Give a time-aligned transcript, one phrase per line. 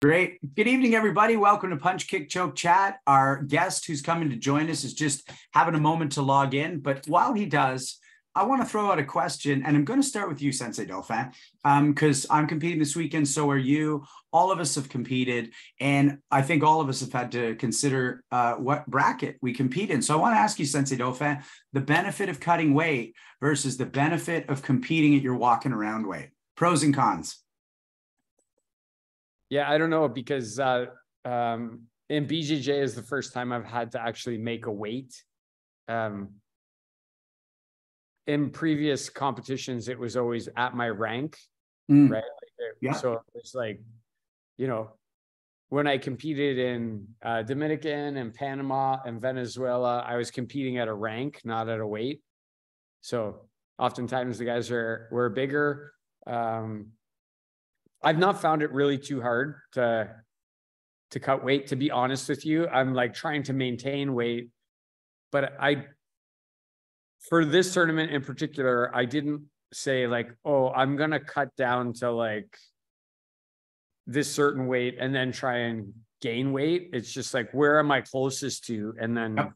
[0.00, 0.38] Great.
[0.54, 1.36] Good evening, everybody.
[1.36, 3.00] Welcome to Punch Kick Choke Chat.
[3.08, 6.78] Our guest who's coming to join us is just having a moment to log in.
[6.78, 7.98] But while he does,
[8.32, 10.84] I want to throw out a question, and I'm going to start with you, Sensei
[10.84, 11.32] Dauphin,
[11.64, 13.26] because um, I'm competing this weekend.
[13.26, 14.04] So are you.
[14.32, 18.22] All of us have competed, and I think all of us have had to consider
[18.30, 20.00] uh, what bracket we compete in.
[20.00, 21.42] So I want to ask you, Sensei Dauphin,
[21.72, 26.28] the benefit of cutting weight versus the benefit of competing at your walking around weight.
[26.54, 27.42] Pros and cons.
[29.50, 30.86] Yeah, I don't know because uh,
[31.24, 35.14] um, in BJJ is the first time I've had to actually make a weight.
[35.88, 36.30] Um,
[38.26, 41.38] in previous competitions, it was always at my rank,
[41.90, 42.10] mm.
[42.10, 42.22] right?
[42.22, 42.92] Like yeah.
[42.92, 43.80] So it's like,
[44.58, 44.90] you know,
[45.70, 50.94] when I competed in uh, Dominican and Panama and Venezuela, I was competing at a
[50.94, 52.20] rank, not at a weight.
[53.00, 55.92] So oftentimes the guys are were bigger.
[56.26, 56.88] Um,
[58.02, 60.10] I've not found it really too hard to
[61.10, 61.68] to cut weight.
[61.68, 64.50] To be honest with you, I'm like trying to maintain weight,
[65.32, 65.86] but I
[67.28, 69.42] for this tournament in particular, I didn't
[69.72, 72.56] say like, oh, I'm gonna cut down to like
[74.06, 76.90] this certain weight and then try and gain weight.
[76.92, 79.52] It's just like where am I closest to, and then yep.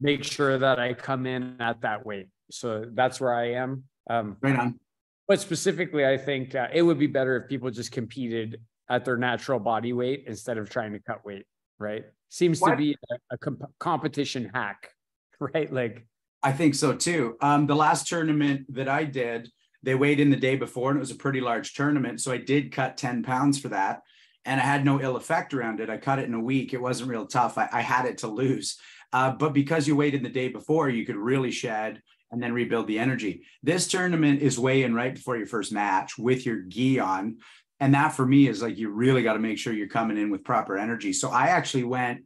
[0.00, 2.28] make sure that I come in at that weight.
[2.50, 3.84] So that's where I am.
[4.08, 4.80] Um, right on.
[5.28, 9.16] But specifically, I think uh, it would be better if people just competed at their
[9.16, 11.46] natural body weight instead of trying to cut weight.
[11.78, 12.04] Right?
[12.28, 12.70] Seems what?
[12.70, 14.90] to be a, a comp- competition hack,
[15.40, 15.72] right?
[15.72, 16.06] Like,
[16.42, 17.36] I think so too.
[17.40, 19.50] Um, the last tournament that I did,
[19.82, 22.20] they weighed in the day before, and it was a pretty large tournament.
[22.20, 24.02] So I did cut ten pounds for that,
[24.44, 25.90] and I had no ill effect around it.
[25.90, 26.72] I cut it in a week.
[26.72, 27.58] It wasn't real tough.
[27.58, 28.78] I, I had it to lose.
[29.12, 32.52] Uh, but because you weighed in the day before, you could really shed and then
[32.52, 33.42] rebuild the energy.
[33.62, 37.38] This tournament is way in right before your first match with your gi on.
[37.78, 40.30] And that for me is like you really got to make sure you're coming in
[40.30, 41.12] with proper energy.
[41.12, 42.24] So I actually went,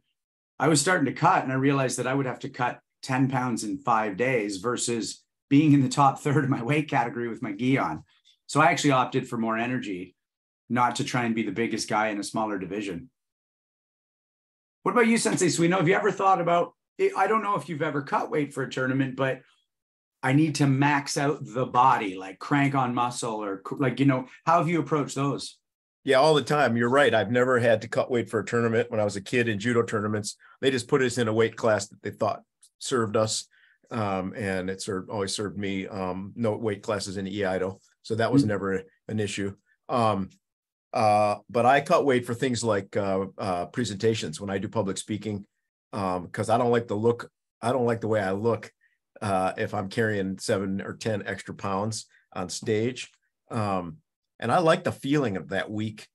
[0.59, 3.29] I was starting to cut and I realized that I would have to cut 10
[3.29, 7.41] pounds in five days versus being in the top third of my weight category with
[7.41, 8.03] my gi on.
[8.47, 10.15] So I actually opted for more energy,
[10.69, 13.09] not to try and be the biggest guy in a smaller division.
[14.83, 15.77] What about you, Sensei Suino?
[15.77, 16.73] Have you ever thought about?
[17.15, 19.41] I don't know if you've ever cut weight for a tournament, but
[20.23, 24.27] I need to max out the body, like crank on muscle or like, you know,
[24.45, 25.57] how have you approached those?
[26.03, 26.77] Yeah, all the time.
[26.77, 27.13] You're right.
[27.13, 28.89] I've never had to cut weight for a tournament.
[28.89, 31.55] When I was a kid in judo tournaments, they just put us in a weight
[31.55, 32.41] class that they thought
[32.79, 33.47] served us.
[33.91, 35.87] Um, and it served always served me.
[35.87, 37.79] Um, no weight classes in Iaido.
[38.03, 38.49] So that was mm-hmm.
[38.49, 39.53] never an issue.
[39.89, 40.29] Um,
[40.93, 44.97] uh, but I cut weight for things like uh, uh, presentations when I do public
[44.97, 45.45] speaking
[45.91, 47.29] because um, I don't like the look.
[47.61, 48.71] I don't like the way I look
[49.21, 53.11] uh, if I'm carrying seven or 10 extra pounds on stage.
[53.49, 53.97] Um,
[54.39, 56.07] and I like the feeling of that week,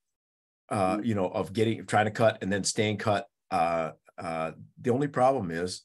[0.69, 1.05] uh, mm-hmm.
[1.05, 3.27] you know, of getting, trying to cut and then staying cut.
[3.51, 5.83] Uh, uh, the only problem is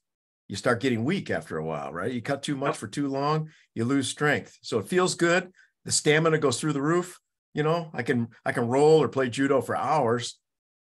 [0.47, 2.11] you start getting weak after a while, right?
[2.11, 4.57] You cut too much for too long, you lose strength.
[4.61, 5.51] So it feels good.
[5.85, 7.19] The stamina goes through the roof.
[7.53, 10.39] You know, I can I can roll or play judo for hours,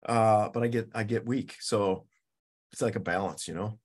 [0.07, 1.57] uh, but I get I get weak.
[1.61, 2.07] So
[2.73, 3.79] it's like a balance, you know.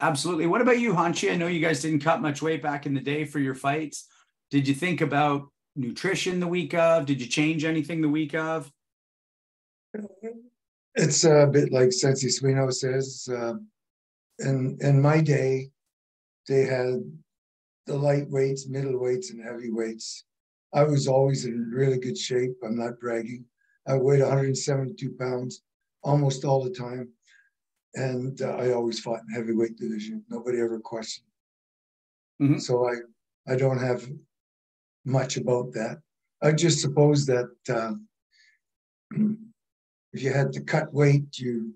[0.00, 0.46] Absolutely.
[0.46, 1.32] What about you, Hanshi?
[1.32, 4.06] I know you guys didn't cut much weight back in the day for your fights.
[4.50, 7.06] Did you think about nutrition the week of?
[7.06, 8.70] Did you change anything the week of?
[10.94, 13.28] It's a bit like Sensei Suino says.
[13.30, 13.54] Uh,
[14.38, 15.70] in in my day,
[16.46, 17.00] they had
[17.86, 20.24] the lightweights, middleweights, and heavyweights.
[20.74, 22.52] I was always in really good shape.
[22.62, 23.46] I'm not bragging.
[23.86, 25.62] I weighed 172 pounds
[26.02, 27.08] almost all the time
[27.94, 30.24] and uh, I always fought in heavyweight division.
[30.28, 31.28] Nobody ever questioned.
[32.42, 32.58] Mm-hmm.
[32.58, 32.94] So I
[33.50, 34.08] I don't have
[35.04, 36.00] much about that.
[36.42, 37.94] I just suppose that uh,
[40.12, 41.72] if you had to cut weight, you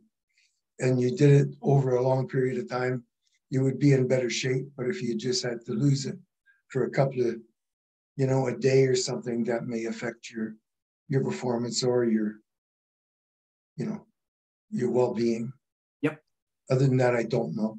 [0.80, 3.04] and you did it over a long period of time,
[3.50, 4.66] you would be in better shape.
[4.76, 6.16] But if you just had to lose it
[6.68, 7.36] for a couple of,
[8.16, 10.56] you know, a day or something, that may affect your
[11.08, 12.36] your performance or your,
[13.76, 14.06] you know,
[14.70, 15.52] your well being.
[16.70, 17.78] Other than that, I don't know.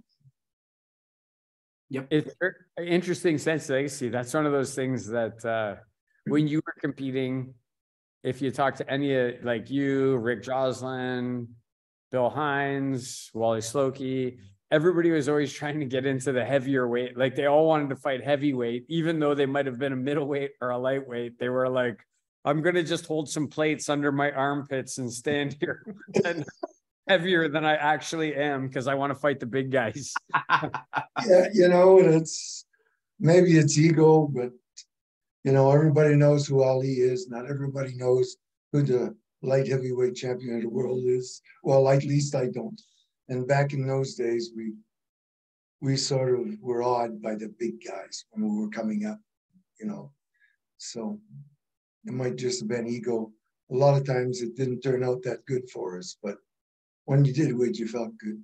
[1.89, 2.07] Yep.
[2.09, 2.35] It's
[2.79, 4.09] interesting sense legacy.
[4.09, 5.75] That's one of those things that uh,
[6.25, 7.53] when you were competing,
[8.23, 11.49] if you talk to any of like you, Rick Joslin,
[12.11, 14.37] Bill Hines, Wally Slocki,
[14.71, 17.17] everybody was always trying to get into the heavier weight.
[17.17, 20.51] Like they all wanted to fight heavyweight, even though they might have been a middleweight
[20.61, 21.39] or a lightweight.
[21.39, 21.99] They were like,
[22.45, 25.83] I'm going to just hold some plates under my armpits and stand here.
[26.25, 26.45] and
[27.07, 30.13] heavier than I actually am because I want to fight the big guys.
[31.27, 32.65] yeah, you know, and it's
[33.19, 34.51] maybe it's ego, but
[35.43, 37.27] you know, everybody knows who Ali is.
[37.27, 38.37] Not everybody knows
[38.71, 41.41] who the light heavyweight champion of the world is.
[41.63, 42.79] Well, at least I don't.
[43.29, 44.73] And back in those days, we
[45.81, 49.19] we sort of were awed by the big guys when we were coming up,
[49.79, 50.11] you know.
[50.77, 51.19] So
[52.05, 53.31] it might just have been ego.
[53.71, 56.37] A lot of times it didn't turn out that good for us, but
[57.11, 58.41] when you did it, you felt good.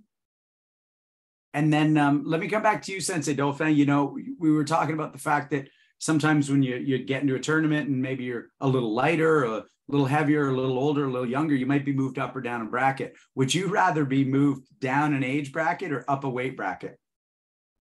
[1.54, 3.74] And then um, let me come back to you, Sensei Dauphin.
[3.74, 5.70] You know, we were talking about the fact that
[6.00, 9.64] sometimes when you you get into a tournament and maybe you're a little lighter, a
[9.88, 12.62] little heavier, a little older, a little younger, you might be moved up or down
[12.62, 13.16] a bracket.
[13.36, 17.00] Would you rather be moved down an age bracket or up a weight bracket?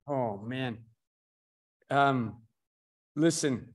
[0.06, 0.78] Oh man.
[1.90, 2.42] Um,
[3.16, 3.74] listen,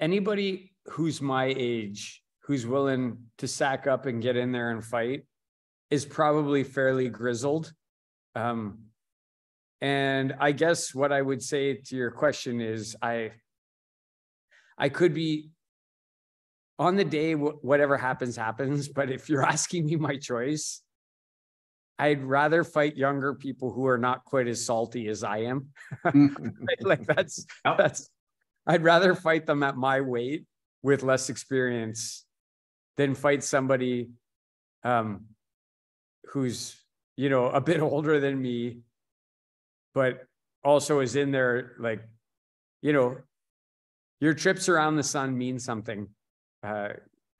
[0.00, 5.22] anybody who's my age who's willing to sack up and get in there and fight
[5.90, 7.72] is probably fairly grizzled.
[8.34, 8.84] Um,
[9.80, 13.32] and I guess what I would say to your question is I
[14.78, 15.50] I could be
[16.78, 20.82] on the day whatever happens happens, but if you're asking me my choice,
[21.98, 25.68] I'd rather fight younger people who are not quite as salty as I am.
[26.80, 28.08] like that's that's
[28.66, 30.46] I'd rather fight them at my weight
[30.82, 32.24] with less experience
[32.96, 34.10] than fight somebody
[34.82, 35.26] um,
[36.28, 36.76] who's
[37.16, 38.80] you know a bit older than me,
[39.94, 40.24] but
[40.62, 42.02] also is in there like
[42.82, 43.18] you know
[44.20, 46.08] your trips around the sun mean something.
[46.62, 46.90] Uh,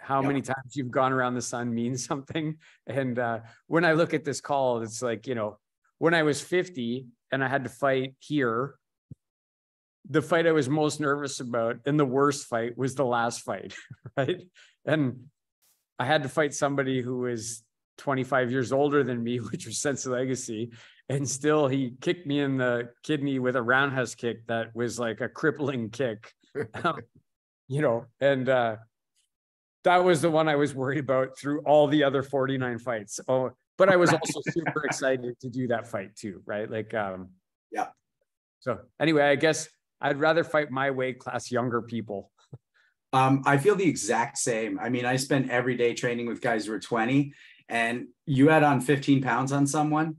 [0.00, 2.56] how many times you've gone around the sun means something.
[2.86, 5.58] And uh, when I look at this call, it's like, you know,
[5.98, 8.74] when I was 50 and I had to fight here,
[10.08, 13.74] the fight I was most nervous about and the worst fight was the last fight,
[14.16, 14.42] right?
[14.84, 15.26] And
[15.98, 17.62] I had to fight somebody who was
[18.00, 20.70] 25 years older than me, which was Sense of Legacy.
[21.08, 25.20] And still, he kicked me in the kidney with a roundhouse kick that was like
[25.20, 26.32] a crippling kick.
[26.84, 27.00] um,
[27.68, 28.76] you know, and uh,
[29.84, 33.20] that was the one I was worried about through all the other 49 fights.
[33.28, 36.70] Oh, but I was also super excited to do that fight too, right?
[36.70, 37.30] Like, um,
[37.72, 37.88] yeah.
[38.60, 39.68] So anyway, I guess
[40.00, 42.30] I'd rather fight my weight class younger people.
[43.12, 44.78] Um, I feel the exact same.
[44.78, 47.32] I mean, I spent every day training with guys who are 20,
[47.70, 50.16] and you add on 15 pounds on someone.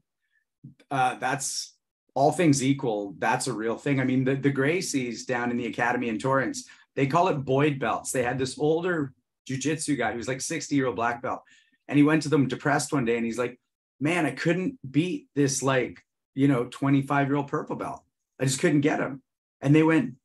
[0.90, 1.76] Uh, that's
[2.16, 3.14] all things equal.
[3.20, 4.00] That's a real thing.
[4.00, 7.78] I mean, the, the Gracies down in the academy in Torrance, they call it Boyd
[7.78, 8.12] belts.
[8.12, 9.14] They had this older
[9.50, 11.42] jujitsu guy who's like 60 year old black belt.
[11.88, 13.60] And he went to them depressed one day and he's like,
[14.00, 16.02] man, I couldn't beat this like,
[16.34, 18.02] you know, 25 year old purple belt.
[18.40, 19.22] I just couldn't get him.
[19.60, 20.16] And they went,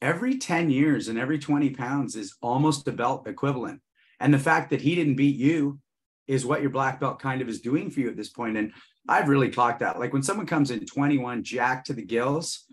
[0.00, 3.80] every 10 years and every 20 pounds is almost a belt equivalent.
[4.20, 5.80] And the fact that he didn't beat you
[6.26, 8.56] is what your black belt kind of is doing for you at this point.
[8.56, 8.72] And
[9.08, 9.98] I've really clocked that.
[9.98, 12.64] Like when someone comes in 21 jack to the gills,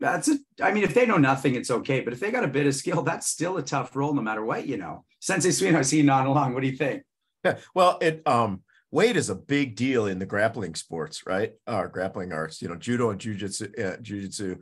[0.00, 0.40] that's it.
[0.60, 2.00] I mean, if they know nothing, it's okay.
[2.00, 4.44] But if they got a bit of skill, that's still a tough role, no matter
[4.44, 5.04] what you know.
[5.20, 6.54] Sensei Suino, I see you nodding along.
[6.54, 7.02] What do you think?
[7.44, 11.52] Yeah, well, it um weight is a big deal in the grappling sports, right?
[11.66, 14.58] Or grappling arts, you know, judo and jujitsu, uh, jujitsu.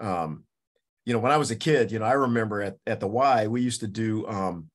[0.00, 0.44] Um,
[1.04, 3.46] you know, when I was a kid, you know, I remember at, at the Y,
[3.46, 4.68] we used to do um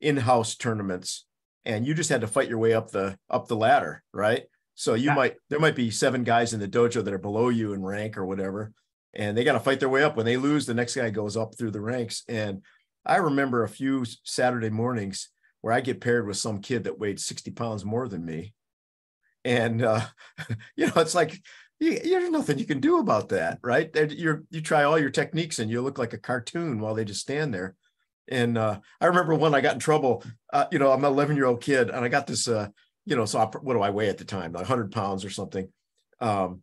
[0.00, 1.26] in-house tournaments
[1.64, 4.44] and you just had to fight your way up the up the ladder, right?
[4.74, 5.14] So you yeah.
[5.14, 8.16] might there might be seven guys in the dojo that are below you in rank
[8.16, 8.72] or whatever
[9.16, 10.16] and they got to fight their way up.
[10.16, 12.24] When they lose, the next guy goes up through the ranks.
[12.28, 12.62] And
[13.06, 15.30] I remember a few Saturday mornings
[15.60, 18.54] where I get paired with some kid that weighed 60 pounds more than me.
[19.44, 20.00] And, uh,
[20.76, 21.40] you know, it's like,
[21.80, 23.90] you, there's nothing you can do about that, right?
[23.94, 27.20] You you try all your techniques and you look like a cartoon while they just
[27.20, 27.74] stand there.
[28.28, 31.36] And uh, I remember when I got in trouble, uh, you know, I'm an 11
[31.36, 32.68] year old kid and I got this, uh,
[33.04, 34.52] you know, so I, what do I weigh at the time?
[34.52, 35.68] Like 100 pounds or something.
[36.20, 36.62] Um,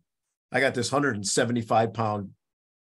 [0.50, 2.30] I got this 175 pound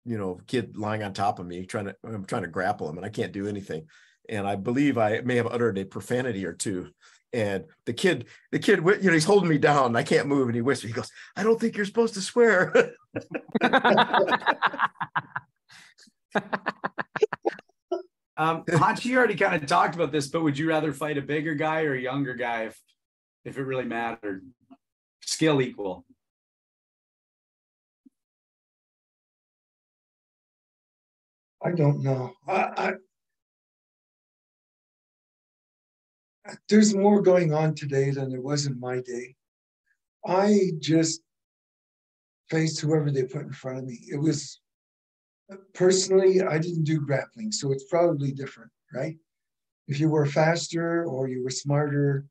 [0.07, 2.97] you know kid lying on top of me trying to i'm trying to grapple him
[2.97, 3.87] and i can't do anything
[4.29, 6.89] and i believe i may have uttered a profanity or two
[7.33, 10.47] and the kid the kid you know he's holding me down and i can't move
[10.47, 12.73] and he whispers he goes i don't think you're supposed to swear
[18.37, 21.23] um Hanshi, you already kind of talked about this but would you rather fight a
[21.23, 22.81] bigger guy or a younger guy if
[23.45, 24.45] if it really mattered
[25.23, 26.05] skill equal
[31.67, 32.33] I don't know.
[32.47, 32.93] I,
[36.47, 39.35] I, there's more going on today than there was in my day.
[40.25, 41.23] I just
[42.51, 43.99] faced whoever they put in front of me.
[44.09, 44.61] It was
[45.75, 49.17] personally, I didn't do grappling, so it's probably different, right?
[49.89, 52.27] If you were faster or you were smarter,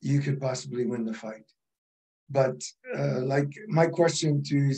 [0.00, 1.50] you could possibly win the fight.
[2.28, 2.62] But
[2.96, 4.72] uh, like my question to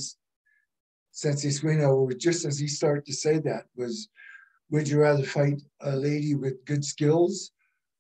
[1.13, 4.09] Sensei Suino, just as he started to say that, was
[4.71, 7.53] would you rather fight a lady with good skills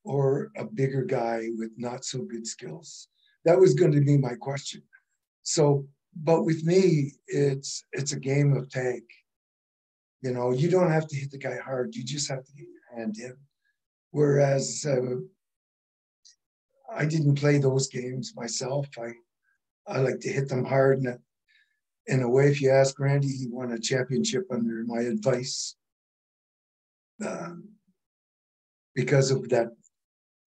[0.04, 3.09] or a bigger guy with not so good skills?
[3.45, 4.83] That was going to be my question.
[5.42, 9.02] So, but with me, it's it's a game of tag.
[10.22, 11.94] You know, you don't have to hit the guy hard.
[11.94, 13.37] You just have to get your hand in.
[14.10, 15.16] Whereas uh,
[16.92, 18.88] I didn't play those games myself.
[18.98, 19.12] I
[19.87, 20.98] I like to hit them hard.
[20.98, 21.18] And
[22.06, 25.76] in a way, if you ask Randy, he won a championship under my advice
[27.25, 27.68] um,
[28.94, 29.68] because of that,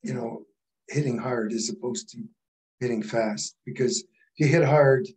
[0.04, 0.44] you know,
[0.90, 2.24] hitting hard as opposed to
[2.80, 3.56] hitting fast.
[3.66, 5.08] Because if you hit hard,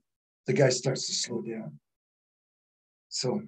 [0.47, 1.79] the guy starts to slow down.
[3.09, 3.43] So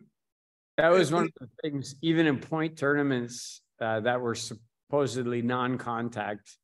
[0.76, 6.56] that was one of the things, even in point tournaments uh, that were supposedly non-contact.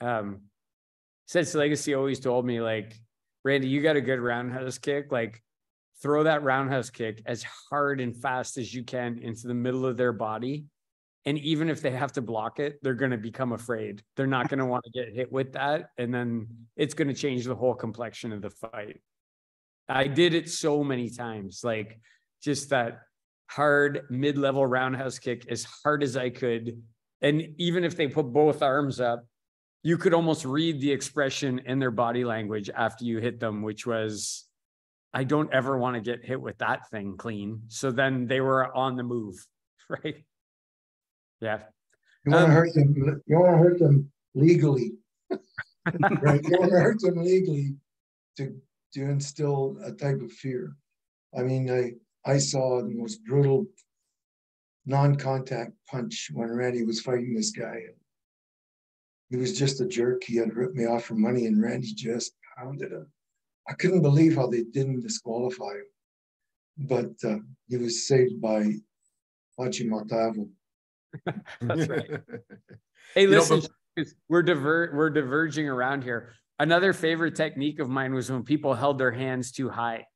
[0.00, 0.42] Um,
[1.26, 2.94] Sense Legacy always told me, like,
[3.44, 5.12] Randy, you got a good roundhouse kick.
[5.12, 5.42] Like,
[6.02, 9.96] throw that roundhouse kick as hard and fast as you can into the middle of
[9.96, 10.64] their body.
[11.26, 14.02] And even if they have to block it, they're going to become afraid.
[14.16, 15.90] They're not going to want to get hit with that.
[15.98, 19.02] And then it's going to change the whole complexion of the fight.
[19.86, 22.00] I did it so many times, like
[22.42, 23.00] just that
[23.50, 26.82] hard mid level roundhouse kick as hard as I could.
[27.22, 29.26] And even if they put both arms up,
[29.82, 33.86] you could almost read the expression in their body language after you hit them, which
[33.86, 34.44] was,
[35.12, 37.62] I don't ever want to get hit with that thing clean.
[37.68, 39.34] So then they were on the move,
[39.88, 40.24] right?
[41.40, 41.60] Yeah.
[42.24, 43.22] You want to um, hurt them.
[43.26, 44.92] You want to hurt them legally,
[45.30, 46.44] right?
[46.44, 47.74] You want to hurt them legally
[48.36, 48.54] to
[48.92, 50.76] to instill a type of fear.
[51.36, 51.92] I mean, I
[52.24, 53.66] I saw the most brutal
[54.86, 57.80] non-contact punch when Randy was fighting this guy.
[59.30, 60.24] He was just a jerk.
[60.24, 63.06] He had ripped me off for money, and Randy just pounded him.
[63.68, 65.84] I couldn't believe how they didn't disqualify him.
[66.78, 68.64] But uh, he was saved by
[69.58, 70.48] Hachi Matavo.
[71.60, 72.10] That's right.
[73.14, 76.32] hey, listen, you know, but- we're diver- we're diverging around here.
[76.58, 80.06] Another favorite technique of mine was when people held their hands too high,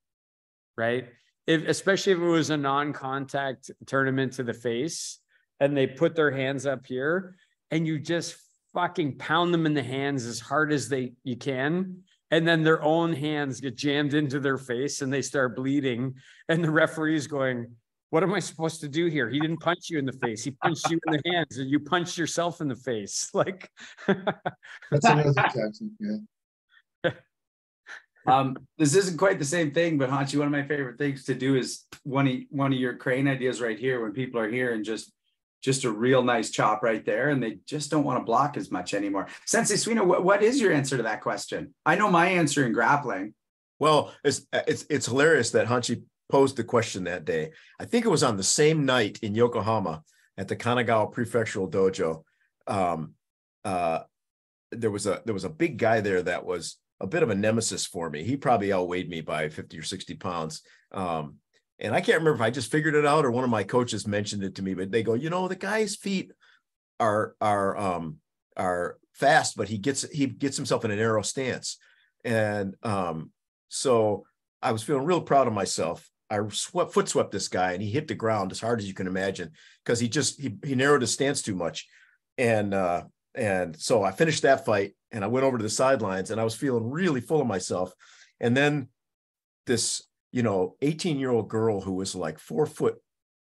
[0.76, 1.06] right?
[1.46, 5.18] If especially if it was a non-contact tournament to the face
[5.60, 7.36] and they put their hands up here
[7.70, 8.36] and you just
[8.72, 12.02] fucking pound them in the hands as hard as they you can.
[12.30, 16.14] And then their own hands get jammed into their face and they start bleeding.
[16.48, 17.68] And the referee's going
[18.10, 19.28] what am i supposed to do here?
[19.28, 20.44] He didn't punch you in the face.
[20.44, 23.30] He punched you in the hands and you punched yourself in the face.
[23.34, 23.68] Like
[24.06, 25.32] that's another
[25.98, 26.18] yeah
[28.26, 31.34] um this isn't quite the same thing but Hanshi, one of my favorite things to
[31.34, 34.74] do is one of one of your crane ideas right here when people are here
[34.74, 35.12] and just
[35.64, 38.70] just a real nice chop right there, and they just don't want to block as
[38.70, 39.28] much anymore.
[39.46, 41.74] Sensei Suino, what, what is your answer to that question?
[41.86, 43.32] I know my answer in grappling.
[43.78, 47.52] Well, it's it's it's hilarious that Hanshi posed the question that day.
[47.80, 50.02] I think it was on the same night in Yokohama
[50.36, 52.24] at the Kanagawa Prefectural Dojo.
[52.66, 53.14] Um,
[53.64, 54.00] uh,
[54.70, 57.34] there was a there was a big guy there that was a bit of a
[57.34, 58.24] nemesis for me.
[58.24, 60.62] He probably outweighed me by 50 or 60 pounds.
[60.90, 61.36] Um,
[61.78, 64.06] and I can't remember if I just figured it out or one of my coaches
[64.06, 66.32] mentioned it to me, but they go, you know, the guy's feet
[66.98, 68.18] are are um
[68.56, 71.76] are fast, but he gets he gets himself in a narrow stance.
[72.24, 73.32] And um,
[73.68, 74.24] so
[74.62, 76.08] I was feeling real proud of myself.
[76.30, 78.94] I swept, foot swept this guy and he hit the ground as hard as you
[78.94, 79.50] can imagine
[79.84, 81.86] because he just he, he narrowed his stance too much.
[82.38, 83.04] And uh
[83.34, 86.44] and so I finished that fight and I went over to the sidelines and I
[86.44, 87.92] was feeling really full of myself.
[88.40, 88.88] And then
[89.66, 90.02] this
[90.34, 92.96] you know, 18 year old girl who was like four foot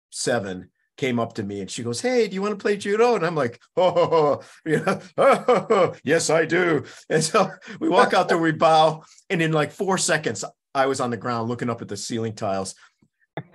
[0.10, 3.15] seven came up to me and she goes, Hey, do you want to play judo?
[3.15, 6.84] And I'm like, Oh, yeah, oh, yes, I do.
[7.10, 9.03] And so we walk out there, we bow.
[9.29, 12.36] And in like four seconds, I was on the ground looking up at the ceiling
[12.36, 12.75] tiles.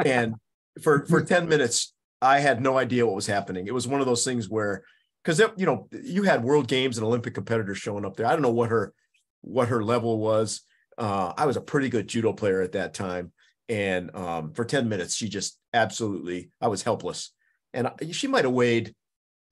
[0.02, 0.36] And
[0.82, 3.66] for, for 10 minutes, I had no idea what was happening.
[3.66, 4.82] It was one of those things where,
[5.24, 8.26] because you know, you had world games and Olympic competitors showing up there.
[8.26, 8.94] I don't know what her
[9.42, 10.62] what her level was.
[10.98, 13.32] Uh, I was a pretty good judo player at that time.
[13.68, 17.32] And um, for 10 minutes, she just absolutely, I was helpless.
[17.72, 18.94] And she might have weighed,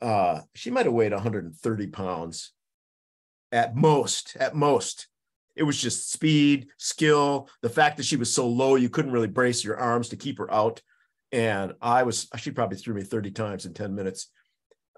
[0.03, 2.53] uh, she might have weighed 130 pounds
[3.53, 5.07] at most, at most.
[5.55, 9.29] It was just speed, skill, the fact that she was so low, you couldn't really
[9.29, 10.83] brace your arms to keep her out.
[11.33, 14.31] And I was, she probably threw me 30 times in 10 minutes.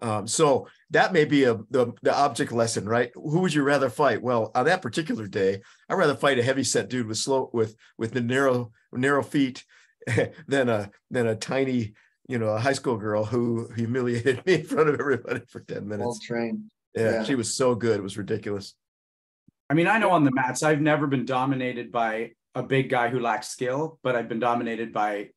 [0.02, 3.11] Um, so that may be a the, the object lesson, right?
[3.14, 4.23] Who would you rather fight?
[4.23, 7.76] Well, on that particular day, I'd rather fight a heavy set dude with slow with
[7.99, 9.64] with the narrow narrow feet
[10.49, 11.92] than a than a tiny,
[12.28, 15.87] you know, a high school girl who humiliated me in front of everybody for 10
[15.87, 16.07] minutes.
[16.07, 16.71] Well trained.
[16.95, 17.99] Yeah, yeah, she was so good.
[17.99, 18.75] It was ridiculous.
[19.69, 23.09] I mean, I know on the mats, I've never been dominated by a big guy
[23.09, 25.30] who lacks skill, but I've been dominated by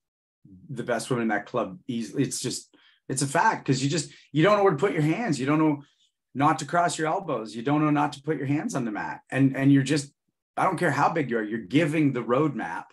[0.69, 2.23] the best women in that club easily.
[2.23, 2.72] It's just
[3.09, 5.39] it's a fact because you just you don't know where to put your hands.
[5.39, 5.83] You don't know
[6.35, 7.55] not to cross your elbows.
[7.55, 9.21] You don't know not to put your hands on the mat.
[9.29, 10.11] And and you're just,
[10.57, 12.85] I don't care how big you are, you're giving the roadmap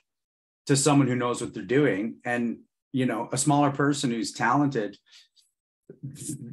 [0.66, 2.16] to someone who knows what they're doing.
[2.24, 2.58] And
[2.92, 4.98] you know, a smaller person who's talented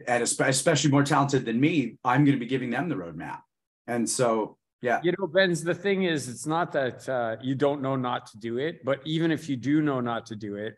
[0.08, 3.40] and especially more talented than me, I'm going to be giving them the roadmap.
[3.86, 5.00] And so, yeah.
[5.04, 8.38] You know, Ben's the thing is, it's not that uh, you don't know not to
[8.38, 10.78] do it, but even if you do know not to do it,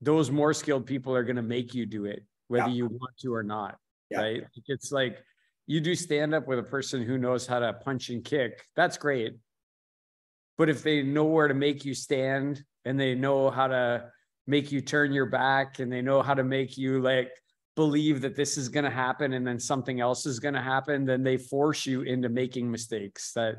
[0.00, 2.74] those more skilled people are going to make you do it, whether yeah.
[2.74, 3.76] you want to or not.
[4.10, 4.20] Yeah.
[4.20, 4.42] Right.
[4.66, 5.18] It's like
[5.66, 8.64] you do stand up with a person who knows how to punch and kick.
[8.74, 9.36] That's great.
[10.58, 14.10] But if they know where to make you stand and they know how to
[14.46, 17.30] make you turn your back and they know how to make you like
[17.76, 21.04] believe that this is going to happen and then something else is going to happen,
[21.04, 23.56] then they force you into making mistakes that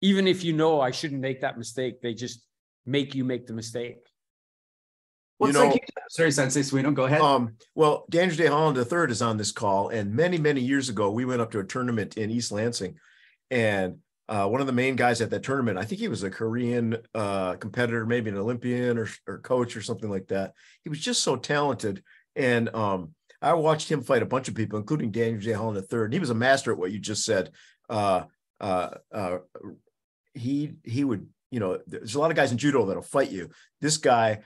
[0.00, 2.46] even if you know I shouldn't make that mistake, they just
[2.86, 4.07] make you make the mistake.
[5.38, 7.20] Well, you know, like, sorry, Sensei Suino, go ahead.
[7.20, 8.46] Um, well, Daniel J.
[8.46, 11.60] Holland III is on this call, and many, many years ago, we went up to
[11.60, 12.96] a tournament in East Lansing,
[13.50, 16.30] and uh, one of the main guys at that tournament, I think he was a
[16.30, 20.52] Korean uh, competitor, maybe an Olympian or, or coach or something like that.
[20.82, 22.02] He was just so talented,
[22.36, 25.52] and um, I watched him fight a bunch of people, including Daniel J.
[25.52, 26.04] Holland III.
[26.04, 27.50] And he was a master at what you just said.
[27.88, 28.24] Uh,
[28.60, 29.38] uh, uh,
[30.34, 33.50] he he would, you know, there's a lot of guys in judo that'll fight you.
[33.80, 34.40] This guy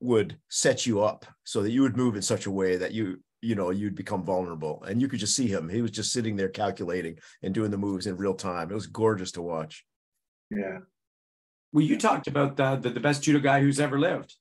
[0.00, 3.20] would set you up so that you would move in such a way that you
[3.40, 4.82] you know you'd become vulnerable.
[4.86, 5.68] And you could just see him.
[5.68, 8.70] He was just sitting there calculating and doing the moves in real time.
[8.70, 9.84] It was gorgeous to watch.
[10.50, 10.78] Yeah.
[11.72, 14.34] Well you talked about the the, the best judo guy who's ever lived.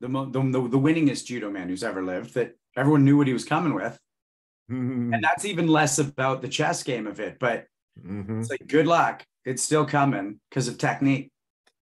[0.00, 3.32] The, the the the winningest judo man who's ever lived that everyone knew what he
[3.32, 3.98] was coming with.
[4.70, 5.12] Mm-hmm.
[5.12, 7.66] and that's even less about the chess game of it but
[8.00, 8.40] mm-hmm.
[8.40, 9.24] it's like good luck.
[9.44, 11.32] It's still coming because of technique.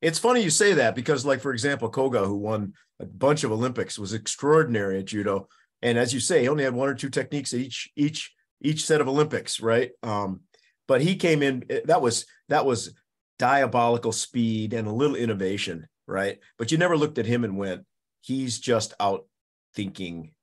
[0.01, 3.51] It's funny you say that because like for example koga who won a bunch of
[3.51, 5.47] olympics was extraordinary at judo
[5.81, 9.01] and as you say, he only had one or two techniques each each each set
[9.01, 9.91] of Olympics, right?
[10.03, 10.41] Um,
[10.87, 11.65] but he came in.
[11.69, 12.93] Eh, that was that was
[13.39, 16.39] diabolical speed and a little innovation, right?
[16.57, 17.85] But you never looked at him and went,
[18.21, 19.25] he's just out
[19.73, 20.33] thinking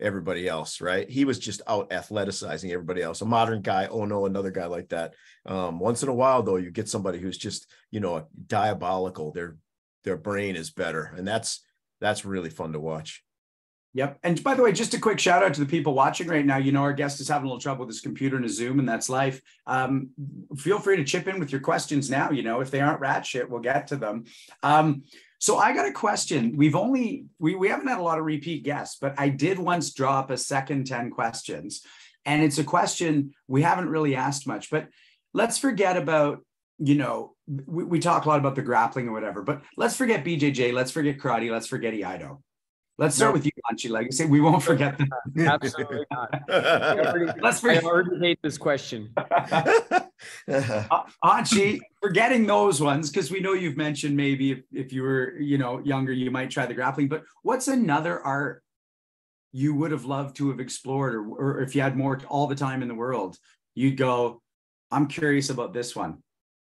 [0.00, 1.08] everybody else, right?
[1.10, 3.20] He was just out athleticizing everybody else.
[3.20, 5.14] A modern guy, oh no, another guy like that.
[5.46, 9.32] Um, once in a while, though, you get somebody who's just, you know, diabolical.
[9.32, 9.56] Their
[10.04, 11.64] their brain is better, and that's
[12.04, 13.24] that's really fun to watch.
[13.94, 14.18] Yep.
[14.24, 16.56] And by the way, just a quick shout out to the people watching right now.
[16.56, 18.80] You know, our guest is having a little trouble with his computer and his Zoom,
[18.80, 19.40] and that's life.
[19.68, 20.10] Um,
[20.56, 22.30] feel free to chip in with your questions now.
[22.30, 24.24] You know, if they aren't rat shit, we'll get to them.
[24.64, 25.04] Um,
[25.38, 26.56] so I got a question.
[26.56, 29.94] We've only we we haven't had a lot of repeat guests, but I did once
[29.94, 31.82] drop a second 10 questions.
[32.24, 34.88] And it's a question we haven't really asked much, but
[35.34, 36.40] let's forget about,
[36.78, 40.24] you know, we, we talk a lot about the grappling or whatever, but let's forget
[40.24, 42.38] BJJ, let's forget karate, let's forget Iaido.
[42.96, 44.24] Let's start with you, Hanshi Legacy.
[44.24, 45.08] We won't forget that.
[45.36, 47.36] Absolutely not.
[47.42, 47.82] Let's forget.
[47.82, 49.10] I already hate this question.
[49.16, 50.04] uh,
[51.24, 55.58] Hanshi, forgetting those ones, because we know you've mentioned maybe if, if you were, you
[55.58, 58.62] know, younger, you might try the grappling, but what's another art
[59.50, 62.54] you would have loved to have explored, or, or if you had more all the
[62.54, 63.36] time in the world,
[63.74, 64.40] you'd go,
[64.92, 66.23] I'm curious about this one.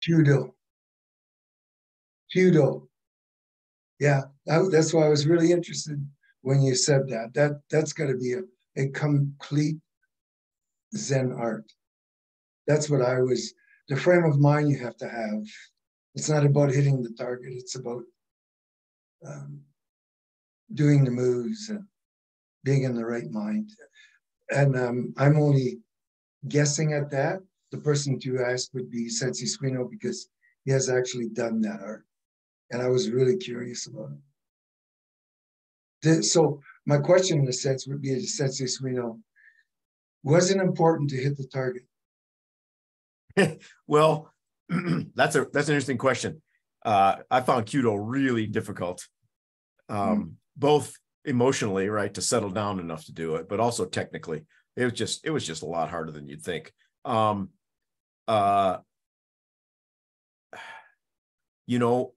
[0.05, 0.55] Judo.
[2.31, 2.89] Judo
[4.01, 6.05] yeah, that, that's why I was really interested
[6.43, 7.33] when you said that.
[7.35, 8.43] That that's got to be a,
[8.77, 9.77] a complete
[10.97, 11.65] Zen art.
[12.67, 13.55] That's what I was.
[13.89, 15.43] The frame of mind you have to have.
[16.15, 17.53] It's not about hitting the target.
[17.53, 18.03] It's about
[19.27, 19.61] um,
[20.73, 21.85] doing the moves and
[22.63, 23.71] being in the right mind.
[24.51, 25.79] And um, I'm only
[26.49, 27.41] guessing at that.
[27.75, 30.29] The person to ask would be Sensei Suino because
[30.65, 32.05] he has actually done that art
[32.71, 34.11] and I was really curious about
[36.03, 36.23] it.
[36.25, 39.21] So my question, in a sense, would be to Sensei Suino,
[40.23, 41.85] was it important to hit the target?
[43.87, 44.33] well,
[45.15, 46.43] that's a that's an interesting question.
[46.85, 49.07] Uh, I found Kyudo really difficult,
[49.89, 50.33] um, mm.
[50.57, 54.45] both emotionally, right, to settle down enough to do it, but also technically.
[54.77, 56.73] It was just it was just a lot harder than you'd think.
[57.05, 57.51] Um,
[58.29, 58.79] uh,
[61.67, 62.15] you know,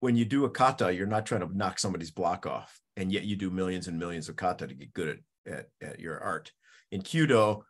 [0.00, 3.24] when you do a kata, you're not trying to knock somebody's block off, and yet
[3.24, 6.52] you do millions and millions of kata to get good at, at, at your art.
[6.92, 7.62] In Kyudo,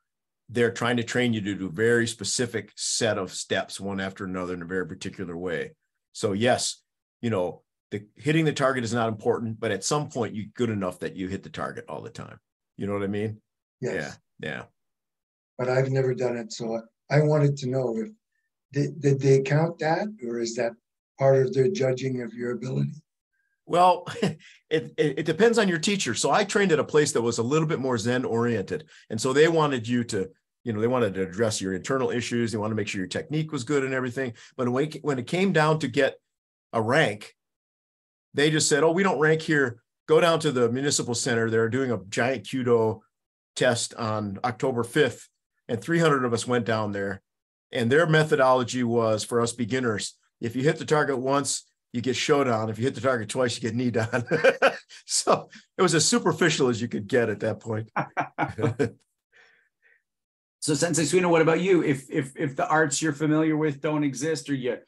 [0.48, 4.24] they're trying to train you to do a very specific set of steps, one after
[4.24, 5.72] another, in a very particular way.
[6.12, 6.82] So yes,
[7.22, 10.70] you know, the hitting the target is not important, but at some point you're good
[10.70, 12.38] enough that you hit the target all the time.
[12.76, 13.40] You know what I mean?
[13.80, 14.18] Yes.
[14.40, 14.50] Yeah.
[14.50, 14.62] Yeah.
[15.56, 18.08] But I've never done it, so I wanted to know if
[18.72, 20.72] did, did they count that, or is that
[21.18, 22.90] part of their judging of your ability?
[23.66, 24.40] Well, it,
[24.70, 26.14] it, it, depends on your teacher.
[26.14, 28.84] So I trained at a place that was a little bit more Zen oriented.
[29.10, 30.28] And so they wanted you to
[30.64, 32.50] you know, they wanted to address your internal issues.
[32.50, 34.32] They wanted to make sure your technique was good and everything.
[34.56, 36.16] But when, when it came down to get
[36.72, 37.34] a rank,
[38.32, 39.82] they just said, oh, we don't rank here.
[40.08, 41.50] Go down to the municipal center.
[41.50, 43.00] They're doing a giant Kyudo
[43.54, 45.28] test on October 5th.
[45.68, 47.22] And 300 of us went down there.
[47.72, 52.16] And their methodology was for us beginners if you hit the target once, you get
[52.16, 52.68] showdown.
[52.68, 54.24] If you hit the target twice, you get knee down.
[55.06, 55.48] so
[55.78, 57.90] it was as superficial as you could get at that point.
[60.60, 61.82] so Sensei Suino, what about you?
[61.82, 64.78] If if if the arts you're familiar with don't exist, or you,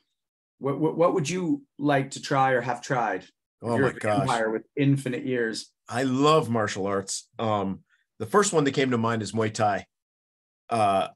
[0.59, 3.25] what what, what would you like to try or have tried?
[3.63, 4.23] Oh my gosh!
[4.23, 5.71] Empire with infinite years.
[5.89, 7.29] I love martial arts.
[7.39, 7.81] Um,
[8.19, 9.87] the first one that came to mind is Muay Thai.
[10.69, 11.09] Uh,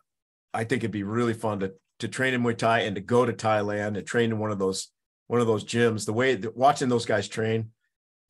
[0.53, 3.25] I think it'd be really fun to to train in Muay Thai and to go
[3.25, 4.91] to Thailand and train in one of those
[5.27, 6.07] one of those gyms.
[6.07, 7.71] The way that watching those guys train,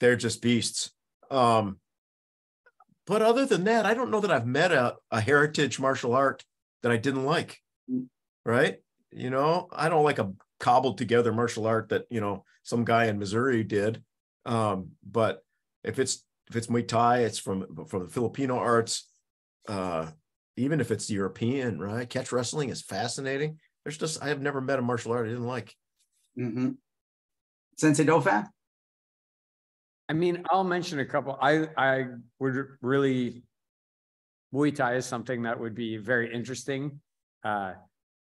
[0.01, 0.91] they're just beasts.
[1.31, 1.79] Um,
[3.07, 6.45] but other than that, I don't know that I've met a, a heritage martial art
[6.83, 7.59] that I didn't like.
[8.45, 8.79] Right?
[9.13, 13.07] You know, I don't like a cobbled together martial art that you know some guy
[13.07, 14.03] in Missouri did.
[14.45, 15.43] Um, but
[15.85, 19.09] if it's if it's Muay Thai, it's from from the Filipino arts.
[19.69, 20.07] Uh,
[20.57, 22.09] even if it's European, right?
[22.09, 23.59] Catch wrestling is fascinating.
[23.85, 25.75] There's just I have never met a martial art I didn't like.
[26.39, 26.71] Mm-hmm.
[27.79, 28.47] Sensei Dauphin?
[30.09, 31.39] I mean, I'll mention a couple.
[31.41, 32.07] I I
[32.39, 33.43] would really
[34.53, 37.01] Muay Thai is something that would be very interesting
[37.45, 37.75] uh,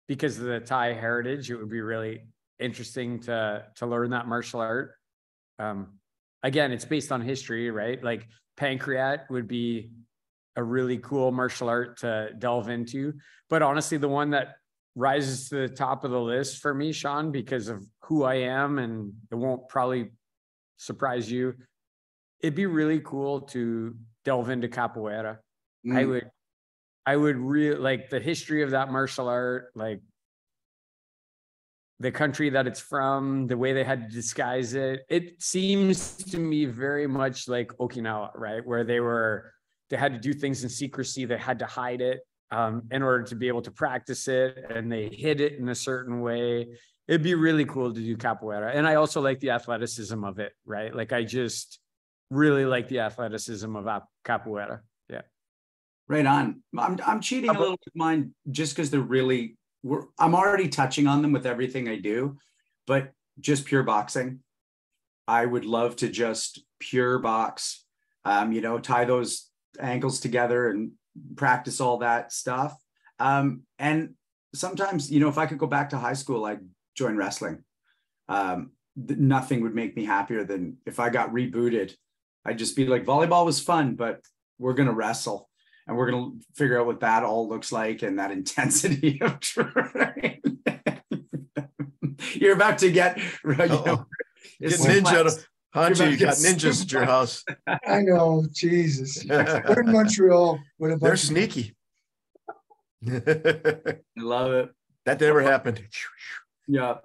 [0.08, 1.50] because of the Thai heritage.
[1.50, 2.22] It would be really
[2.58, 4.92] interesting to to learn that martial art.
[5.58, 5.98] Um,
[6.42, 8.02] again, it's based on history, right?
[8.02, 9.90] Like Pancrate would be
[10.56, 13.14] a really cool martial art to delve into.
[13.50, 14.56] But honestly, the one that
[14.94, 18.78] rises to the top of the list for me, Sean, because of who I am,
[18.78, 20.10] and it won't probably
[20.76, 21.54] surprise you.
[22.40, 25.38] It'd be really cool to delve into capoeira.
[25.86, 25.96] Mm.
[25.96, 26.30] I would,
[27.06, 30.00] I would really like the history of that martial art, like
[32.00, 35.00] the country that it's from, the way they had to disguise it.
[35.08, 38.64] It seems to me very much like Okinawa, right?
[38.64, 39.52] Where they were,
[39.90, 42.20] they had to do things in secrecy, they had to hide it
[42.50, 45.74] um, in order to be able to practice it and they hid it in a
[45.74, 46.68] certain way.
[47.06, 50.52] It'd be really cool to do capoeira and i also like the athleticism of it
[50.64, 50.94] right?
[50.94, 51.78] Like i just
[52.30, 55.22] really like the athleticism of capoeira yeah.
[56.08, 56.62] Right on.
[56.78, 61.06] I'm, I'm cheating a little with mine just because they're really we're, i'm already touching
[61.06, 62.36] on them with everything i do
[62.86, 64.40] but just pure boxing.
[65.26, 67.84] I would love to just pure box
[68.24, 70.92] um, you know tie those ankles together and
[71.36, 72.76] practice all that stuff.
[73.18, 74.14] Um, and
[74.54, 76.60] sometimes, you know, if I could go back to high school, I'd
[76.96, 77.64] join wrestling.
[78.28, 78.72] Um,
[79.06, 81.94] th- nothing would make me happier than if I got rebooted.
[82.44, 84.20] I'd just be like, volleyball was fun, but
[84.58, 85.48] we're going to wrestle
[85.86, 89.40] and we're going to figure out what that all looks like and that intensity of
[89.40, 90.42] training.
[92.34, 94.06] You're about to get, you know,
[94.60, 97.44] get ninja Hanshi, you got ninjas at your house.
[97.86, 99.24] I know, Jesus.
[99.28, 100.60] We're in Montreal.
[100.78, 101.74] They're sneaky.
[103.08, 104.70] I love it.
[105.04, 105.84] That never happened.
[106.68, 106.98] Yeah.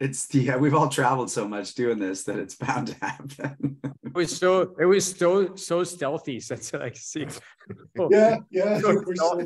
[0.00, 3.78] It's yeah, we've all traveled so much doing this that it's bound to happen.
[4.04, 6.38] it was so it was so so stealthy.
[6.38, 7.26] Since like see.
[7.98, 8.78] Oh, yeah, yeah.
[8.78, 9.42] So so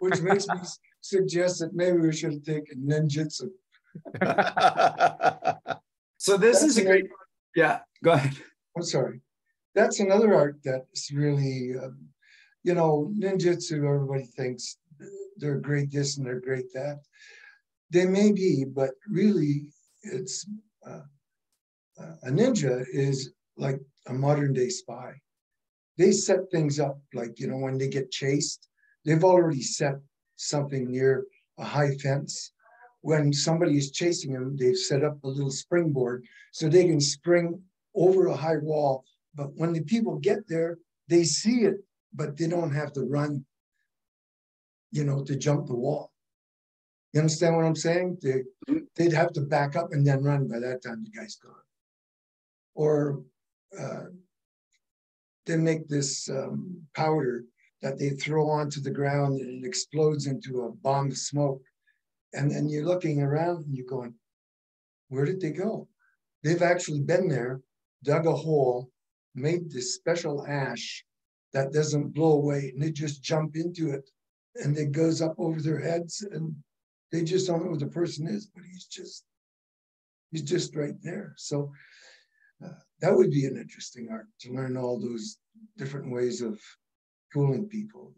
[0.00, 0.56] which makes me
[1.02, 3.50] suggest that maybe we should have taken ninjutsu.
[6.16, 7.04] so this That's is a great
[7.54, 8.36] yeah, go ahead.
[8.76, 9.20] I'm sorry.
[9.74, 11.98] That's another art that's really, um,
[12.62, 14.78] you know, ninjutsu, everybody thinks
[15.36, 17.00] they're great this and they're great that.
[17.90, 19.66] They may be, but really
[20.02, 20.46] it's
[20.86, 21.00] uh,
[21.98, 25.14] a ninja is like a modern day spy.
[25.96, 28.68] They set things up like, you know, when they get chased,
[29.04, 29.96] they've already set
[30.36, 31.24] something near
[31.58, 32.52] a high fence
[33.04, 37.60] when somebody is chasing them, they've set up a little springboard so they can spring
[37.94, 39.04] over a high wall.
[39.34, 43.44] But when the people get there, they see it, but they don't have to run,
[44.90, 46.12] you know, to jump the wall.
[47.12, 48.20] You understand what I'm saying?
[48.22, 48.40] They,
[48.96, 51.52] they'd have to back up and then run by that time the guy's gone.
[52.74, 53.22] Or
[53.78, 54.04] uh,
[55.44, 57.44] they make this um, powder
[57.82, 61.60] that they throw onto the ground and it explodes into a bomb of smoke.
[62.34, 64.14] And then you're looking around and you're going,
[65.08, 65.88] where did they go?
[66.42, 67.60] They've actually been there,
[68.02, 68.90] dug a hole,
[69.34, 71.04] made this special ash
[71.52, 74.08] that doesn't blow away, and they just jump into it
[74.56, 76.54] and it goes up over their heads and
[77.10, 79.24] they just don't know who the person is, but he's just
[80.30, 81.34] he's just right there.
[81.36, 81.72] So
[82.64, 82.70] uh,
[83.00, 85.38] that would be an interesting art to learn all those
[85.76, 86.60] different ways of
[87.32, 88.12] fooling people.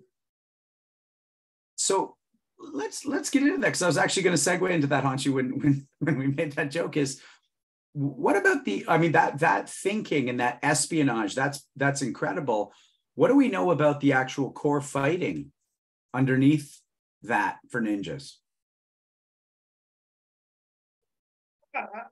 [1.77, 2.17] so
[2.59, 5.33] let's let's get into that because I was actually going to segue into that, Hanshi,
[5.33, 6.97] when when when we made that joke.
[6.97, 7.21] Is
[7.93, 8.85] what about the?
[8.89, 11.35] I mean that that thinking and that espionage.
[11.35, 12.73] That's that's incredible.
[13.15, 15.53] What do we know about the actual core fighting
[16.13, 16.81] underneath
[17.23, 18.35] that for ninjas?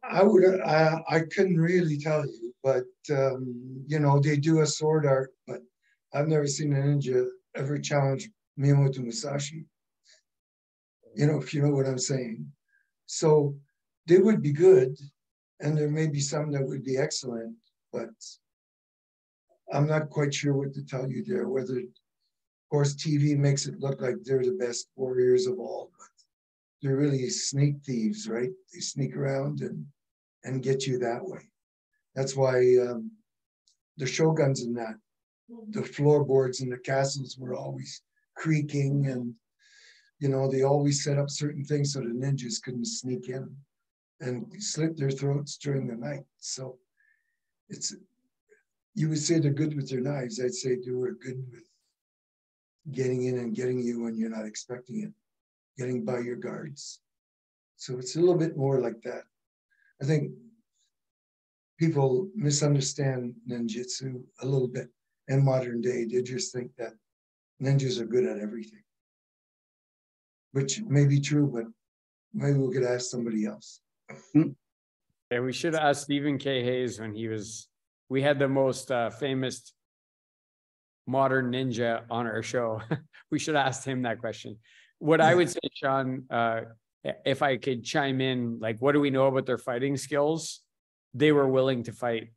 [0.02, 4.66] I would I, I couldn't really tell you, but um, you know they do a
[4.66, 5.60] sword art, but
[6.12, 7.26] I've never seen a ninja
[7.56, 8.28] ever challenge
[8.58, 9.64] Miyamoto Musashi.
[11.14, 12.46] You know, if you know what I'm saying.
[13.06, 13.56] So
[14.06, 14.96] they would be good,
[15.60, 17.54] and there may be some that would be excellent,
[17.92, 18.10] but
[19.72, 21.48] I'm not quite sure what to tell you there.
[21.48, 26.08] Whether, of course, TV makes it look like they're the best warriors of all, but
[26.82, 28.50] they're really sneak thieves, right?
[28.72, 29.86] They sneak around and
[30.44, 31.40] and get you that way.
[32.14, 33.10] That's why um,
[33.96, 34.94] the shoguns and that,
[35.70, 38.02] the floorboards in the castles were always
[38.36, 39.34] creaking, and
[40.24, 43.44] you know they always set up certain things so the ninjas couldn't sneak in
[44.20, 46.24] and slit their throats during the night.
[46.38, 46.78] So
[47.68, 47.94] it's
[48.94, 50.40] you would say they're good with their knives.
[50.40, 51.66] I'd say they were good with
[52.92, 55.12] getting in and getting you when you're not expecting it
[55.76, 57.00] getting by your guards.
[57.76, 59.24] So it's a little bit more like that.
[60.00, 60.32] I think
[61.78, 64.88] people misunderstand ninjutsu a little bit
[65.28, 66.06] in modern day.
[66.06, 66.94] They just think that
[67.60, 68.84] ninjas are good at everything,
[70.54, 71.64] which may be true, but
[72.32, 73.80] maybe we could ask somebody else.
[74.34, 76.62] Yeah, we should have asked Stephen K.
[76.62, 77.68] Hayes when he was.
[78.08, 79.72] We had the most uh, famous
[81.06, 82.80] modern ninja on our show.
[83.30, 84.58] we should have asked him that question
[85.04, 86.62] what I would say, Sean, uh,
[87.26, 90.60] if I could chime in, like, what do we know about their fighting skills?
[91.12, 92.30] They were willing to fight.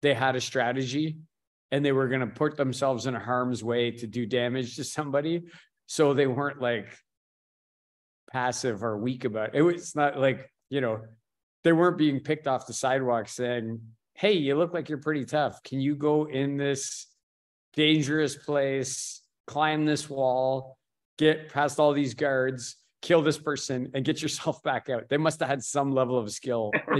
[0.00, 1.18] They had a strategy
[1.70, 4.84] and they were going to put themselves in a harm's way to do damage to
[4.84, 5.42] somebody.
[5.86, 6.86] So they weren't like
[8.30, 9.58] passive or weak about it.
[9.58, 11.00] It was not like, you know,
[11.62, 13.80] they weren't being picked off the sidewalk saying,
[14.14, 15.62] Hey, you look like you're pretty tough.
[15.64, 17.06] Can you go in this
[17.74, 20.78] dangerous place, climb this wall?
[21.18, 25.08] get past all these guards, kill this person, and get yourself back out.
[25.08, 26.72] They must have had some level of skill.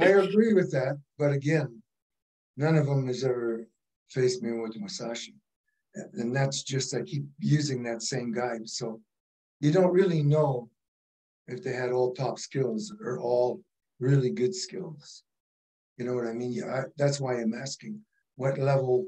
[0.00, 1.82] I agree with that, but again,
[2.56, 3.66] none of them has ever
[4.08, 5.34] faced me with Musashi,
[6.14, 8.58] and that's just I keep using that same guy.
[8.64, 9.00] So
[9.60, 10.68] you don't really know
[11.48, 13.60] if they had all top skills or all
[13.98, 15.22] really good skills.
[15.96, 16.52] You know what I mean?
[16.52, 18.00] Yeah, I, that's why I'm asking
[18.36, 19.06] what level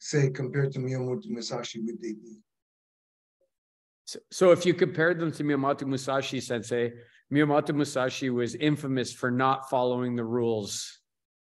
[0.00, 2.38] say, compared to Miyamoto Musashi, would they be?
[4.06, 6.92] So, so if you compared them to Miyamoto Musashi sensei,
[7.32, 11.00] Miyamoto Musashi was infamous for not following the rules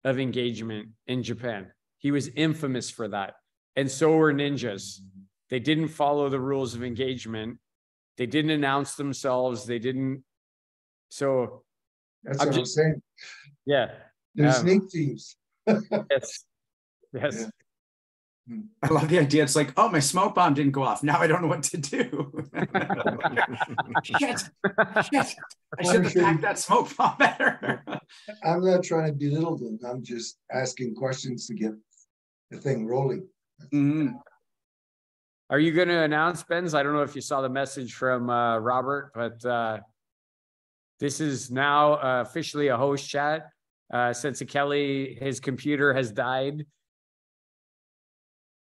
[0.04, 1.72] of engagement in Japan.
[1.98, 3.34] He was infamous for that.
[3.76, 5.00] And so were ninjas.
[5.50, 7.58] They didn't follow the rules of engagement.
[8.16, 9.66] They didn't announce themselves.
[9.66, 10.24] They didn't.
[11.08, 11.62] So
[12.22, 13.02] that's I'm what just, I'm saying.
[13.66, 13.90] Yeah.
[14.34, 15.36] They're um, sneak thieves.
[15.66, 16.44] yes.
[17.12, 17.40] Yes.
[17.40, 17.46] Yeah.
[18.82, 19.42] I love the idea.
[19.44, 21.02] It's like, oh, my smoke bomb didn't go off.
[21.02, 22.44] Now I don't know what to do.
[24.02, 25.26] shit, shit.
[25.78, 27.82] I should have packed that smoke bomb better.
[28.42, 29.78] I'm not trying to belittle them.
[29.86, 31.72] I'm just asking questions to get
[32.50, 33.28] the thing rolling.
[33.72, 34.16] Mm-hmm.
[35.50, 36.74] Are you going to announce, Benz?
[36.74, 39.78] I don't know if you saw the message from uh, Robert, but uh,
[40.98, 43.48] this is now uh, officially a host chat.
[43.92, 46.64] Uh, since Kelly, his computer has died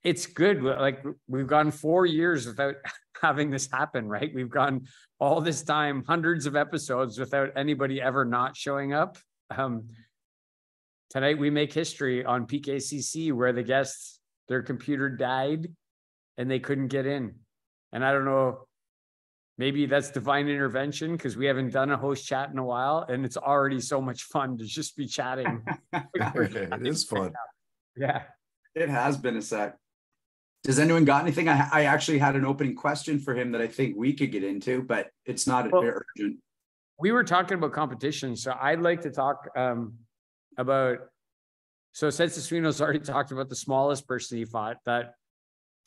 [0.07, 0.63] it's good.
[0.63, 2.75] Like we've gone four years without
[3.21, 4.31] having this happen, right?
[4.33, 4.87] We've gone
[5.19, 9.17] all this time, hundreds of episodes without anybody ever not showing up.
[9.49, 9.89] Um,
[11.09, 14.16] tonight we make history on PKCC where the guests,
[14.47, 15.67] their computer died
[16.37, 17.35] and they couldn't get in.
[17.91, 18.67] And I don't know,
[19.57, 23.25] maybe that's divine intervention because we haven't done a host chat in a while and
[23.25, 25.63] it's already so much fun to just be chatting.
[25.93, 27.33] it is fun.
[27.95, 28.23] Yeah.
[28.75, 29.75] It has been a sec.
[30.63, 31.47] Does anyone got anything?
[31.47, 34.43] I, I actually had an opening question for him that I think we could get
[34.43, 36.37] into, but it's not well, urgent.
[36.99, 39.93] We were talking about competition, so I'd like to talk um,
[40.57, 40.99] about.
[41.97, 45.15] So Sensei Suino's already talked about the smallest person he fought that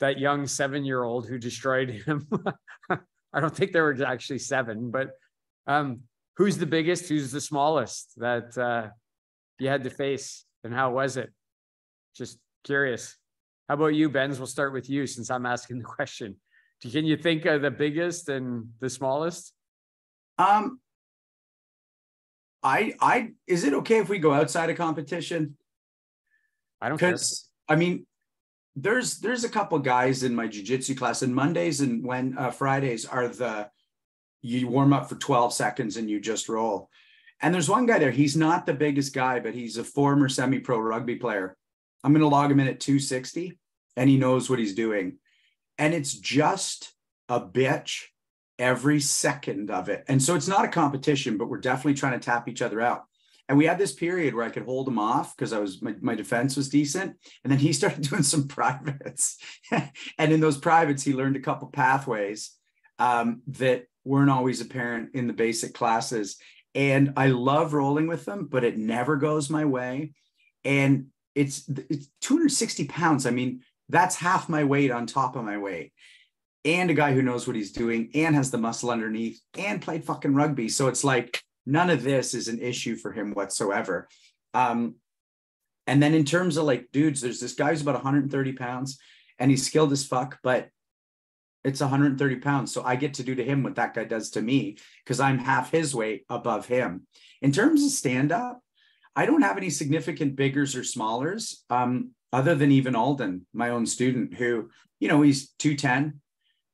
[0.01, 2.27] that young seven year old who destroyed him.
[2.89, 5.11] I don't think there were actually seven, but
[5.67, 6.01] um,
[6.35, 7.07] who's the biggest?
[7.07, 8.89] Who's the smallest that uh,
[9.57, 11.31] you had to face, and how was it?
[12.13, 13.15] Just curious.
[13.69, 14.37] How about you, Benz?
[14.37, 16.35] We'll start with you since I'm asking the question.
[16.81, 19.53] Can you think of the biggest and the smallest?
[20.37, 20.81] Um,
[22.61, 25.55] I, I, is it okay if we go outside of competition?
[26.81, 28.05] I don't because I mean,
[28.75, 33.05] there's there's a couple guys in my jiu-jitsu class and mondays and when uh, fridays
[33.05, 33.69] are the
[34.41, 36.89] you warm up for 12 seconds and you just roll.
[37.41, 40.79] And there's one guy there he's not the biggest guy but he's a former semi-pro
[40.79, 41.57] rugby player.
[42.03, 43.59] I'm going to log him in at 260
[43.95, 45.17] and he knows what he's doing.
[45.77, 46.93] And it's just
[47.29, 48.05] a bitch
[48.57, 50.05] every second of it.
[50.07, 53.03] And so it's not a competition but we're definitely trying to tap each other out
[53.51, 55.93] and we had this period where I could hold him off because I was my,
[55.99, 57.17] my defense was decent.
[57.43, 59.37] And then he started doing some privates.
[59.71, 62.51] and in those privates, he learned a couple pathways
[62.97, 66.37] um, that weren't always apparent in the basic classes.
[66.75, 70.13] And I love rolling with them, but it never goes my way.
[70.63, 73.25] And it's it's 260 pounds.
[73.25, 75.91] I mean, that's half my weight on top of my weight.
[76.63, 80.05] And a guy who knows what he's doing and has the muscle underneath and played
[80.05, 80.69] fucking rugby.
[80.69, 84.07] So it's like none of this is an issue for him whatsoever.
[84.53, 84.95] Um,
[85.87, 88.99] and then in terms of like dudes, there's this guy who's about 130 pounds
[89.39, 90.69] and he's skilled as fuck, but
[91.63, 92.73] it's 130 pounds.
[92.73, 95.37] So I get to do to him what that guy does to me because I'm
[95.37, 97.07] half his weight above him.
[97.41, 98.61] In terms of stand up,
[99.15, 103.85] I don't have any significant biggers or smallers, um, other than even Alden, my own
[103.85, 104.69] student, who,
[104.99, 106.21] you know, he's 210.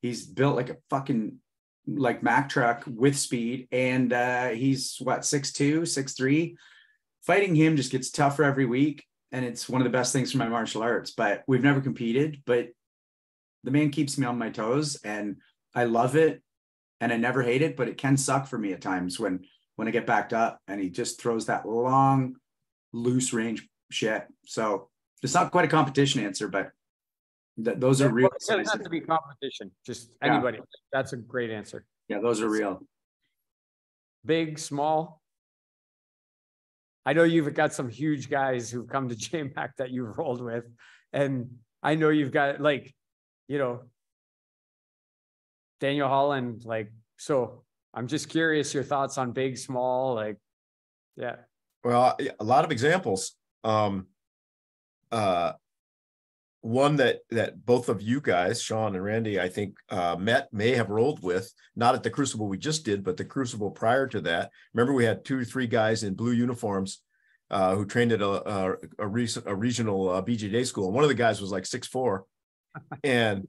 [0.01, 1.39] He's built like a fucking
[1.87, 6.57] like Mack truck with speed, and uh, he's what six two, six three.
[7.23, 10.37] Fighting him just gets tougher every week, and it's one of the best things for
[10.37, 11.11] my martial arts.
[11.11, 12.67] But we've never competed, but
[13.63, 15.37] the man keeps me on my toes, and
[15.73, 16.41] I love it,
[17.01, 17.77] and I never hate it.
[17.77, 19.45] But it can suck for me at times when
[19.75, 22.35] when I get backed up, and he just throws that long,
[22.93, 24.25] loose range shit.
[24.45, 24.89] So
[25.23, 26.71] it's not quite a competition answer, but
[27.63, 28.27] Th- those are real.
[28.27, 30.33] It doesn't have to be competition, just yeah.
[30.33, 30.59] anybody.
[30.91, 31.85] That's a great answer.
[32.07, 32.81] Yeah, those are real.
[34.25, 35.21] Big, small.
[37.05, 40.65] I know you've got some huge guys who've come to JMAC that you've rolled with.
[41.13, 41.49] And
[41.81, 42.93] I know you've got like,
[43.47, 43.83] you know,
[45.79, 50.37] Daniel Holland, like, so I'm just curious your thoughts on big, small, like,
[51.15, 51.37] yeah.
[51.83, 53.33] Well, a lot of examples.
[53.63, 54.07] Um,
[55.11, 55.53] uh,
[56.67, 60.71] one that that both of you guys, Sean and Randy, I think uh, met may
[60.71, 64.19] have rolled with, not at the Crucible we just did, but the Crucible prior to
[64.21, 64.51] that.
[64.73, 67.01] Remember, we had two or three guys in blue uniforms
[67.49, 70.87] uh, who trained at a a, a, recent, a regional uh, BJJ school.
[70.87, 72.25] And one of the guys was like six four,
[73.03, 73.47] and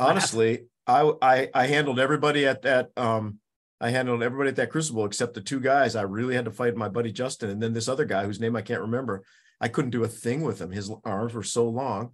[0.00, 2.88] honestly, I, I I handled everybody at that.
[2.96, 3.38] Um,
[3.80, 5.94] I handled everybody at that Crucible except the two guys.
[5.94, 8.56] I really had to fight my buddy Justin, and then this other guy whose name
[8.56, 9.22] I can't remember.
[9.60, 10.70] I couldn't do a thing with him.
[10.70, 12.12] His arms were so long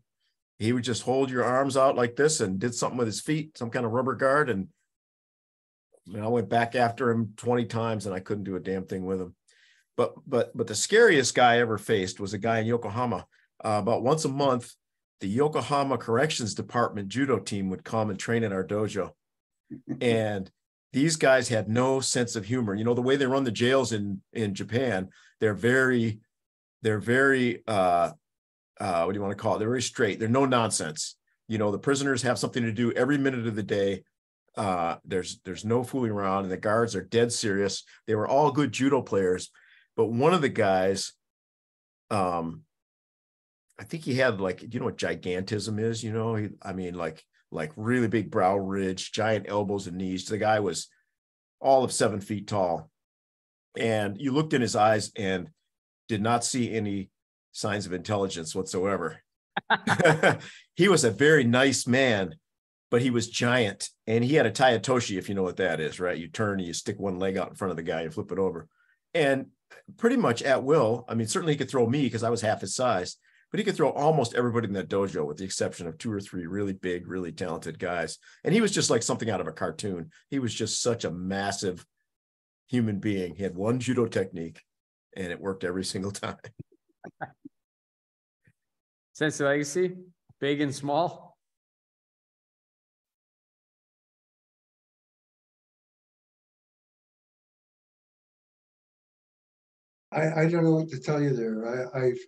[0.58, 3.58] he would just hold your arms out like this and did something with his feet,
[3.58, 4.50] some kind of rubber guard.
[4.50, 4.68] And
[6.06, 9.04] know, I went back after him 20 times and I couldn't do a damn thing
[9.04, 9.34] with him.
[9.96, 13.26] But but but the scariest guy I ever faced was a guy in Yokohama.
[13.64, 14.74] Uh, about once a month,
[15.20, 19.12] the Yokohama Corrections Department judo team would come and train at our dojo.
[20.00, 20.50] and
[20.92, 22.74] these guys had no sense of humor.
[22.74, 26.18] You know, the way they run the jails in in Japan, they're very
[26.82, 28.10] they're very uh
[28.80, 29.58] uh, what do you want to call it?
[29.58, 30.18] They're very straight.
[30.18, 31.16] They're no nonsense.
[31.48, 34.02] You know, the prisoners have something to do every minute of the day.
[34.56, 37.84] Uh, there's there's no fooling around, and the guards are dead serious.
[38.06, 39.50] They were all good judo players,
[39.96, 41.12] but one of the guys,
[42.10, 42.62] um,
[43.78, 46.04] I think he had like, you know what gigantism is?
[46.04, 50.24] You know, he, I mean, like like really big brow ridge, giant elbows and knees.
[50.26, 50.88] The guy was
[51.60, 52.90] all of seven feet tall,
[53.76, 55.50] and you looked in his eyes and
[56.08, 57.10] did not see any
[57.54, 59.20] signs of intelligence whatsoever.
[60.74, 62.34] he was a very nice man,
[62.90, 65.80] but he was giant and he had a tai otoshi, if you know what that
[65.80, 66.18] is, right?
[66.18, 68.32] You turn and you stick one leg out in front of the guy and flip
[68.32, 68.68] it over.
[69.14, 69.46] And
[69.96, 71.04] pretty much at will.
[71.08, 73.16] I mean, certainly he could throw me because I was half his size,
[73.50, 76.20] but he could throw almost everybody in that dojo with the exception of two or
[76.20, 78.18] three really big, really talented guys.
[78.42, 80.10] And he was just like something out of a cartoon.
[80.28, 81.86] He was just such a massive
[82.66, 83.36] human being.
[83.36, 84.60] He had one judo technique
[85.16, 86.36] and it worked every single time.
[89.14, 89.94] Sense of legacy,
[90.40, 91.38] big and small.
[100.10, 101.92] I, I don't know what to tell you there.
[101.94, 102.18] I, I've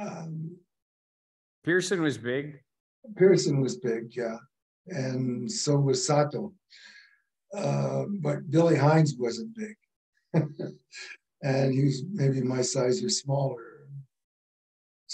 [0.00, 0.56] um,
[1.64, 2.56] Pearson was big.
[3.16, 4.36] Pearson was big, yeah,
[4.88, 6.52] and so was Sato.
[7.56, 10.42] Uh, but Billy Hines wasn't big,
[11.42, 13.67] and he was maybe my size or smaller.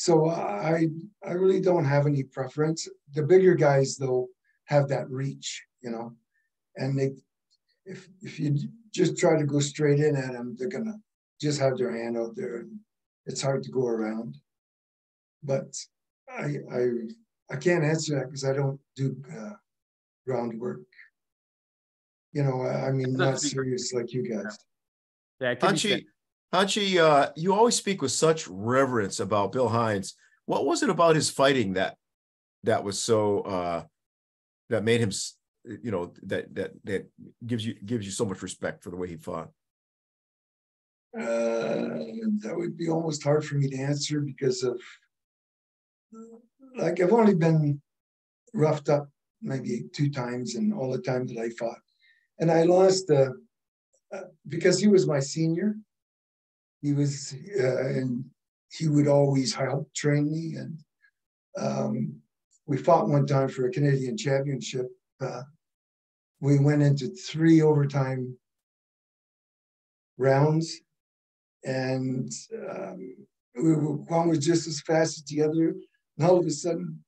[0.04, 0.88] So I
[1.26, 2.86] I really don't have any preference.
[3.14, 4.28] The bigger guys though
[4.66, 6.12] have that reach, you know,
[6.76, 7.12] and they
[7.86, 8.54] if if you
[8.92, 10.98] just try to go straight in at them, they're gonna
[11.40, 12.80] just have their hand out there, and
[13.24, 14.36] it's hard to go around.
[15.42, 15.74] But
[16.28, 16.82] I I
[17.50, 19.56] I can't answer that because I don't do uh,
[20.26, 20.84] groundwork.
[22.34, 24.58] You know, I mean, not serious like you guys.
[25.40, 26.04] Yeah, Hanshi,
[26.54, 30.14] Hanshi, uh, you always speak with such reverence about Bill Hines.
[30.46, 31.96] What was it about his fighting that
[32.62, 33.82] that was so uh,
[34.70, 35.10] that made him,
[35.64, 37.10] you know, that that that
[37.44, 39.50] gives you gives you so much respect for the way he fought?
[41.18, 42.06] Uh,
[42.42, 44.80] that would be almost hard for me to answer because of
[46.76, 47.82] like I've only been
[48.52, 49.08] roughed up
[49.42, 51.82] maybe two times in all the time that I fought,
[52.38, 53.30] and I lost uh,
[54.14, 55.74] uh, because he was my senior.
[56.84, 58.26] He was uh, and
[58.70, 60.78] he would always help train me, and
[61.58, 62.20] um,
[62.66, 64.88] we fought one time for a Canadian championship.
[65.18, 65.44] Uh,
[66.40, 68.36] we went into three overtime
[70.18, 70.78] rounds,
[71.64, 72.30] and
[72.68, 73.16] um,
[73.56, 75.74] we were, one was just as fast as the other.
[76.18, 77.02] And all of a sudden,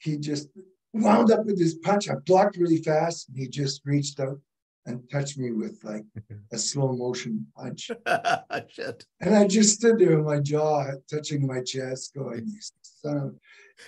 [0.00, 0.48] he just
[0.92, 2.10] wound up with his punch.
[2.10, 4.40] I blocked really fast, and he just reached out
[4.86, 6.04] and touched me with like
[6.52, 7.90] a slow motion punch.
[8.06, 13.34] and I just stood there with my jaw touching my chest, going, "You son of,"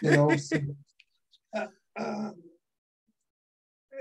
[0.02, 0.36] you know.
[0.36, 0.58] So,
[1.56, 1.66] uh,
[1.98, 2.30] uh,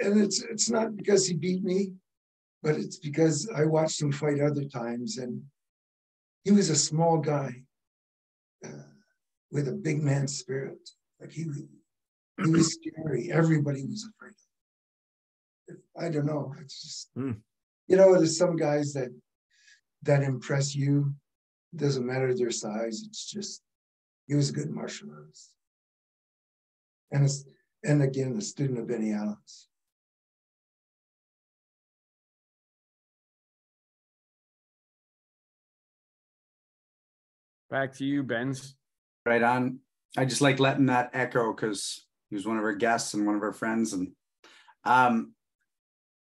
[0.02, 1.94] and it's it's not because he beat me,
[2.64, 5.44] but it's because I watched him fight other times, and
[6.44, 7.64] he was a small guy.
[8.66, 8.96] Uh,
[9.52, 10.90] with a big man spirit.
[11.20, 11.46] Like he,
[12.44, 13.32] he was scary.
[13.32, 14.45] Everybody was afraid of him.
[16.00, 16.54] I don't know.
[16.62, 17.38] It's just, mm.
[17.88, 19.10] you know, there's some guys that
[20.04, 21.14] that impress you.
[21.74, 23.04] It doesn't matter their size.
[23.06, 23.62] It's just
[24.28, 25.52] he was a good martial artist.
[27.12, 27.46] And it's,
[27.84, 29.68] and again, a student of Benny Allen's.
[37.70, 38.76] Back to you, Benz.
[39.26, 39.80] Right on.
[40.18, 43.36] I just like letting that echo because he was one of our guests and one
[43.36, 43.94] of our friends.
[43.94, 44.14] And
[44.84, 45.35] um,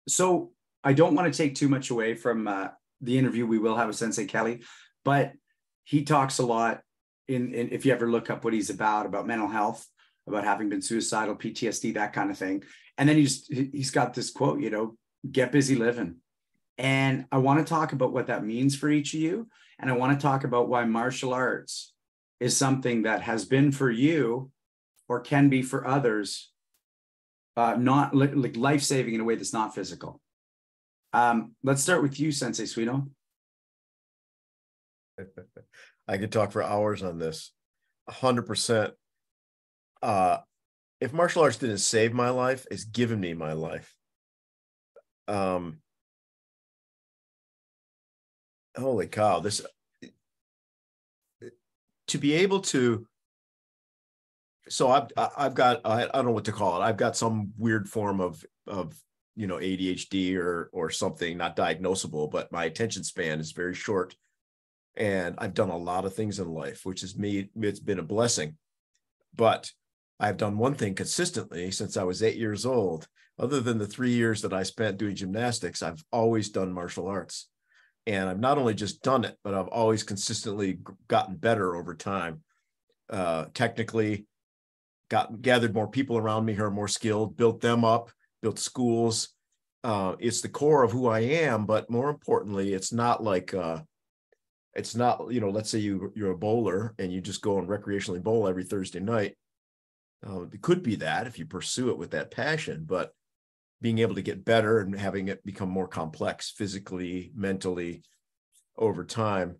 [0.10, 0.52] so
[0.84, 2.70] I don't want to take too much away from uh,
[3.02, 4.62] the interview we will have with Sensei Kelly,
[5.04, 5.34] but
[5.84, 6.82] he talks a lot
[7.28, 9.86] in, in if you ever look up what he's about, about mental health,
[10.28, 12.64] about having been suicidal, PTSD, that kind of thing.
[12.98, 14.98] And then he's he's got this quote, you know,
[15.30, 16.18] get busy living.
[16.78, 19.48] And I want to talk about what that means for each of you.
[19.80, 21.94] And I want to talk about why martial arts
[22.40, 24.52] is something that has been for you
[25.08, 26.52] or can be for others
[27.60, 30.22] uh, not like life saving in a way that's not physical.
[31.12, 33.10] Um, let's start with you, Sensei Suino.
[36.08, 37.52] I could talk for hours on this.
[38.10, 38.94] 100%.
[40.02, 40.38] Uh,
[41.02, 43.94] if martial arts didn't save my life, it's given me my life.
[45.28, 45.80] Um,
[48.78, 49.62] holy cow, this
[52.08, 53.06] to be able to
[54.70, 55.08] so I've
[55.38, 56.86] I've got I, don't know what to call it.
[56.86, 58.94] I've got some weird form of of
[59.36, 64.16] you know ADHD or or something not diagnosable, but my attention span is very short,
[64.96, 68.04] and I've done a lot of things in life, which is me it's been a
[68.04, 68.58] blessing.
[69.36, 69.72] But
[70.20, 73.08] I've done one thing consistently since I was eight years old.
[73.38, 77.48] Other than the three years that I spent doing gymnastics, I've always done martial arts
[78.10, 82.42] and I've not only just done it, but I've always consistently gotten better over time.
[83.08, 84.26] Uh, technically,
[85.10, 89.30] got gathered more people around me who are more skilled, built them up, built schools.
[89.84, 93.80] Uh, it's the core of who I am, but more importantly, it's not like uh,
[94.76, 95.50] it's not you know.
[95.50, 99.00] Let's say you you're a bowler and you just go and recreationally bowl every Thursday
[99.00, 99.38] night.
[100.28, 103.12] Uh, it could be that if you pursue it with that passion, but
[103.82, 108.04] being able to get better and having it become more complex physically, mentally
[108.78, 109.56] over time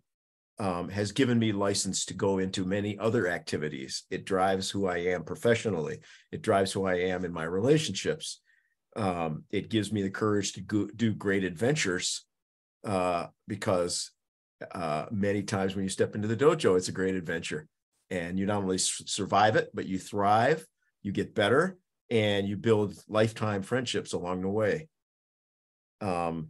[0.60, 4.04] um, has given me license to go into many other activities.
[4.10, 6.00] It drives who I am professionally.
[6.30, 8.42] It drives who I am in my relationships.
[8.94, 12.26] Um, it gives me the courage to go, do great adventures
[12.84, 14.10] uh, because
[14.72, 17.66] uh, many times when you step into the dojo, it's a great adventure.
[18.10, 20.66] And you not only survive it, but you thrive,
[21.02, 21.78] you get better,
[22.10, 24.88] and you build lifetime friendships along the way.
[26.02, 26.48] Um,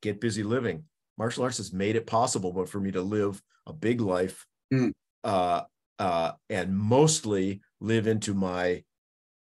[0.00, 0.84] get busy living.
[1.16, 4.92] Martial arts has made it possible, but for me to live a big life, mm.
[5.22, 5.62] uh,
[5.98, 8.82] uh, and mostly live into my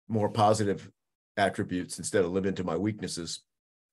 [0.07, 0.89] more positive
[1.37, 3.41] attributes instead of live into my weaknesses,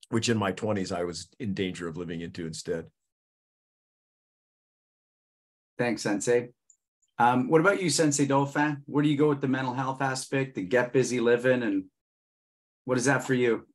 [0.08, 2.86] which in my twenties I was in danger of living into instead.
[5.76, 6.48] Thanks, Sensei.
[7.18, 8.82] Um, what about you, Sensei Dauphin?
[8.86, 11.84] Where do you go with the mental health aspect, the get busy living, and
[12.84, 13.67] what is that for you?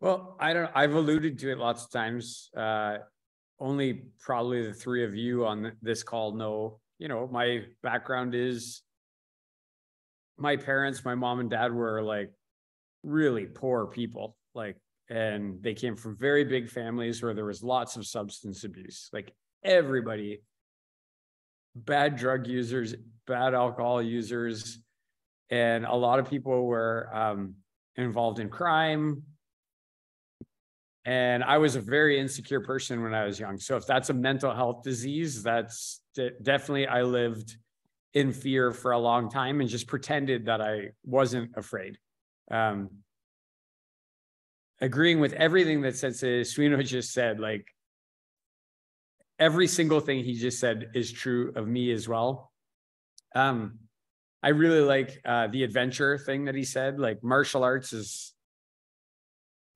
[0.00, 0.70] Well, I don't.
[0.74, 2.50] I've alluded to it lots of times.
[2.56, 2.98] Uh,
[3.58, 8.82] only probably the three of you on this call know you know, my background is
[10.36, 12.32] my parents, my mom and dad were like
[13.02, 14.76] really poor people, like,
[15.08, 19.08] and they came from very big families where there was lots of substance abuse.
[19.12, 19.32] Like
[19.64, 20.42] everybody,
[21.74, 22.94] bad drug users,
[23.26, 24.78] bad alcohol users,
[25.50, 27.54] and a lot of people were um,
[27.96, 29.22] involved in crime.
[31.08, 33.58] And I was a very insecure person when I was young.
[33.58, 37.56] So if that's a mental health disease, that's definitely I lived
[38.12, 41.96] in fear for a long time and just pretended that I wasn't afraid.
[42.50, 42.90] Um,
[44.82, 47.66] agreeing with everything that Sensei Suino just said, like
[49.38, 52.52] every single thing he just said is true of me as well.
[53.34, 53.78] Um,
[54.42, 57.00] I really like uh, the adventure thing that he said.
[57.00, 58.34] Like martial arts is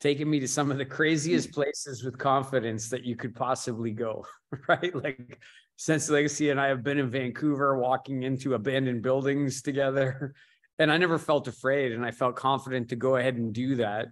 [0.03, 4.27] taking me to some of the craziest places with confidence that you could possibly go.
[4.69, 5.39] Right, like
[5.77, 10.35] since Legacy and I have been in Vancouver, walking into abandoned buildings together,
[10.79, 14.09] and I never felt afraid, and I felt confident to go ahead and do that.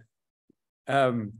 [0.88, 1.34] Um,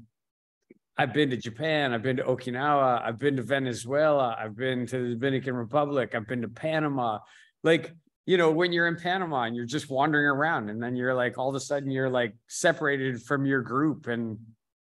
[0.99, 4.99] I've been to Japan, I've been to Okinawa, I've been to Venezuela, I've been to
[4.99, 7.21] the Dominican Republic, I've been to Panama.
[7.65, 7.95] Like
[8.27, 11.39] you know, when you're in Panama and you're just wandering around and then you're like,
[11.39, 14.39] all of a sudden you're like separated from your group and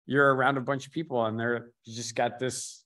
[0.06, 2.84] you're around a bunch of people and they're you just got this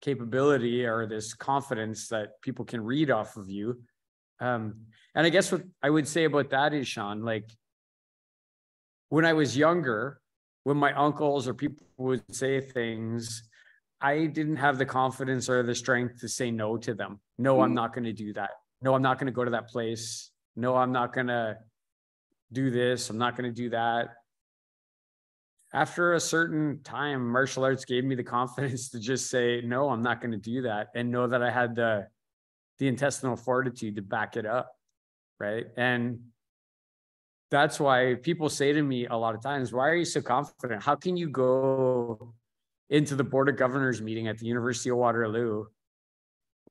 [0.00, 3.80] capability or this confidence that people can read off of you.
[4.40, 7.50] Um, and I guess what I would say about that is, Sean, like
[9.08, 10.20] when I was younger,
[10.62, 13.42] when my uncles or people would say things,
[14.00, 17.20] I didn't have the confidence or the strength to say no to them.
[17.36, 17.64] No, mm-hmm.
[17.64, 18.50] I'm not going to do that
[18.82, 20.30] no, I'm not going to go to that place.
[20.56, 21.58] No, I'm not going to
[22.52, 23.10] do this.
[23.10, 24.10] I'm not going to do that.
[25.72, 30.02] After a certain time, martial arts gave me the confidence to just say, no, I'm
[30.02, 32.08] not going to do that and know that I had the,
[32.78, 34.72] the intestinal fortitude to back it up.
[35.38, 35.66] Right.
[35.76, 36.20] And
[37.50, 40.82] that's why people say to me a lot of times, why are you so confident?
[40.82, 42.34] How can you go
[42.88, 45.66] into the board of governors meeting at the University of Waterloo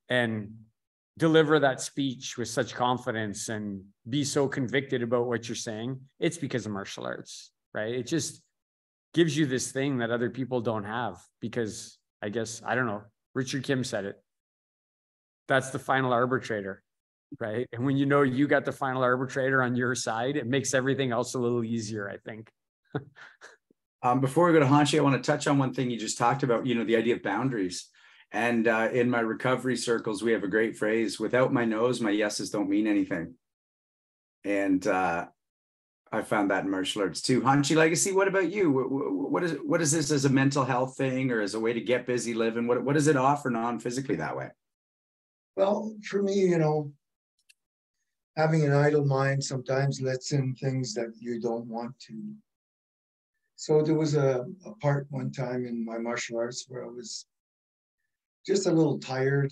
[0.10, 0.51] and
[1.20, 6.38] deliver that speech with such confidence and be so convicted about what you're saying, it's
[6.38, 7.93] because of martial arts, right?
[7.93, 8.41] It just
[9.13, 13.03] gives you this thing that other people don't have because I guess, I don't know,
[13.36, 14.15] Richard Kim said it.
[15.49, 16.84] That's the final arbitrator,
[17.39, 17.67] right?
[17.74, 21.11] And when you know you got the final arbitrator on your side, it makes everything
[21.11, 22.49] else a little easier, I think.
[24.03, 26.17] um, before we go to Hanshi, I want to touch on one thing you just
[26.17, 27.89] talked about, you know, the idea of boundaries.
[28.32, 32.11] And uh, in my recovery circles, we have a great phrase without my noes, my
[32.11, 33.34] yeses don't mean anything.
[34.43, 35.27] And uh,
[36.11, 37.41] I found that in martial arts too.
[37.41, 38.71] Hanshi Legacy, what about you?
[38.71, 41.73] What, what is what is this as a mental health thing or as a way
[41.73, 42.67] to get busy living?
[42.67, 44.49] What, what does it offer non physically that way?
[45.55, 46.91] Well, for me, you know,
[48.38, 52.34] having an idle mind sometimes lets in things that you don't want to.
[53.55, 57.25] So there was a, a part one time in my martial arts where I was
[58.45, 59.51] just a little tired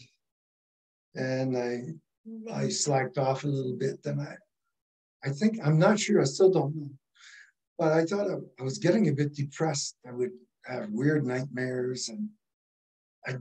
[1.16, 4.02] and I I slacked off a little bit.
[4.04, 4.36] Then I
[5.28, 6.90] I think I'm not sure, I still don't know.
[7.78, 9.98] But I thought I, I was getting a bit depressed.
[10.08, 10.32] I would
[10.66, 12.30] have weird nightmares and
[13.26, 13.36] I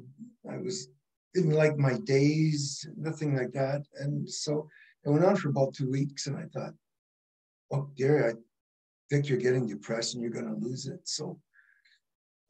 [0.51, 0.89] I was
[1.35, 3.83] didn't like my days, nothing like that.
[4.01, 4.69] And so
[5.05, 6.73] it went on for about two weeks and I thought,
[7.73, 8.35] oh Gary, I
[9.11, 11.01] think you're getting depressed and you're gonna lose it.
[11.05, 11.39] So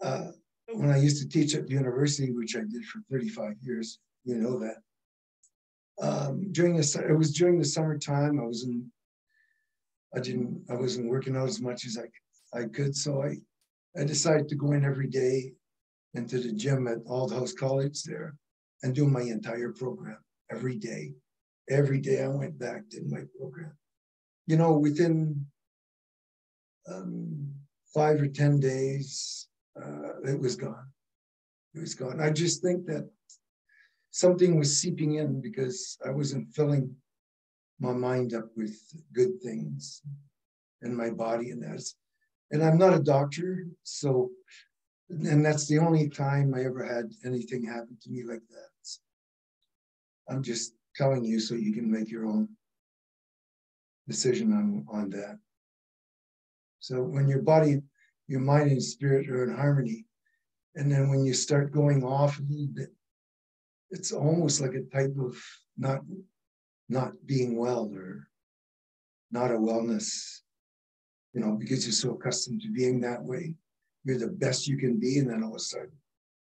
[0.02, 0.30] uh,
[0.72, 4.36] when I used to teach at the university, which I did for 35 years, you
[4.36, 4.76] know that.
[6.00, 8.38] Um, during the it was during the summertime.
[8.38, 8.90] I was in.
[10.14, 10.64] I didn't.
[10.70, 13.36] I wasn't working out as much as I I could, so I
[13.98, 15.52] I decided to go in every day
[16.14, 18.34] into the gym at Aldhouse College there
[18.82, 20.18] and do my entire program
[20.50, 21.14] every day.
[21.70, 23.72] Every day I went back did my program.
[24.46, 25.46] You know, within
[26.88, 27.54] um,
[27.92, 29.45] five or ten days,
[29.82, 30.86] uh, it was gone.
[31.74, 32.20] It was gone.
[32.20, 33.08] I just think that
[34.10, 36.94] something was seeping in because I wasn't filling
[37.78, 38.74] my mind up with
[39.12, 40.02] good things
[40.82, 41.96] and my body and that's
[42.50, 44.30] and I'm not a doctor, so
[45.10, 48.88] and that's the only time I ever had anything happen to me like that.
[50.28, 52.48] I'm just telling you so you can make your own
[54.08, 55.38] decision on, on that.
[56.80, 57.82] So when your body
[58.28, 60.06] your mind and spirit are in harmony.
[60.74, 62.92] And then when you start going off a little bit,
[63.90, 65.36] it's almost like a type of
[65.78, 66.00] not
[66.88, 68.28] not being well or
[69.30, 70.40] not a wellness,
[71.32, 73.54] you know, because you're so accustomed to being that way.
[74.04, 75.92] You're the best you can be, and then all of a sudden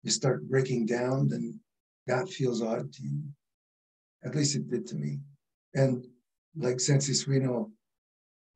[0.06, 1.60] you start breaking down, then
[2.06, 3.24] that feels odd to you.
[4.24, 5.20] At least it did to me.
[5.74, 6.06] And
[6.56, 7.72] like Sensei Suino,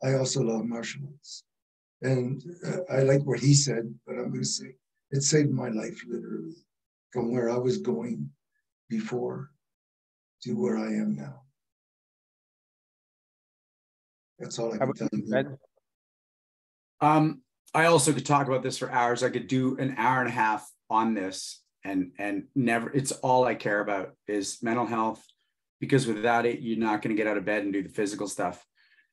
[0.04, 1.44] I also love martial arts.
[2.02, 4.76] And uh, I like what he said, but I'm going to say
[5.12, 6.56] it saved my life literally
[7.12, 8.30] from where I was going
[8.90, 9.52] before
[10.44, 11.42] to where I am now.
[14.38, 15.58] That's all I can tell you.
[17.02, 17.42] Um,
[17.74, 19.24] I also could talk about this for hours.
[19.24, 23.46] I could do an hour and a half on this and and never it's all
[23.46, 25.24] I care about is mental health
[25.80, 28.28] because without it you're not going to get out of bed and do the physical
[28.28, 28.66] stuff.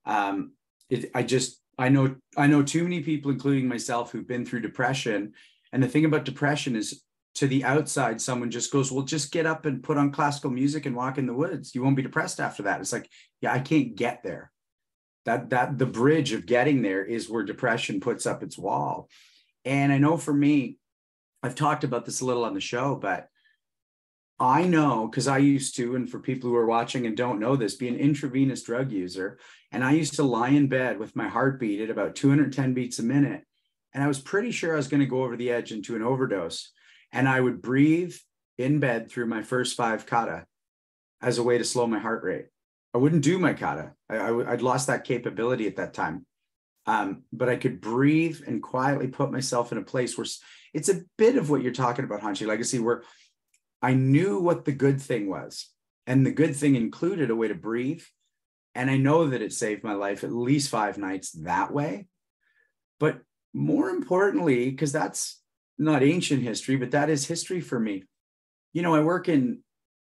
[0.04, 0.52] Um
[0.88, 4.60] it, I just I know I know too many people including myself who've been through
[4.60, 5.34] depression.
[5.72, 7.02] And the thing about depression is
[7.34, 10.86] to the outside someone just goes well just get up and put on classical music
[10.86, 11.74] and walk in the woods.
[11.74, 12.80] You won't be depressed after that.
[12.80, 13.10] It's like
[13.40, 14.50] yeah I can't get there.
[15.26, 19.08] That that the bridge of getting there is where depression puts up its wall.
[19.64, 20.78] And i know for me
[21.42, 23.28] i've talked about this a little on the show but
[24.38, 27.56] i know because i used to and for people who are watching and don't know
[27.56, 29.38] this be an intravenous drug user
[29.76, 33.02] and i used to lie in bed with my heartbeat at about 210 beats a
[33.02, 33.44] minute
[33.94, 36.02] and i was pretty sure i was going to go over the edge into an
[36.02, 36.72] overdose
[37.12, 38.16] and i would breathe
[38.58, 40.46] in bed through my first five kata
[41.20, 42.46] as a way to slow my heart rate
[42.96, 43.92] I wouldn't do my kata.
[44.08, 46.24] I, would lost that capability at that time.
[46.86, 50.26] Um, but I could breathe and quietly put myself in a place where
[50.72, 53.02] it's a bit of what you're talking about, Hanshi Legacy, where
[53.82, 55.68] I knew what the good thing was.
[56.06, 58.02] And the good thing included a way to breathe.
[58.76, 62.08] And I know that it saved my life at least five nights that way.
[63.00, 63.20] But
[63.54, 65.40] more importantly, because that's
[65.78, 68.04] not ancient history, but that is history for me.
[68.74, 69.60] You know, I work in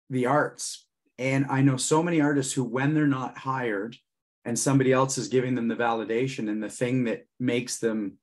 [0.09, 0.85] the arts
[1.17, 3.95] and I know so many artists who, when they're not hired
[4.43, 8.17] and somebody else is giving them the validation and the thing that makes them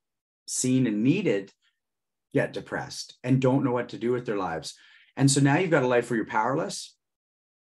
[0.47, 1.51] seen and needed,
[2.31, 4.75] get depressed and don't know what to do with their lives.
[5.17, 6.95] And so now you've got a life where you're powerless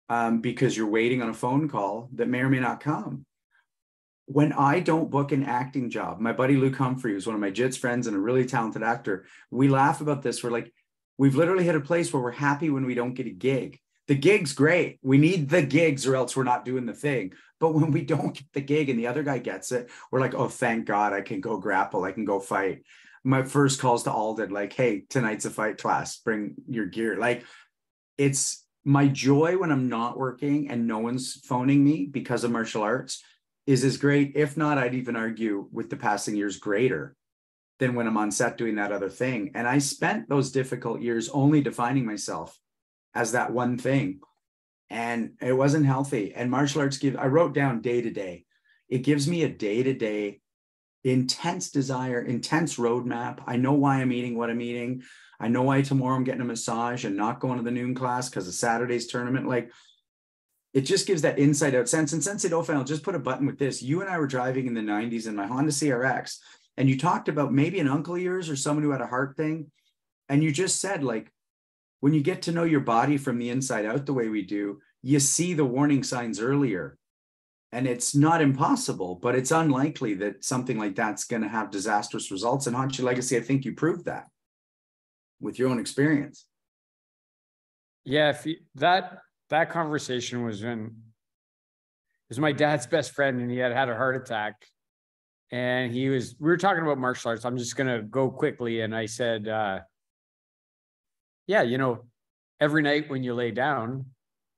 [0.08, 3.24] um, because you're waiting on a phone call that may or may not come.
[4.26, 7.50] When I don't book an acting job, my buddy Luke Humphrey, who's one of my
[7.50, 10.44] JITS friends and a really talented actor, we laugh about this.
[10.44, 10.72] We're like,
[11.16, 14.14] we've literally hit a place where we're happy when we don't get a gig the
[14.14, 14.98] gig's great.
[15.02, 17.34] We need the gigs or else we're not doing the thing.
[17.60, 20.34] But when we don't get the gig and the other guy gets it, we're like,
[20.34, 22.04] oh, thank God I can go grapple.
[22.04, 22.82] I can go fight.
[23.22, 26.16] My first calls to Alden, like, hey, tonight's a fight class.
[26.18, 27.18] Bring your gear.
[27.18, 27.44] Like,
[28.16, 32.80] it's my joy when I'm not working and no one's phoning me because of martial
[32.80, 33.22] arts
[33.66, 34.32] is as great.
[34.34, 37.14] If not, I'd even argue with the passing years greater
[37.80, 39.50] than when I'm on set doing that other thing.
[39.54, 42.58] And I spent those difficult years only defining myself
[43.14, 44.20] as that one thing.
[44.88, 46.32] And it wasn't healthy.
[46.34, 48.46] And martial arts give, I wrote down day to day.
[48.88, 50.40] It gives me a day to day
[51.04, 53.40] intense desire, intense roadmap.
[53.46, 55.02] I know why I'm eating what I'm eating.
[55.40, 58.28] I know why tomorrow I'm getting a massage and not going to the noon class
[58.28, 59.48] because of Saturday's tournament.
[59.48, 59.70] Like
[60.74, 62.12] it just gives that inside out sense.
[62.12, 63.82] And Sensei Dauphin, I'll just put a button with this.
[63.82, 66.38] You and I were driving in the 90s in my Honda CRX,
[66.76, 69.36] and you talked about maybe an uncle of yours or someone who had a heart
[69.36, 69.70] thing.
[70.28, 71.32] And you just said, like,
[72.00, 74.80] when you get to know your body from the inside out the way we do,
[75.02, 76.98] you see the warning signs earlier.
[77.72, 82.30] And it's not impossible, but it's unlikely that something like that's going to have disastrous
[82.30, 82.66] results.
[82.66, 84.26] And Hanshi Legacy, I think you proved that
[85.40, 86.46] with your own experience.
[88.04, 89.18] Yeah, if you, that
[89.50, 93.94] that conversation was when it was my dad's best friend, and he had had a
[93.94, 94.66] heart attack,
[95.50, 96.34] and he was.
[96.38, 97.44] We were talking about martial arts.
[97.44, 99.80] I'm just gonna go quickly, and I said, uh,
[101.46, 102.04] yeah, you know,
[102.60, 104.06] every night when you lay down,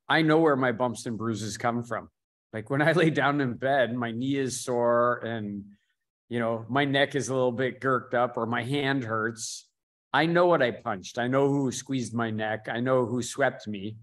[0.08, 2.08] I know where my bumps and bruises come from.
[2.52, 5.64] Like when I lay down in bed, my knee is sore and,
[6.28, 9.68] you know, my neck is a little bit girked up or my hand hurts.
[10.12, 11.18] I know what I punched.
[11.18, 12.66] I know who squeezed my neck.
[12.68, 13.96] I know who swept me.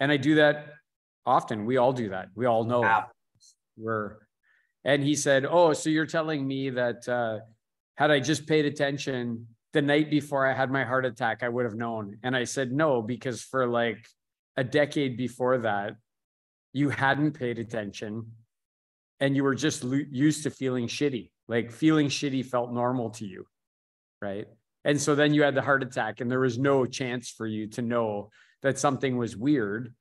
[0.00, 0.72] And I do that
[1.24, 1.66] often.
[1.66, 2.28] We all do that.
[2.34, 3.04] We all know yeah.
[3.76, 4.16] we're,
[4.84, 7.38] and he said, Oh, so you're telling me that uh,
[7.96, 11.64] had I just paid attention the night before I had my heart attack, I would
[11.64, 12.18] have known.
[12.22, 14.08] And I said, no, because for like
[14.56, 15.96] a decade before that,
[16.72, 18.32] you hadn't paid attention
[19.20, 21.30] and you were just lo- used to feeling shitty.
[21.48, 23.46] Like feeling shitty felt normal to you.
[24.20, 24.46] Right.
[24.88, 27.66] And so then you had the heart attack, and there was no chance for you
[27.72, 28.30] to know
[28.62, 29.94] that something was weird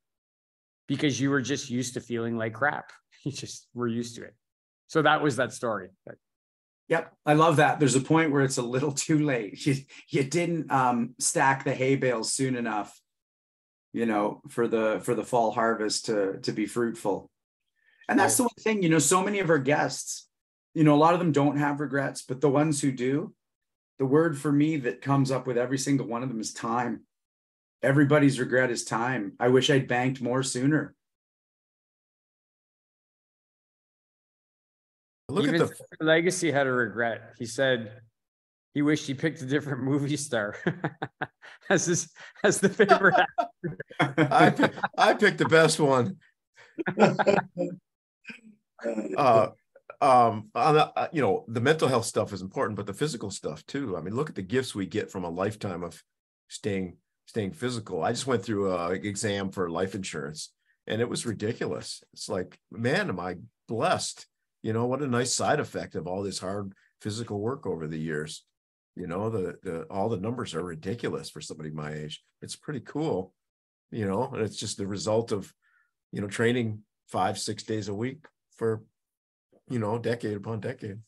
[0.87, 2.91] because you were just used to feeling like crap.
[3.25, 4.35] You just were used to it.
[4.87, 5.89] So that was that story.
[6.87, 7.79] Yep, I love that.
[7.79, 9.65] There's a point where it's a little too late.
[9.65, 9.75] You,
[10.09, 12.97] you didn't um, stack the hay bales soon enough,
[13.91, 17.29] you know, for the for the fall harvest to to be fruitful.
[18.07, 18.37] And that's right.
[18.37, 20.29] the one thing, you know, so many of our guests,
[20.73, 23.33] you know, a lot of them don't have regrets, but the ones who do,
[23.99, 27.01] the word for me that comes up with every single one of them is time.
[27.83, 29.33] everybody's regret is time.
[29.39, 30.95] I wish I'd banked more sooner.
[35.29, 37.33] Look Even at the legacy had a regret.
[37.37, 38.01] He said
[38.73, 40.55] he wished he picked a different movie star
[41.69, 42.09] as his
[42.43, 43.15] as the favorite.
[43.99, 46.17] I I picked the best one.
[49.17, 49.49] uh,
[49.99, 53.65] um, the, uh, you know, the mental health stuff is important, but the physical stuff
[53.65, 53.97] too.
[53.97, 56.01] I mean, look at the gifts we get from a lifetime of
[56.49, 58.03] staying staying physical.
[58.03, 60.53] I just went through a exam for life insurance,
[60.85, 62.03] and it was ridiculous.
[62.13, 63.35] It's like, man, am I
[63.67, 64.27] blessed?
[64.61, 67.99] You know, what a nice side effect of all this hard physical work over the
[67.99, 68.45] years.
[68.95, 72.23] You know, the the all the numbers are ridiculous for somebody my age.
[72.41, 73.33] It's pretty cool,
[73.91, 75.51] you know, and it's just the result of,
[76.11, 78.25] you know, training five, six days a week
[78.57, 78.83] for
[79.69, 80.99] you know, decade upon decade.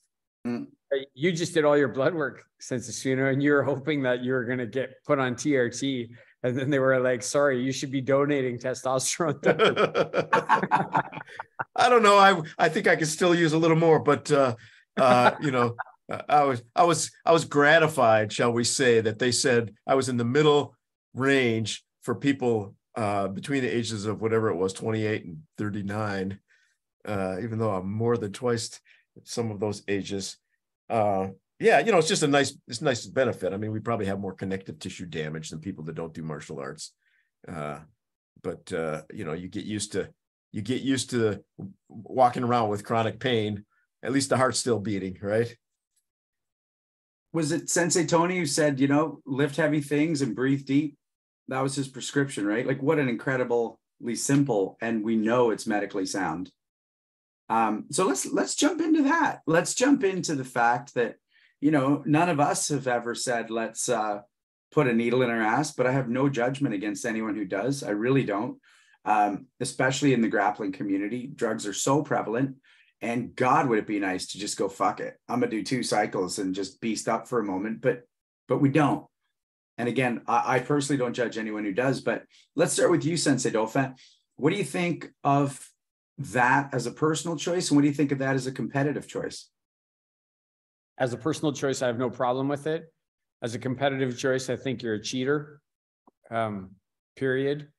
[0.45, 0.68] Mm.
[1.14, 4.34] You just did all your blood work Sensei Suino, and you were hoping that you
[4.34, 6.10] were going to get put on TRT.
[6.41, 9.39] And then they were like, sorry, you should be donating testosterone.
[11.76, 12.18] I don't know.
[12.18, 14.55] I I think I could still use a little more, but uh,
[14.97, 15.76] uh, you know,
[16.28, 20.10] I was I was I was gratified, shall we say, that they said I was
[20.10, 20.76] in the middle
[21.14, 26.39] range for people uh, between the ages of whatever it was, 28 and 39
[27.08, 28.80] uh, even though I'm more than twice
[29.24, 30.38] some of those ages.
[30.89, 31.28] Uh,
[31.60, 33.54] yeah, you know, it's just a nice, it's a nice benefit.
[33.54, 36.60] I mean, we probably have more connective tissue damage than people that don't do martial
[36.60, 36.93] arts.
[37.47, 37.80] Uh,
[38.41, 40.10] but uh, you know, you get used to
[40.52, 41.43] you get used to
[41.89, 43.66] walking around with chronic pain.
[44.02, 45.54] At least the heart's still beating, right?
[47.34, 50.97] Was it Sensei Tony who said, you know, lift heavy things and breathe deep?
[51.50, 52.66] That was his prescription, right?
[52.66, 56.52] Like, what an incredibly simple, and we know it's medically sound
[57.50, 59.41] um, so let's let's jump into that.
[59.47, 61.16] Let's jump into the fact that
[61.60, 64.22] you know none of us have ever said let's uh,
[64.72, 67.84] put a needle in our ass, but I have no judgment against anyone who does.
[67.84, 68.60] I really don't.
[69.06, 72.58] Um, especially in the grappling community, drugs are so prevalent.
[73.02, 75.18] And God, would it be nice to just go fuck it?
[75.28, 78.04] I'm gonna do two cycles and just beast up for a moment, but
[78.47, 79.06] but we don't.
[79.80, 82.02] And again, I, I personally don't judge anyone who does.
[82.02, 82.26] But
[82.56, 83.95] let's start with you, Sensei Dauphin.
[84.36, 85.66] What do you think of
[86.20, 87.70] that as a personal choice?
[87.70, 89.49] And what do you think of that as a competitive choice?
[90.97, 92.91] As a personal choice, I have no problem with it.
[93.41, 95.61] As a competitive choice, I think you're a cheater.
[96.30, 96.72] Um,
[97.15, 97.70] period.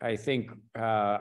[0.00, 1.18] I think uh,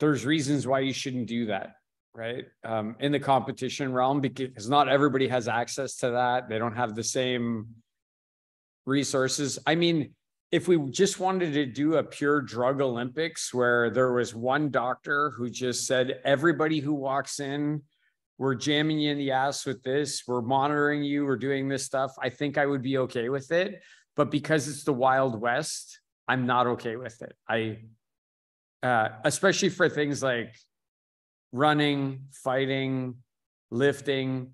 [0.00, 1.76] there's reasons why you shouldn't do that,
[2.14, 2.44] right?
[2.64, 6.48] Um, in the competition realm, because not everybody has access to that.
[6.48, 7.68] They don't have the same
[8.86, 9.58] resources.
[9.66, 10.14] I mean,
[10.50, 15.30] if we just wanted to do a pure drug Olympics where there was one doctor
[15.30, 17.82] who just said, everybody who walks in,
[18.38, 22.14] we're jamming you in the ass with this, we're monitoring you, we're doing this stuff,
[22.22, 23.82] I think I would be okay with it.
[24.16, 27.36] But because it's the Wild West, I'm not okay with it.
[27.48, 27.80] I,
[28.82, 30.56] uh, especially for things like
[31.52, 33.16] running, fighting,
[33.70, 34.52] lifting.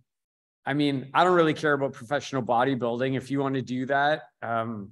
[0.67, 3.17] I mean, I don't really care about professional bodybuilding.
[3.17, 4.91] If you want to do that, um,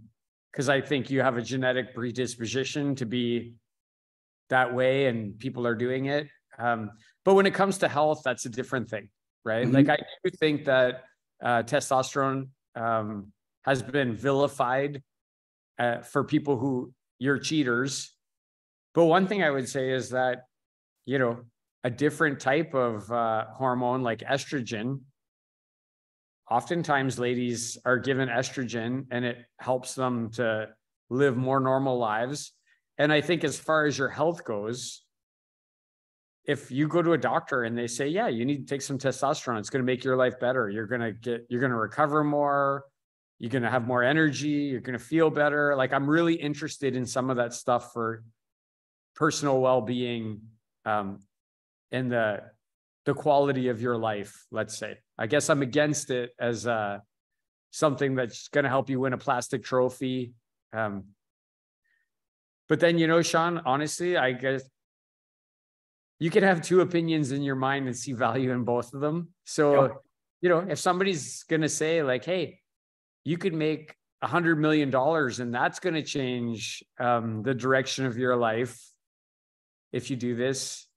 [0.53, 3.55] because I think you have a genetic predisposition to be
[4.51, 6.29] that way and people are doing it.
[6.59, 6.91] Um,
[7.25, 9.09] but when it comes to health, that's a different thing,
[9.45, 9.65] right?
[9.65, 9.75] Mm-hmm.
[9.75, 11.05] Like I do think that
[11.43, 13.33] uh, testosterone um,
[13.65, 15.03] has been vilified
[15.79, 18.15] uh, for people who you're cheaters.
[18.95, 20.45] But one thing I would say is that,
[21.07, 21.41] you know,
[21.85, 25.01] a different type of uh, hormone like estrogen
[26.51, 30.69] oftentimes ladies are given estrogen and it helps them to
[31.11, 32.53] live more normal lives.
[32.99, 35.03] And I think as far as your health goes,
[36.45, 38.99] if you go to a doctor and they say, yeah, you need to take some
[38.99, 40.69] testosterone, it's going to make your life better.
[40.69, 42.85] You're going to get, you're going to recover more.
[43.39, 44.49] You're going to have more energy.
[44.49, 45.75] You're going to feel better.
[45.77, 48.25] Like I'm really interested in some of that stuff for
[49.15, 50.43] personal well-being
[50.85, 51.21] um,
[51.91, 52.43] and the
[53.05, 54.97] the quality of your life, let's say.
[55.23, 56.99] I guess I'm against it as uh,
[57.71, 60.33] something that's going to help you win a plastic trophy.
[60.73, 61.05] Um,
[62.69, 64.65] but then, you know, Sean, honestly, I guess
[66.19, 69.29] you can have two opinions in your mind and see value in both of them.
[69.45, 69.93] So, yep.
[70.41, 72.59] you know, if somebody's going to say, like, hey,
[73.23, 78.07] you could make a hundred million dollars and that's going to change um, the direction
[78.07, 78.77] of your life
[79.93, 80.89] if you do this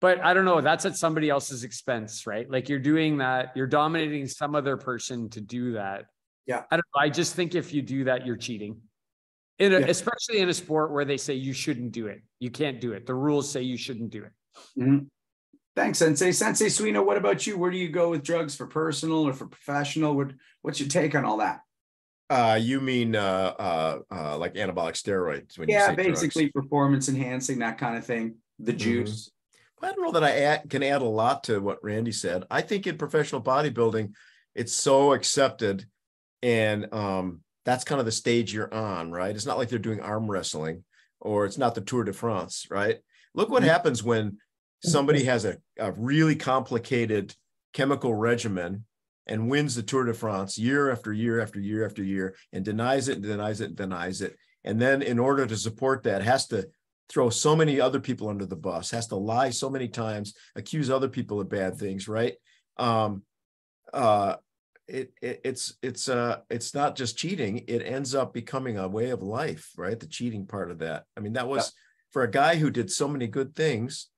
[0.00, 2.50] but I don't know, that's at somebody else's expense, right?
[2.50, 6.06] Like you're doing that, you're dominating some other person to do that.
[6.46, 6.62] Yeah.
[6.70, 7.00] I don't know.
[7.00, 8.80] I just think if you do that, you're cheating.
[9.58, 9.86] In a, yeah.
[9.86, 12.22] especially in a sport where they say you shouldn't do it.
[12.40, 13.06] You can't do it.
[13.06, 14.32] The rules say you shouldn't do it.
[14.78, 14.98] Mm-hmm.
[15.74, 16.32] Thanks, Sensei.
[16.32, 17.58] Sensei Suino, what about you?
[17.58, 20.14] Where do you go with drugs for personal or for professional?
[20.14, 20.32] What,
[20.62, 21.60] what's your take on all that?
[22.28, 25.58] Uh, you mean uh, uh, uh, like anabolic steroids?
[25.58, 26.66] When yeah, basically drugs.
[26.66, 28.36] performance enhancing, that kind of thing.
[28.58, 28.78] The mm-hmm.
[28.78, 29.28] juice.
[29.28, 29.35] Mm-hmm.
[29.86, 32.44] I don't know that I add, can add a lot to what Randy said.
[32.50, 34.12] I think in professional bodybuilding,
[34.54, 35.86] it's so accepted,
[36.42, 39.34] and um, that's kind of the stage you're on, right?
[39.34, 40.82] It's not like they're doing arm wrestling,
[41.20, 42.98] or it's not the Tour de France, right?
[43.34, 43.70] Look what mm-hmm.
[43.70, 44.38] happens when
[44.82, 47.34] somebody has a, a really complicated
[47.72, 48.86] chemical regimen
[49.28, 53.08] and wins the Tour de France year after year after year after year and denies
[53.08, 54.36] it and denies it and denies it.
[54.64, 56.66] And then in order to support that, has to
[57.08, 60.90] throw so many other people under the bus, has to lie so many times, accuse
[60.90, 62.34] other people of bad things, right?
[62.76, 63.22] Um,
[63.92, 64.36] uh,
[64.88, 69.10] it, it it's it's uh it's not just cheating it ends up becoming a way
[69.10, 71.82] of life right the cheating part of that i mean that was yeah.
[72.12, 74.10] for a guy who did so many good things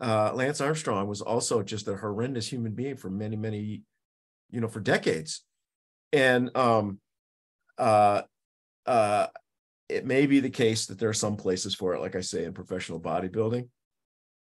[0.00, 3.82] uh lance armstrong was also just a horrendous human being for many many
[4.50, 5.44] you know, for decades.
[6.12, 7.00] And um,
[7.76, 8.22] uh,
[8.86, 9.26] uh,
[9.88, 12.44] it may be the case that there are some places for it, like I say,
[12.44, 13.68] in professional bodybuilding.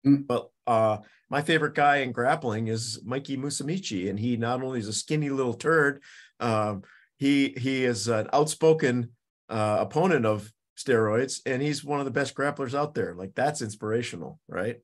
[0.06, 0.28] Mm.
[0.28, 0.98] But uh,
[1.30, 5.30] my favorite guy in grappling is Mikey Musumeci, and he not only is a skinny
[5.30, 6.02] little turd,
[6.40, 6.84] um,
[7.18, 9.12] he he is an outspoken
[9.50, 13.16] uh, opponent of steroids, and he's one of the best grapplers out there.
[13.16, 14.78] Like that's inspirational, right?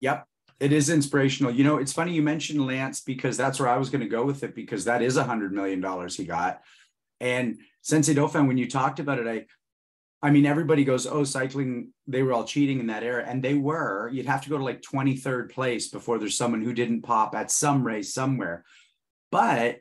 [0.00, 0.26] Yep.
[0.58, 1.52] It is inspirational.
[1.52, 4.24] You know, it's funny you mentioned Lance because that's where I was going to go
[4.24, 6.62] with it because that is a hundred million dollars he got.
[7.20, 9.46] And Sensei Dauphin, when you talked about it, I
[10.22, 13.24] I mean, everybody goes, oh, cycling, they were all cheating in that era.
[13.26, 14.08] And they were.
[14.08, 17.50] You'd have to go to like 23rd place before there's someone who didn't pop at
[17.50, 18.64] some race somewhere.
[19.30, 19.80] But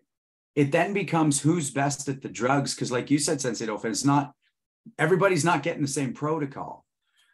[0.55, 2.73] it then becomes who's best at the drugs.
[2.73, 4.33] Cause like you said, Sensei Dauphin, it's not
[4.99, 6.85] everybody's not getting the same protocol.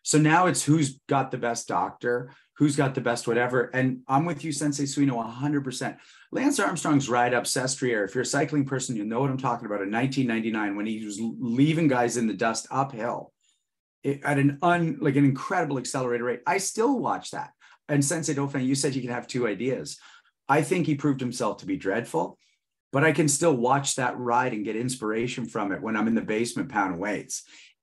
[0.03, 2.31] So now it's who's got the best doctor,
[2.61, 3.71] who's got the best whatever.
[3.73, 5.97] And I'm with you, Sensei Suino, 100%.
[6.31, 9.65] Lance Armstrong's ride up Sestriere, if you're a cycling person, you know what I'm talking
[9.65, 9.81] about.
[9.81, 13.33] In 1999, when he was leaving guys in the dust uphill
[14.05, 17.49] at an un like an incredible accelerated rate, I still watch that.
[17.89, 19.97] And Sensei Dauphin, you said you can have two ideas.
[20.47, 22.37] I think he proved himself to be dreadful,
[22.91, 26.13] but I can still watch that ride and get inspiration from it when I'm in
[26.13, 27.41] the basement pound weights.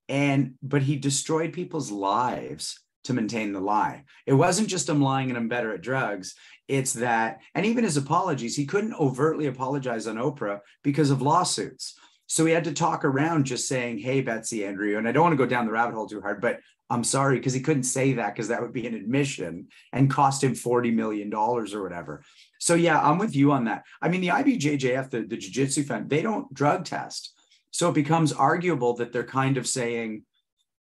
[0.08, 4.04] And but he destroyed people's lives to maintain the lie.
[4.26, 6.34] It wasn't just him lying and I'm better at drugs.
[6.66, 11.98] It's that, and even his apologies, he couldn't overtly apologize on Oprah because of lawsuits.
[12.26, 14.98] So he had to talk around just saying, Hey, Betsy, Andreu.
[14.98, 17.36] And I don't want to go down the rabbit hole too hard, but I'm sorry,
[17.36, 20.92] because he couldn't say that because that would be an admission and cost him $40
[20.94, 22.22] million or whatever.
[22.58, 23.84] So yeah, I'm with you on that.
[24.00, 27.34] I mean, the IBJJF, the, the Jiu-Jitsu Fund, they don't drug test.
[27.70, 30.24] So it becomes arguable that they're kind of saying,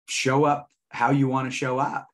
[0.07, 2.07] show up how you want to show up.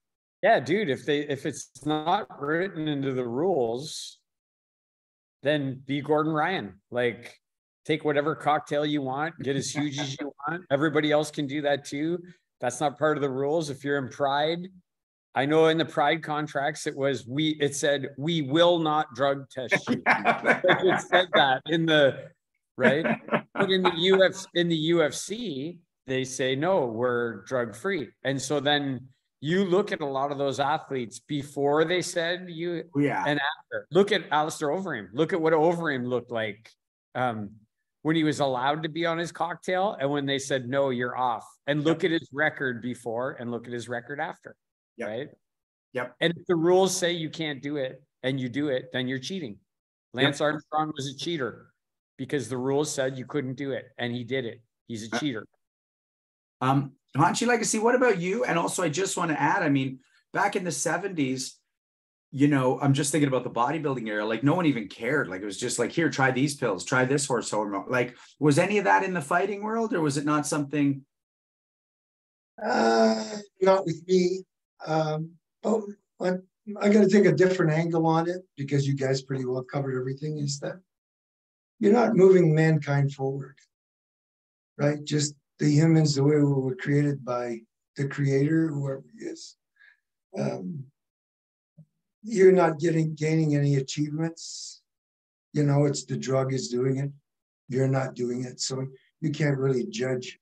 [0.43, 4.19] Yeah, dude, if they if it's not written into the rules,
[5.43, 6.79] then be Gordon Ryan.
[6.91, 7.35] Like
[7.85, 10.63] take whatever cocktail you want, get as huge as you want.
[10.69, 12.19] Everybody else can do that too.
[12.59, 13.69] That's not part of the rules.
[13.69, 14.67] If you're in pride,
[15.33, 19.49] I know in the pride contracts it was we it said we will not drug
[19.49, 20.01] test you.
[20.07, 22.29] it said that in the
[22.77, 23.05] right.
[23.53, 28.59] But in the UFC in the UFC, they say no we're drug free and so
[28.59, 28.99] then
[29.39, 33.23] you look at a lot of those athletes before they said you oh, yeah.
[33.27, 33.87] and after.
[33.91, 35.09] Look at Alistair Overeem.
[35.13, 36.71] Look at what Overeem looked like
[37.13, 37.51] um,
[38.01, 41.15] when he was allowed to be on his cocktail and when they said no you're
[41.15, 41.45] off.
[41.67, 42.11] And look yep.
[42.11, 44.55] at his record before and look at his record after
[44.97, 45.07] yep.
[45.07, 45.29] right?
[45.93, 46.15] Yep.
[46.19, 49.19] And if the rules say you can't do it and you do it then you're
[49.19, 49.57] cheating.
[50.13, 50.45] Lance yep.
[50.45, 51.67] Armstrong was a cheater
[52.17, 54.61] because the rules said you couldn't do it and he did it.
[54.87, 55.45] He's a uh, cheater
[56.61, 58.43] um, Hanshi Legacy, what about you?
[58.43, 59.99] And also, I just want to add, I mean,
[60.33, 61.53] back in the 70s,
[62.31, 64.25] you know, I'm just thinking about the bodybuilding era.
[64.25, 65.27] Like, no one even cared.
[65.27, 67.85] Like, it was just like, here, try these pills, try this horse hormone.
[67.89, 71.03] Like, was any of that in the fighting world, or was it not something?
[72.63, 73.23] Uh,
[73.61, 74.43] not with me.
[74.85, 75.31] Um,
[75.63, 75.81] but
[76.21, 76.33] I,
[76.81, 79.97] I got to take a different angle on it because you guys pretty well covered
[79.97, 80.37] everything.
[80.37, 80.79] Is that
[81.79, 83.57] you're not moving mankind forward,
[84.77, 85.03] right?
[85.03, 87.59] Just the humans the way we were created by
[87.95, 89.57] the creator, whoever he is.
[90.37, 90.85] Um,
[92.23, 94.81] you're not getting gaining any achievements.
[95.53, 97.11] You know, it's the drug is doing it.
[97.69, 98.59] You're not doing it.
[98.59, 98.85] So
[99.21, 100.39] you can't really judge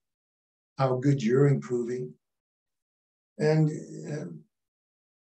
[0.78, 2.14] how good you're improving.
[3.38, 3.70] And
[4.12, 4.32] uh,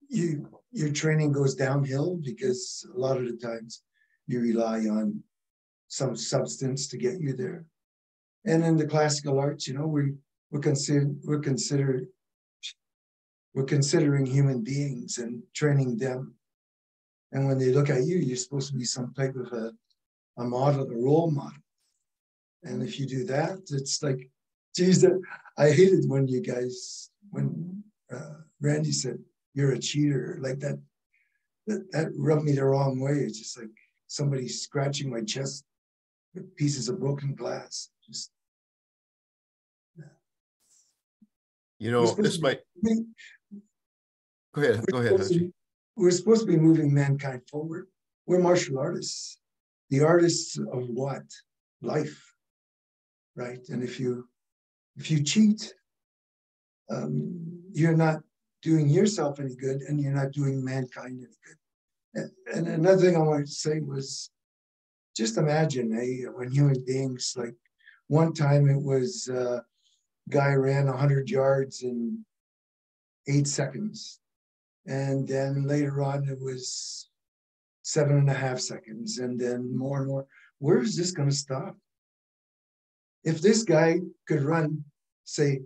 [0.09, 3.83] you your training goes downhill because a lot of the times
[4.27, 5.23] you rely on
[5.88, 7.65] some substance to get you there.
[8.46, 10.14] And in the classical arts, you know, we
[10.52, 12.08] we're consider we're considered
[13.56, 16.36] we're considering human beings and training them.
[17.32, 19.72] And when they look at you, you're supposed to be some type of a,
[20.38, 21.58] a model, a role model.
[22.64, 24.30] And if you do that, it's like,
[24.76, 25.06] geez,
[25.58, 27.82] I hated when you guys, when
[28.14, 29.20] uh, Randy said,
[29.54, 30.78] you're a cheater, like that,
[31.68, 33.14] that, that rubbed me the wrong way.
[33.14, 33.70] It's just like
[34.08, 35.64] somebody scratching my chest
[36.34, 37.89] with pieces of broken glass.
[38.06, 38.32] Just,
[41.80, 42.59] you know, this might.
[44.53, 44.86] Go ahead.
[44.91, 45.21] Go ahead.
[45.21, 45.51] To,
[45.97, 47.88] we're supposed to be moving mankind forward.
[48.26, 49.38] We're martial artists.
[49.89, 51.23] The artists of what?
[51.82, 52.34] Life,
[53.36, 53.59] right?
[53.69, 54.28] And if you
[54.97, 55.73] if you cheat,
[56.89, 58.21] um, you're not
[58.61, 61.57] doing yourself any good, and you're not doing mankind any good.
[62.15, 64.32] And, and another thing I wanted to say was,
[65.15, 67.55] just imagine, eh, when human beings like
[68.07, 69.59] one time it was uh,
[70.30, 72.26] guy ran 100 yards in
[73.28, 74.19] eight seconds
[74.88, 77.09] and then later on, it was
[77.82, 80.26] seven and a half seconds, and then more and more.
[80.59, 81.76] Where is this going to stop?
[83.23, 84.84] If this guy could run,
[85.23, 85.61] say,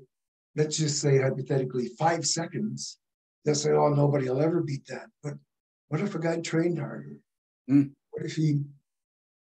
[0.55, 2.97] let's just say hypothetically, five seconds,
[3.43, 5.07] they'll say, oh, nobody will ever beat that.
[5.21, 5.33] But
[5.89, 7.17] what if a guy trained harder?
[7.69, 7.91] Mm.
[8.11, 8.61] What if he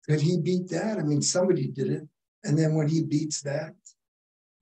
[0.08, 0.98] could he beat that?
[0.98, 2.08] I mean, somebody did it.
[2.44, 3.76] And then when he beats that,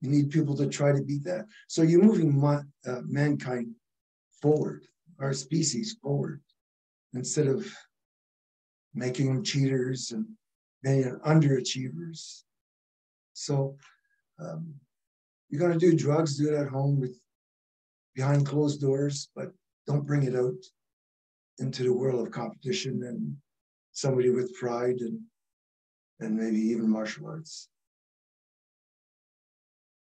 [0.00, 1.46] you need people to try to beat that.
[1.66, 3.74] So you're moving uh, mankind
[4.40, 4.86] forward
[5.20, 6.40] our species forward
[7.14, 7.66] instead of
[8.94, 10.26] making them cheaters and
[10.82, 12.42] being underachievers.
[13.32, 13.76] So
[14.40, 14.74] um,
[15.48, 17.18] you're going to do drugs, do it at home with
[18.14, 19.52] behind closed doors, but
[19.86, 20.62] don't bring it out
[21.58, 23.36] into the world of competition and
[23.92, 25.20] somebody with pride and
[26.20, 27.68] and maybe even martial arts.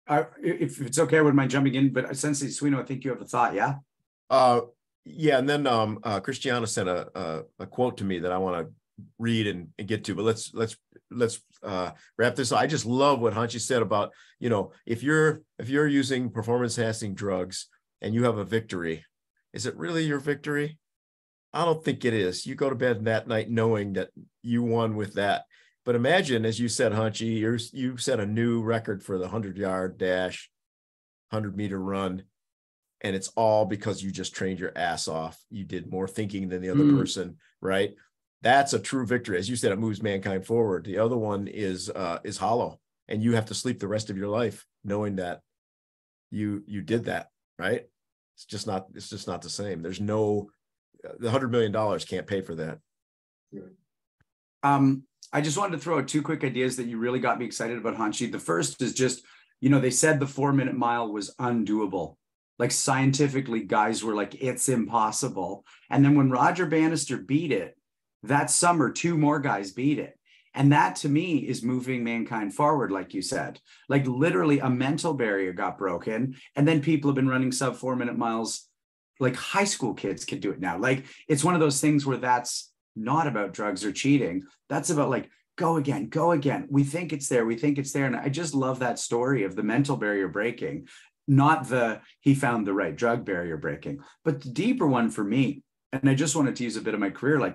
[0.06, 3.10] Uh, if it's okay, I wouldn't mind jumping in, but Sensei Suino, I think you
[3.10, 3.76] have a thought, yeah?
[4.28, 4.62] Uh,
[5.04, 8.38] yeah, and then um, uh, Christiana sent a, a, a quote to me that I
[8.38, 8.72] want to
[9.18, 10.76] read and, and, get to, but let's let's
[11.10, 12.52] let's uh, wrap this.
[12.52, 12.60] Up.
[12.60, 16.78] I just love what Hanshi said about you know if you're if you're using performance
[16.78, 17.68] enhancing drugs
[18.00, 19.04] and you have a victory,
[19.52, 20.78] is it really your victory?
[21.52, 22.46] I don't think it is.
[22.46, 24.10] You go to bed that night knowing that
[24.42, 25.44] you won with that.
[25.84, 29.58] But imagine, as you said, Hanshi, you you set a new record for the hundred
[29.58, 30.50] yard dash,
[31.30, 32.24] hundred meter run
[33.04, 35.38] and it's all because you just trained your ass off.
[35.50, 36.98] You did more thinking than the other mm.
[36.98, 37.94] person, right?
[38.40, 39.38] That's a true victory.
[39.38, 40.86] As you said, it moves mankind forward.
[40.86, 44.16] The other one is uh, is hollow, and you have to sleep the rest of
[44.16, 45.42] your life knowing that
[46.30, 47.28] you you did that,
[47.58, 47.84] right?
[48.36, 49.82] It's just not it's just not the same.
[49.82, 50.48] There's no
[51.18, 52.78] the hundred million dollars can't pay for that.
[54.62, 55.02] Um,
[55.34, 57.76] I just wanted to throw out two quick ideas that you really got me excited
[57.76, 58.30] about, Hanshi.
[58.30, 59.24] The first is just,
[59.60, 62.14] you know, they said the four minute mile was undoable.
[62.60, 65.64] Like scientifically guys were like it's impossible.
[65.90, 67.76] And then when roger bannister beat it
[68.22, 70.16] that summer two more guys beat it.
[70.54, 73.58] And that to me is moving mankind forward like you said.
[73.88, 77.96] Like literally a mental barrier got broken and then people have been running sub four
[77.96, 78.68] minute miles.
[79.18, 80.78] Like high school kids can do it now.
[80.78, 85.10] Like it's one of those things where that's not about drugs or cheating that's about
[85.10, 86.66] like go again, go again.
[86.68, 88.06] We think it's there, we think it's there.
[88.06, 90.88] And I just love that story of the mental barrier breaking
[91.26, 95.62] not the he found the right drug barrier breaking, but the deeper one for me.
[95.92, 97.38] And I just wanted to use a bit of my career.
[97.38, 97.54] Like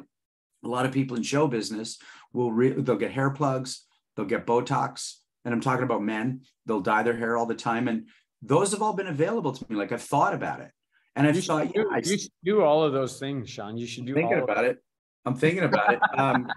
[0.63, 1.97] a lot of people in show business
[2.33, 3.85] will re- they'll get hair plugs,
[4.15, 5.15] they'll get Botox,
[5.45, 6.41] and I'm talking about men.
[6.65, 8.07] They'll dye their hair all the time, and
[8.41, 9.75] those have all been available to me.
[9.75, 10.71] Like I've thought about it,
[11.15, 13.77] and I've you thought, do, yeah, you should do all of those things, Sean.
[13.77, 14.13] You should do.
[14.13, 14.77] Thinking about it.
[15.25, 15.99] I'm thinking about it.
[16.17, 16.47] Um,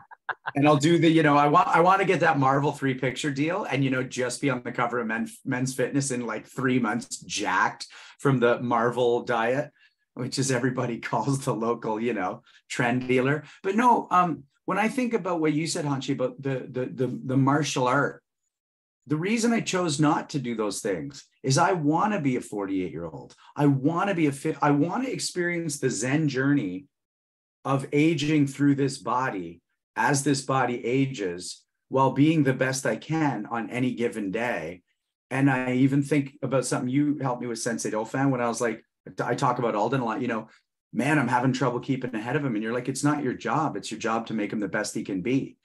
[0.54, 2.94] and I'll do the, you know, I want I want to get that Marvel three
[2.94, 6.26] picture deal and you know just be on the cover of Men, Men's Fitness in
[6.26, 7.86] like three months, jacked
[8.18, 9.70] from the Marvel diet,
[10.14, 13.44] which is everybody calls the local, you know, tren dealer.
[13.62, 17.20] But no, um, when I think about what you said, Hanshi, about the the the,
[17.24, 18.22] the martial art,
[19.06, 22.40] the reason I chose not to do those things is I want to be a
[22.40, 23.34] 48 year old.
[23.56, 24.56] I want to be a fit.
[24.62, 26.86] I want to experience the Zen journey
[27.64, 29.60] of aging through this body
[29.96, 34.82] as this body ages while being the best I can on any given day.
[35.30, 38.60] And I even think about something you helped me with Sensei Dauphin when I was
[38.60, 38.84] like,
[39.22, 40.48] I talk about Alden a lot, you know,
[40.92, 42.54] man, I'm having trouble keeping ahead of him.
[42.54, 43.76] And you're like, it's not your job.
[43.76, 45.56] It's your job to make him the best he can be.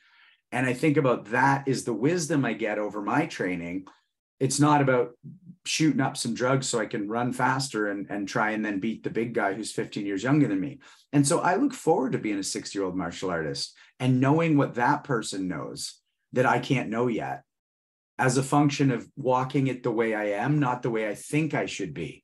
[0.52, 3.86] And I think about that is the wisdom I get over my training.
[4.40, 5.12] It's not about
[5.68, 9.04] shooting up some drugs so I can run faster and, and try and then beat
[9.04, 10.80] the big guy who's 15 years younger than me.
[11.14, 14.58] And so I look forward to being a six year old martial artist and knowing
[14.58, 16.00] what that person knows
[16.34, 17.44] that I can't know yet
[18.20, 21.54] as a function of walking it the way I am, not the way I think
[21.54, 22.24] I should be.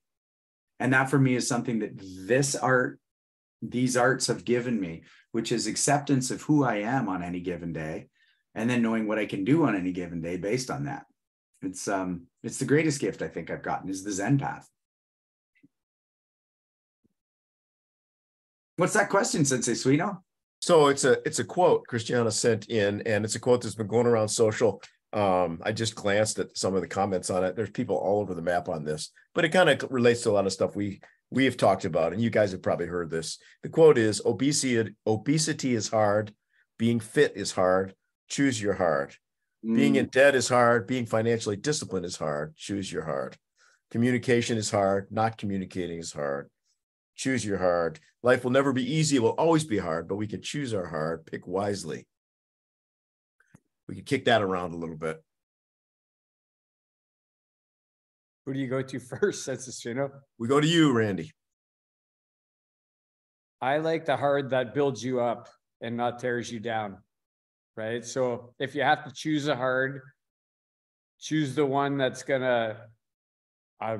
[0.79, 1.93] And that for me is something that
[2.27, 2.99] this art,
[3.61, 7.73] these arts have given me, which is acceptance of who I am on any given
[7.73, 8.07] day
[8.55, 11.05] and then knowing what I can do on any given day based on that.
[11.64, 14.68] It's um it's the greatest gift I think I've gotten is the Zen path.
[18.76, 20.20] What's that question, Sensei Suino?
[20.61, 23.88] So it's a it's a quote Christiana sent in, and it's a quote that's been
[23.88, 24.82] going around social.
[25.14, 27.55] Um, I just glanced at some of the comments on it.
[27.55, 30.34] There's people all over the map on this, but it kind of relates to a
[30.34, 33.38] lot of stuff we we have talked about, and you guys have probably heard this.
[33.61, 36.34] The quote is obesity obesity is hard,
[36.80, 37.93] being fit is hard,
[38.28, 39.16] choose your hard.
[39.66, 39.76] Mm.
[39.76, 43.38] Being in debt is hard, being financially disciplined is hard, choose your hard.
[43.91, 46.49] Communication is hard, not communicating is hard.
[47.16, 47.99] Choose your hard.
[48.24, 50.88] Life will never be easy, it will always be hard, but we can choose our
[50.88, 52.07] hard, pick wisely.
[53.88, 55.22] We can kick that around a little bit.
[58.45, 59.95] Who do you go to first, Sensei
[60.38, 61.32] We go to you, Randy.
[63.61, 65.47] I like the hard that builds you up
[65.80, 66.97] and not tears you down.
[67.76, 68.05] Right.
[68.05, 70.01] So if you have to choose a hard,
[71.19, 72.78] choose the one that's gonna
[73.82, 73.97] uh,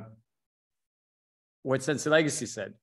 [1.64, 2.74] what Sensei Legacy said.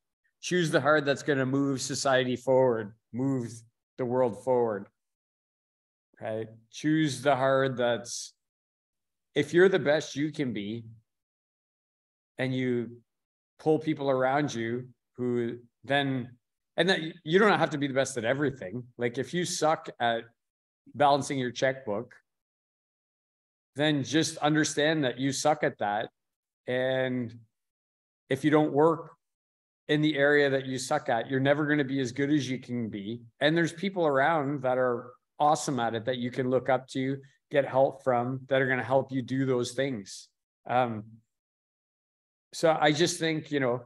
[0.40, 3.52] Choose the hard that's gonna move society forward, move
[3.98, 4.86] the world forward.
[6.20, 6.48] Right.
[6.72, 8.34] Choose the hard that's
[9.34, 10.84] if you're the best you can be,
[12.38, 12.96] and you
[13.58, 16.30] pull people around you who then
[16.76, 19.90] and that you don't have to be the best at everything like if you suck
[20.00, 20.24] at
[20.94, 22.14] balancing your checkbook
[23.76, 26.10] then just understand that you suck at that.
[26.66, 27.34] And
[28.28, 29.12] if you don't work
[29.88, 32.48] in the area that you suck at you're never going to be as good as
[32.48, 33.22] you can be.
[33.40, 37.16] And there's people around that are awesome at it that you can look up to
[37.50, 40.28] get help from that are going to help you do those things.
[40.68, 41.04] Um,
[42.52, 43.82] so I just think, you know,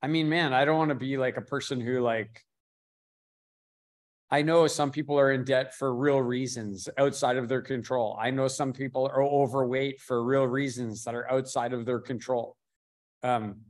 [0.00, 2.42] I mean, man, I don't want to be like a person who like
[4.30, 8.16] I know some people are in debt for real reasons outside of their control.
[8.20, 12.56] I know some people are overweight for real reasons that are outside of their control.
[13.22, 13.62] Um,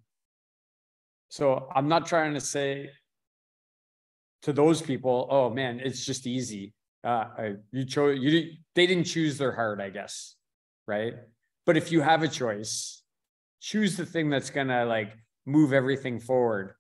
[1.29, 2.91] so I'm not trying to say
[4.43, 6.75] to those people, oh man, it's just easy.
[7.05, 10.35] Uh, you chose you they didn't choose their heart, I guess,
[10.87, 11.15] right?
[11.67, 13.03] But if you have a choice,
[13.61, 15.13] choose the thing that's to like
[15.47, 16.75] move everything forward,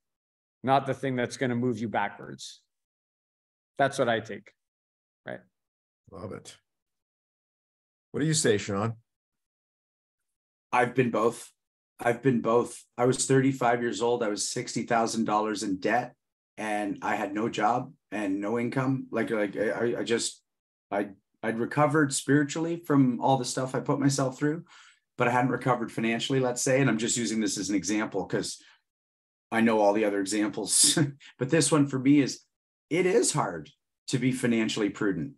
[0.64, 2.60] not the thing that's to move you backwards.
[3.78, 4.52] That's what I take.
[5.26, 5.40] Right.
[6.10, 6.56] Love it.
[8.10, 8.94] What do you say, Sean?
[10.72, 11.50] I've been both.
[12.00, 12.84] I've been both.
[12.96, 14.22] I was 35 years old.
[14.22, 16.14] I was $60,000 in debt
[16.56, 19.06] and I had no job and no income.
[19.10, 20.42] Like, like I, I just,
[20.90, 21.10] I
[21.42, 24.64] I'd recovered spiritually from all the stuff I put myself through,
[25.16, 26.80] but I hadn't recovered financially, let's say.
[26.80, 28.60] And I'm just using this as an example because
[29.52, 30.98] I know all the other examples.
[31.38, 32.40] but this one for me is
[32.90, 33.70] it is hard
[34.08, 35.32] to be financially prudent.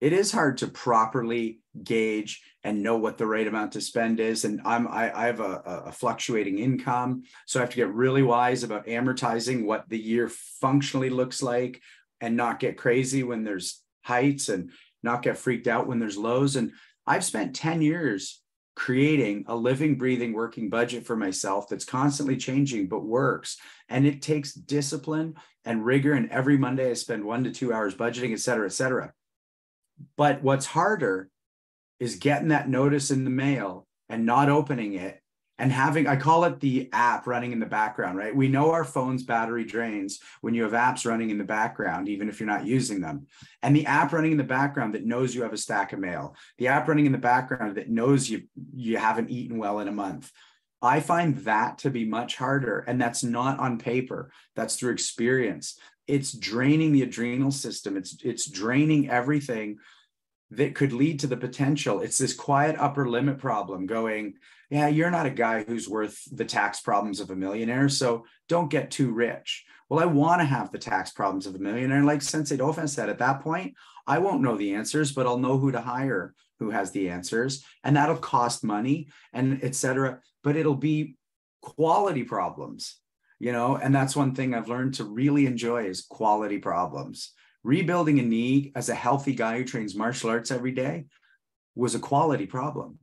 [0.00, 4.44] It is hard to properly gauge and know what the right amount to spend is.
[4.44, 8.22] And I'm I, I have a, a fluctuating income, so I have to get really
[8.22, 11.80] wise about amortizing what the year functionally looks like,
[12.20, 14.70] and not get crazy when there's heights and
[15.02, 16.56] not get freaked out when there's lows.
[16.56, 16.72] And
[17.06, 18.42] I've spent 10 years
[18.74, 23.56] creating a living, breathing, working budget for myself that's constantly changing, but works.
[23.88, 26.12] And it takes discipline and rigor.
[26.12, 29.12] And every Monday I spend one to two hours budgeting, et cetera, et cetera.
[30.16, 31.30] But what's harder
[32.00, 35.20] is getting that notice in the mail and not opening it
[35.58, 38.34] and having i call it the app running in the background right?
[38.34, 42.28] We know our phone's battery drains when you have apps running in the background even
[42.28, 43.26] if you're not using them.
[43.62, 46.36] And the app running in the background that knows you have a stack of mail
[46.58, 48.42] the app running in the background that knows you
[48.74, 50.30] you haven't eaten well in a month.
[50.82, 55.78] I find that to be much harder and that's not on paper that's through experience.
[56.06, 57.96] It's draining the adrenal system.
[57.96, 59.78] It's it's draining everything
[60.50, 64.34] that could lead to the potential it's this quiet upper limit problem going
[64.70, 67.88] yeah, you're not a guy who's worth the tax problems of a millionaire.
[67.88, 69.64] So don't get too rich.
[69.88, 72.02] Well, I want to have the tax problems of a millionaire.
[72.02, 73.74] Like Sensei Dauphin said, at that point,
[74.06, 77.64] I won't know the answers, but I'll know who to hire who has the answers.
[77.82, 80.20] And that'll cost money and etc.
[80.42, 81.16] But it'll be
[81.60, 82.96] quality problems,
[83.38, 87.32] you know, and that's one thing I've learned to really enjoy is quality problems.
[87.64, 91.06] Rebuilding a knee as a healthy guy who trains martial arts every day
[91.74, 92.98] was a quality problem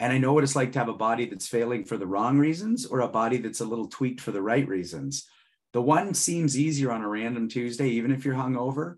[0.00, 2.38] and I know what it's like to have a body that's failing for the wrong
[2.38, 5.26] reasons or a body that's a little tweaked for the right reasons.
[5.72, 8.96] The one seems easier on a random Tuesday, even if you're hungover,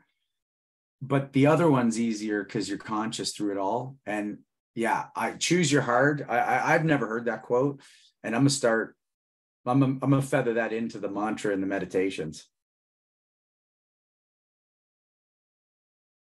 [1.00, 3.96] but the other one's easier because you're conscious through it all.
[4.04, 4.38] And
[4.74, 6.26] yeah, I choose your hard.
[6.28, 7.80] I, I have never heard that quote,
[8.22, 8.94] and I'm gonna start.
[9.66, 12.46] I'm a, I'm gonna feather that into the mantra and the meditations.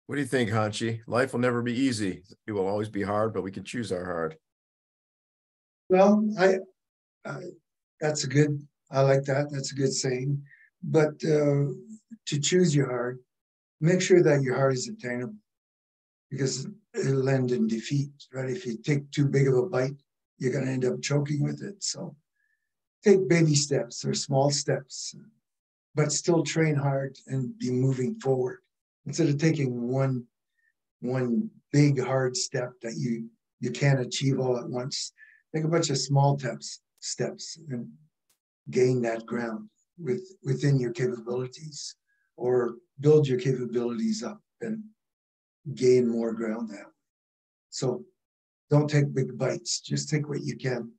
[0.08, 1.02] What do you think, Hanshi?
[1.06, 2.22] Life will never be easy.
[2.46, 4.38] It will always be hard, but we can choose our hard.
[5.90, 6.60] Well, I,
[7.26, 7.40] I
[8.00, 8.66] that's a good.
[8.90, 9.50] I like that.
[9.50, 10.42] That's a good saying.
[10.82, 11.76] But uh,
[12.26, 13.18] to choose your heart,
[13.82, 15.34] make sure that your heart is attainable,
[16.30, 18.08] because it'll end in defeat.
[18.32, 18.48] Right?
[18.48, 20.00] If you take too big of a bite,
[20.38, 21.84] you're going to end up choking with it.
[21.84, 22.16] So,
[23.04, 25.14] take baby steps or small steps,
[25.94, 28.60] but still train hard and be moving forward
[29.08, 30.24] instead of taking one
[31.00, 33.28] one big hard step that you
[33.60, 35.12] you can't achieve all at once
[35.54, 37.88] take a bunch of small steps steps and
[38.70, 39.68] gain that ground
[39.98, 41.96] with within your capabilities
[42.36, 44.82] or build your capabilities up and
[45.74, 46.86] gain more ground that
[47.70, 48.04] so
[48.70, 50.92] don't take big bites just take what you can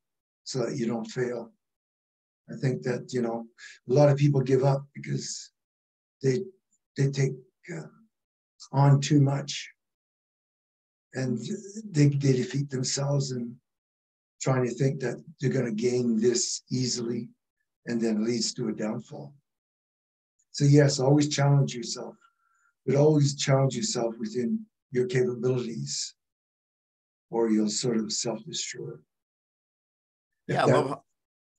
[0.49, 1.51] so that you don't fail.
[2.51, 3.45] I think that you know
[3.87, 5.51] a lot of people give up because
[6.23, 6.39] they
[6.97, 7.33] they take
[7.71, 7.85] uh,
[8.71, 9.69] on too much.
[11.13, 11.39] And
[11.85, 13.55] they, they defeat themselves in
[14.41, 17.29] trying to think that they're going to gain this easily
[17.87, 19.33] and then leads to a downfall.
[20.51, 22.15] So, yes, always challenge yourself,
[22.85, 26.15] but always challenge yourself within your capabilities
[27.31, 28.91] or you'll sort of self destroy.
[30.47, 31.03] Yeah, that, I love how,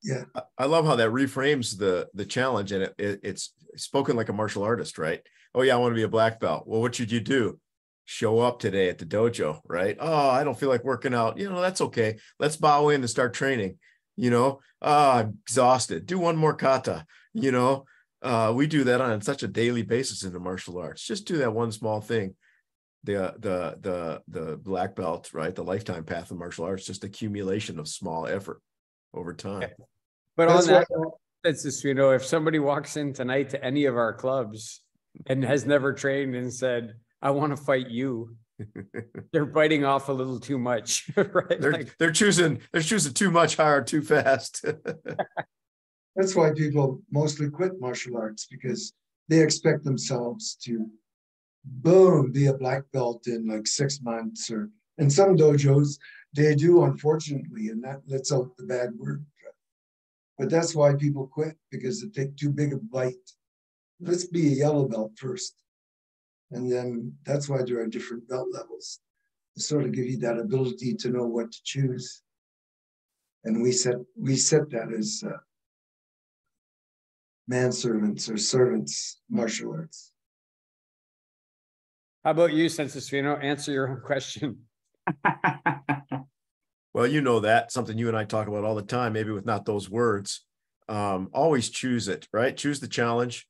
[0.03, 0.23] yeah
[0.57, 4.33] i love how that reframes the the challenge and it, it, it's spoken like a
[4.33, 5.21] martial artist right
[5.55, 6.63] oh yeah i want to be a black belt.
[6.65, 7.59] Well what should you do?
[8.05, 9.97] Show up today at the dojo right?
[9.99, 11.37] Oh i don't feel like working out.
[11.37, 12.17] You know that's okay.
[12.39, 13.77] Let's bow in and start training
[14.17, 14.59] you know?
[14.81, 16.05] Oh i'm exhausted.
[16.05, 17.85] Do one more kata you know?
[18.21, 21.03] Uh, we do that on such a daily basis in the martial arts.
[21.03, 22.35] Just do that one small thing.
[23.03, 25.55] The the the the black belt right?
[25.55, 28.61] The lifetime path of martial arts just accumulation of small effort
[29.13, 29.69] over time.
[30.37, 30.87] But That's on that,
[31.43, 34.81] it's just, you know, if somebody walks in tonight to any of our clubs
[35.27, 38.35] and has never trained and said, I want to fight you,
[39.33, 41.59] they're biting off a little too much, right?
[41.59, 44.65] They're, like, they're choosing, they're choosing too much higher too fast.
[46.15, 48.93] That's why people mostly quit martial arts because
[49.29, 50.87] they expect themselves to
[51.63, 55.97] boom, be a black belt in like six months or in some dojos,
[56.33, 59.25] they do, unfortunately, and that lets out the bad word.
[60.37, 63.31] But that's why people quit because they take too big a bite.
[64.01, 65.55] Let's be a yellow belt first.
[66.51, 68.99] And then that's why there are different belt levels
[69.55, 72.21] to sort of give you that ability to know what to choose.
[73.43, 75.37] And we set we set that as uh,
[77.49, 80.11] manservants or servants martial arts.
[82.23, 84.59] How about you, Sensei Answer your own question.
[86.93, 89.45] Well, you know that something you and I talk about all the time, maybe with
[89.45, 90.45] not those words.
[90.89, 92.55] Um, always choose it, right?
[92.55, 93.47] Choose the challenge.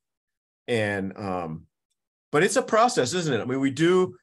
[0.68, 1.66] And um,
[2.30, 3.40] but it's a process, isn't it?
[3.40, 4.14] I mean, we do,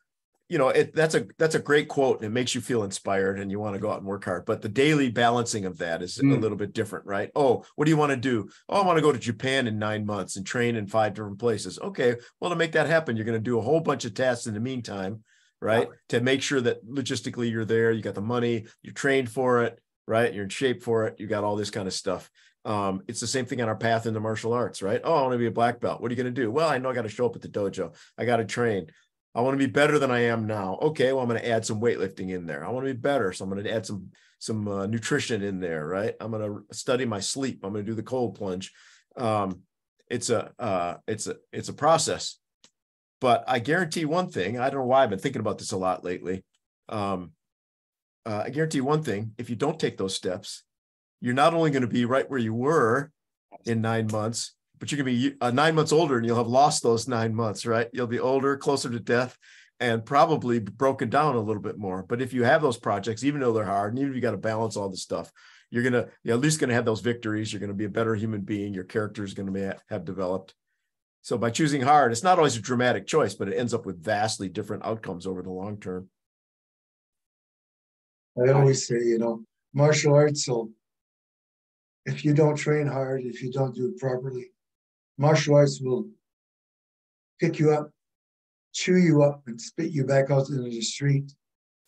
[0.48, 3.40] you know, it that's a that's a great quote and it makes you feel inspired
[3.40, 4.46] and you want to go out and work hard.
[4.46, 6.36] But the daily balancing of that is mm.
[6.36, 7.30] a little bit different, right?
[7.36, 8.50] Oh, what do you want to do?
[8.68, 11.40] Oh, I want to go to Japan in nine months and train in five different
[11.40, 11.78] places.
[11.80, 14.48] Okay, well, to make that happen, you're going to do a whole bunch of tasks
[14.48, 15.24] in the meantime
[15.62, 15.90] right?
[16.10, 19.80] To make sure that logistically you're there, you got the money, you're trained for it,
[20.08, 20.34] right?
[20.34, 22.30] You're in shape for it, you got all this kind of stuff.
[22.70, 25.02] Um, it's the same thing on our path into martial arts, right?
[25.04, 26.02] Oh, I want to be a black belt.
[26.02, 26.52] What are you going to do?
[26.52, 27.96] Well, I know I got to show up at the dojo.
[28.18, 28.88] I got to train.
[29.34, 30.78] I want to be better than I am now.
[30.82, 32.66] Okay, well, I'm going to add some weightlifting in there.
[32.66, 35.60] I want to be better, so I'm going to add some some uh, nutrition in
[35.60, 36.16] there, right?
[36.22, 37.60] I'm going to study my sleep.
[37.64, 38.72] I'm going to do the cold plunge.
[39.18, 39.64] Um,
[40.08, 42.40] it's a uh, it's a it's a process
[43.22, 44.60] but I guarantee one thing.
[44.60, 46.44] I don't know why I've been thinking about this a lot lately.
[46.88, 47.32] Um,
[48.26, 50.64] uh, I guarantee one thing: if you don't take those steps,
[51.22, 53.12] you're not only going to be right where you were
[53.66, 56.48] in nine months, but you're going to be uh, nine months older, and you'll have
[56.48, 57.66] lost those nine months.
[57.66, 57.90] Right?
[57.92, 59.38] You'll be older, closer to death,
[59.80, 62.04] and probably broken down a little bit more.
[62.04, 64.32] But if you have those projects, even though they're hard, and even if you got
[64.32, 65.32] to balance all the stuff,
[65.72, 67.52] you're gonna you're at least going to have those victories.
[67.52, 68.74] You're going to be a better human being.
[68.74, 70.56] Your character is going to have developed.
[71.22, 74.04] So by choosing hard, it's not always a dramatic choice, but it ends up with
[74.04, 76.10] vastly different outcomes over the long term.
[78.42, 79.44] I always say, you know,
[79.74, 80.70] martial arts will,
[82.06, 84.52] if you don't train hard, if you don't do it properly,
[85.18, 86.08] martial arts will
[87.40, 87.92] pick you up,
[88.74, 91.32] chew you up, and spit you back out into the street.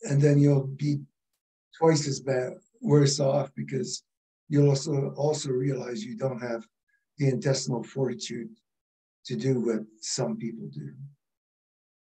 [0.03, 0.99] And then you'll be
[1.77, 4.03] twice as bad, worse off because
[4.49, 6.65] you'll also also realize you don't have
[7.17, 8.49] the intestinal fortitude
[9.25, 10.91] to do what some people do.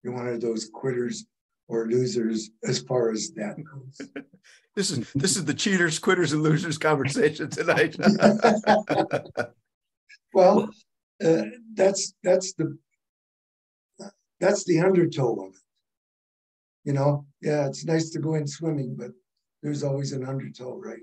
[0.04, 1.26] You're one of those quitters
[1.68, 4.10] or losers as far as that goes.
[4.76, 7.96] this is this is the cheaters, quitters, and losers conversation tonight.
[10.34, 10.70] well,
[11.24, 12.78] uh, that's that's the
[14.40, 15.62] that's the undertow of it.
[16.84, 19.12] You know, yeah, it's nice to go in swimming, but
[19.62, 21.02] there's always an undertow, right?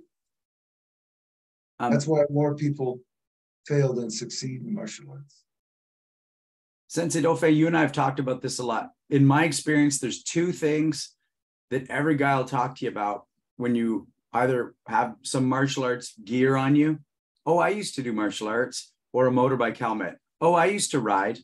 [1.78, 3.00] Um, That's why more people
[3.66, 5.42] fail than succeed in martial arts.
[6.86, 8.93] Sensei Dauphin, you and I have talked about this a lot.
[9.10, 11.10] In my experience, there's two things
[11.70, 13.26] that every guy will talk to you about
[13.56, 16.98] when you either have some martial arts gear on you.
[17.46, 20.16] Oh, I used to do martial arts or a motorbike helmet.
[20.40, 21.38] Oh, I used to ride.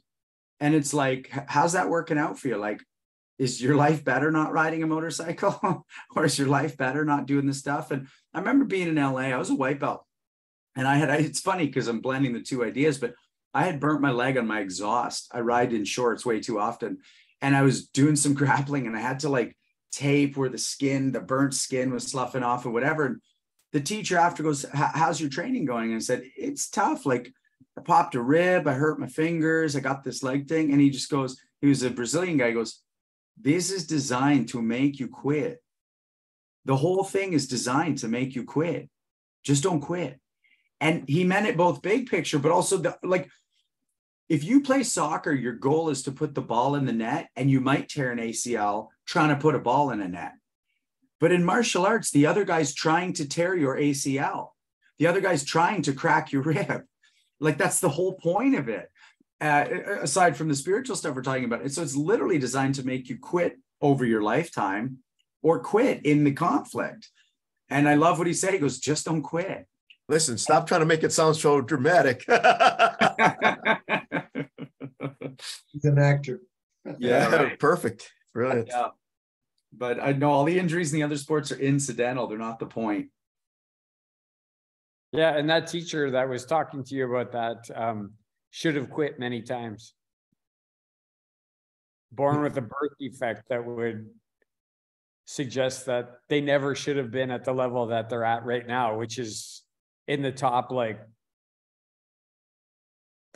[0.59, 2.57] And it's like, how's that working out for you?
[2.57, 2.83] Like,
[3.39, 7.47] is your life better not riding a motorcycle or is your life better not doing
[7.47, 7.91] this stuff?
[7.91, 10.05] And I remember being in LA, I was a white belt
[10.77, 13.15] and I had, it's funny because I'm blending the two ideas, but
[13.55, 15.29] I had burnt my leg on my exhaust.
[15.33, 16.99] I ride in shorts way too often.
[17.43, 19.57] And I was doing some grappling and I had to like
[19.93, 23.07] tape where the skin, the burnt skin was sloughing off or whatever.
[23.07, 23.21] And
[23.73, 25.91] the teacher after goes, How's your training going?
[25.91, 27.07] And I said, It's tough.
[27.07, 27.33] Like
[27.79, 30.73] I popped a rib, I hurt my fingers, I got this leg thing.
[30.73, 32.83] And he just goes, He was a Brazilian guy, goes,
[33.41, 35.63] This is designed to make you quit.
[36.65, 38.89] The whole thing is designed to make you quit.
[39.45, 40.21] Just don't quit.
[40.81, 43.29] And he meant it both big picture, but also the like
[44.31, 47.51] if you play soccer, your goal is to put the ball in the net and
[47.51, 50.35] you might tear an ACL trying to put a ball in a net.
[51.19, 54.51] But in martial arts, the other guy's trying to tear your ACL.
[55.01, 56.85] The other guy's trying to crack your rib.
[57.41, 58.89] Like that's the whole point of it.
[59.41, 59.65] Uh,
[60.03, 61.69] aside from the spiritual stuff we're talking about.
[61.73, 64.99] So it's literally designed to make you quit over your lifetime
[65.43, 67.09] or quit in the conflict.
[67.69, 68.53] And I love what he said.
[68.53, 69.67] He goes, just don't quit.
[70.09, 72.25] Listen, stop trying to make it sound so dramatic.
[75.73, 76.41] He's an actor.
[76.99, 77.59] Yeah, right.
[77.59, 78.11] perfect.
[78.33, 78.69] Brilliant.
[78.69, 78.89] Yeah.
[79.73, 82.27] But I know all the injuries in the other sports are incidental.
[82.27, 83.09] They're not the point.
[85.13, 88.13] Yeah, and that teacher that was talking to you about that um,
[88.51, 89.95] should have quit many times.
[92.13, 94.09] Born with a birth defect that would
[95.25, 98.99] suggest that they never should have been at the level that they're at right now,
[98.99, 99.63] which is
[100.09, 101.01] in the top like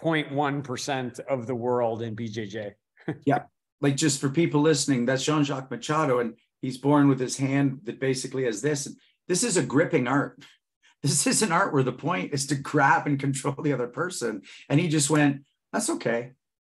[0.05, 2.73] 0.1% of the world in BJJ.
[3.25, 3.45] yeah.
[3.81, 7.81] Like just for people listening, that's Jean Jacques Machado, and he's born with his hand
[7.85, 8.89] that basically has this.
[9.29, 10.45] This is a gripping art.
[11.03, 14.41] This is an art where the point is to grab and control the other person.
[14.71, 16.33] And he just went, that's okay.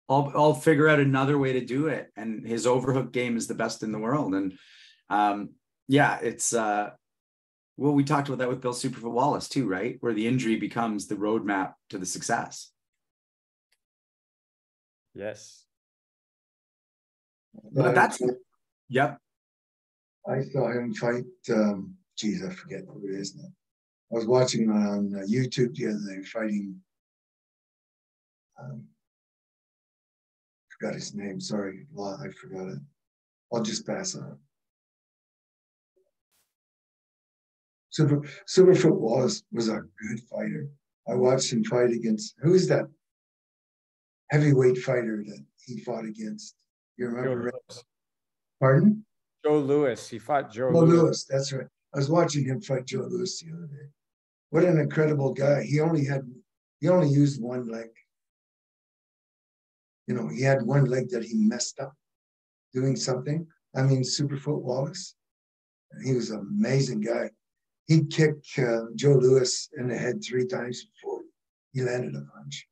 [0.07, 2.11] I'll, I'll figure out another way to do it.
[2.15, 4.35] And his overhook game is the best in the world.
[4.35, 4.59] And
[5.09, 5.55] um,
[5.89, 6.91] yeah, it's, uh,
[7.79, 9.97] well, we talked about that with Bill Superfoot Wallace too, right?
[10.01, 12.71] Where the injury becomes the roadmap to the success.
[15.19, 15.65] Yes.
[17.73, 18.23] But that's
[18.89, 19.19] yep.
[20.29, 21.25] I saw him fight.
[21.53, 23.49] Um, geez, I forget who it is now.
[24.13, 26.77] I was watching on uh, YouTube the other day fighting.
[28.63, 28.85] Um,
[30.79, 31.41] forgot his name.
[31.41, 32.79] Sorry, I forgot it.
[33.53, 34.39] I'll just pass on.
[37.91, 40.69] Super Superfoot was was a good fighter.
[41.09, 42.85] I watched him fight against who is that
[44.31, 46.55] heavyweight fighter that he fought against?
[46.97, 47.53] You remember?
[48.61, 49.05] Pardon?
[49.45, 50.09] Joe Lewis.
[50.09, 51.03] He fought Joe, Joe Lewis.
[51.03, 51.25] Lewis.
[51.25, 51.67] That's right.
[51.95, 53.89] I was watching him fight Joe Lewis the other day.
[54.51, 55.63] What an incredible guy.
[55.63, 56.23] He only had
[56.81, 57.89] he only used one leg.
[60.07, 61.95] You know, he had one leg that he messed up
[62.73, 63.47] doing something.
[63.77, 65.15] I mean, Superfoot Wallace.
[66.05, 67.31] He was an amazing guy.
[67.87, 71.23] He kicked uh, Joe Lewis in the head three times before
[71.73, 72.67] he landed a punch.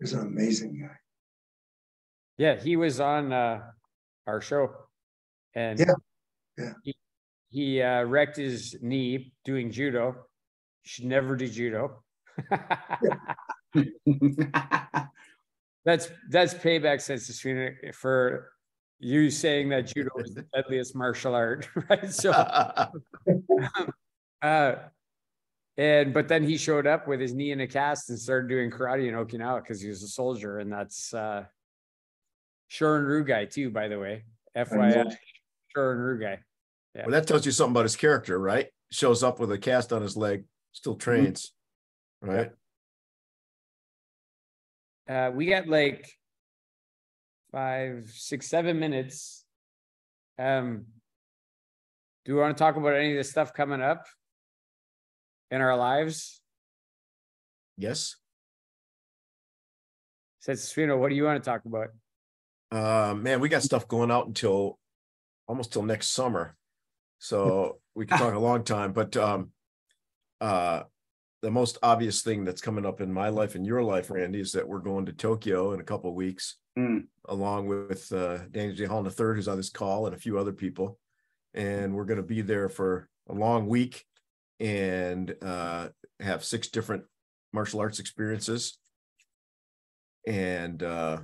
[0.00, 0.96] Was an amazing guy.
[2.36, 3.62] Yeah, he was on uh,
[4.26, 4.70] our show,
[5.54, 5.86] and yeah,
[6.56, 6.72] yeah.
[6.84, 6.94] He,
[7.50, 10.14] he uh, wrecked his knee doing judo.
[10.82, 12.02] should never do judo.
[15.84, 17.40] that's that's payback sense
[17.92, 18.52] for
[19.00, 22.12] you saying that judo is the deadliest martial art, right?
[22.12, 23.92] So, um,
[24.42, 24.74] uh,
[25.78, 28.68] and but then he showed up with his knee in a cast and started doing
[28.68, 31.44] karate in Okinawa because he was a soldier, and that's uh,
[32.68, 34.24] Shorin guy too, by the way.
[34.56, 35.14] FYI,
[35.74, 36.40] Shorin guy.
[36.94, 37.02] Yeah.
[37.02, 38.66] Well, that tells you something about his character, right?
[38.90, 40.98] Shows up with a cast on his leg, still mm-hmm.
[40.98, 41.52] trains,
[42.24, 42.34] mm-hmm.
[42.34, 42.50] right?
[45.08, 46.10] Uh, we got like
[47.52, 49.44] five, six, seven minutes.
[50.40, 50.86] Um,
[52.24, 54.06] do we want to talk about any of the stuff coming up?
[55.50, 56.40] In our lives?
[57.76, 58.16] Yes.
[60.40, 61.88] Said Suino, what do you want to talk about?
[62.70, 64.78] Uh, man, we got stuff going out until
[65.46, 66.54] almost till next summer.
[67.18, 69.50] So we can talk a long time, but um,
[70.40, 70.82] uh,
[71.40, 74.52] the most obvious thing that's coming up in my life and your life, Randy, is
[74.52, 76.56] that we're going to Tokyo in a couple of weeks.
[76.78, 77.04] mm.
[77.28, 78.84] along with uh, Daniel J.
[78.84, 80.98] Holland III, who's on this call, and a few other people.
[81.54, 84.04] And we're going to be there for a long week
[84.60, 85.88] and uh,
[86.20, 87.04] have six different
[87.52, 88.78] martial arts experiences.
[90.26, 91.18] And uh,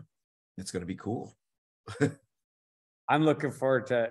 [0.57, 1.35] it's going to be cool.
[3.09, 4.11] I'm looking forward to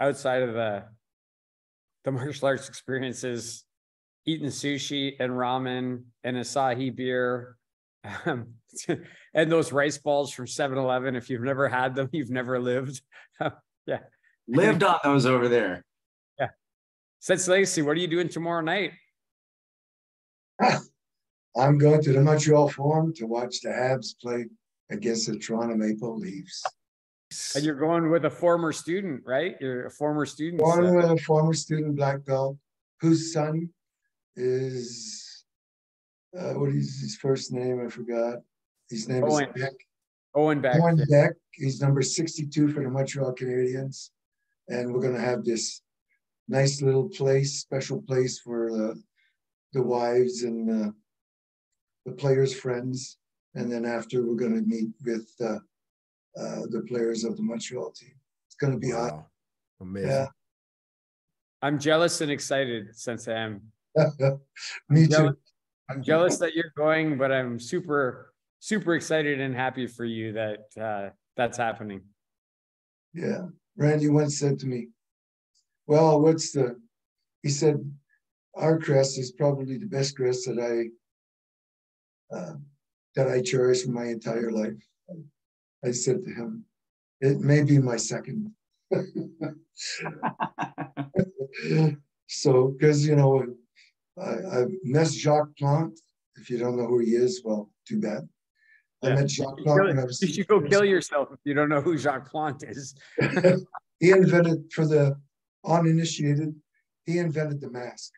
[0.00, 0.84] outside of the
[2.04, 3.64] the martial arts experiences,
[4.24, 7.56] eating sushi and ramen and Asahi beer.
[8.24, 8.54] Um,
[9.34, 11.16] and those rice balls from 7-Eleven.
[11.16, 13.00] If you've never had them, you've never lived.
[13.86, 13.98] yeah.
[14.46, 15.84] Lived on those over there.
[17.20, 18.92] Sensei Legacy, what are you doing tomorrow night?
[21.56, 24.46] I'm going to the Montreal Forum to watch the Habs play
[24.90, 26.62] against the Toronto Maple Leafs.
[27.56, 29.56] And you're going with a former student, right?
[29.60, 30.62] You're a former student.
[30.62, 32.56] Going with a former student black belt
[33.00, 33.68] whose son
[34.36, 35.44] is
[36.38, 37.84] uh, what is his first name?
[37.84, 38.38] I forgot.
[38.88, 39.48] His name Owen.
[39.54, 39.72] is Beck.
[40.34, 40.80] Owen Beck.
[40.80, 41.04] Owen.
[41.10, 41.32] Beck.
[41.50, 44.10] He's number 62 for the Montreal Canadiens.
[44.68, 45.82] And we're gonna have this
[46.48, 49.02] nice little place, special place for the
[49.74, 50.90] the wives and uh,
[52.06, 53.18] the players' friends.
[53.54, 55.58] And then after we're gonna meet with uh,
[56.38, 58.12] uh, the players of the Montreal team.
[58.46, 59.00] It's going to be wow.
[59.00, 59.26] hot.
[59.80, 60.10] Amazing.
[60.10, 60.26] Yeah.
[61.62, 63.62] I'm jealous and excited since I am.
[63.96, 65.06] Me I'm too.
[65.08, 65.36] Jealous,
[65.90, 70.60] I'm jealous that you're going, but I'm super, super excited and happy for you that
[70.80, 72.02] uh, that's happening.
[73.14, 73.46] Yeah.
[73.76, 74.88] Randy once said to me,
[75.88, 76.78] Well, what's the,
[77.42, 77.80] he said,
[78.54, 80.90] our crest is probably the best crest that I,
[82.36, 82.56] uh,
[83.16, 84.76] that I cherish for my entire life.
[85.82, 86.66] I said to him,
[87.22, 88.52] it may be my second.
[92.26, 93.46] so, because, you know,
[94.20, 95.98] I, I met Jacques Plante.
[96.36, 98.28] If you don't know who he is, well, too bad.
[99.02, 99.10] Yeah.
[99.10, 100.20] I met Jacques Plante when I was.
[100.20, 102.94] You should go kill yourself if you don't know who Jacques Plante is.
[104.00, 105.16] he invented, for the
[105.68, 106.54] uninitiated,
[107.04, 108.12] he invented the mask.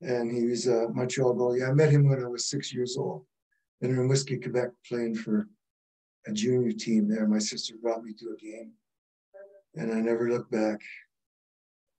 [0.00, 1.68] And he was a Montreal goalie.
[1.68, 3.24] I met him when I was six years old
[3.80, 5.48] in Rimouski, Quebec, playing for
[6.26, 7.26] a junior team there.
[7.26, 8.72] My sister brought me to a game,
[9.76, 10.80] and I never looked back.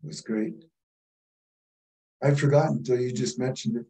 [0.04, 0.66] It was great.
[2.22, 3.86] I'd forgotten until you just mentioned it.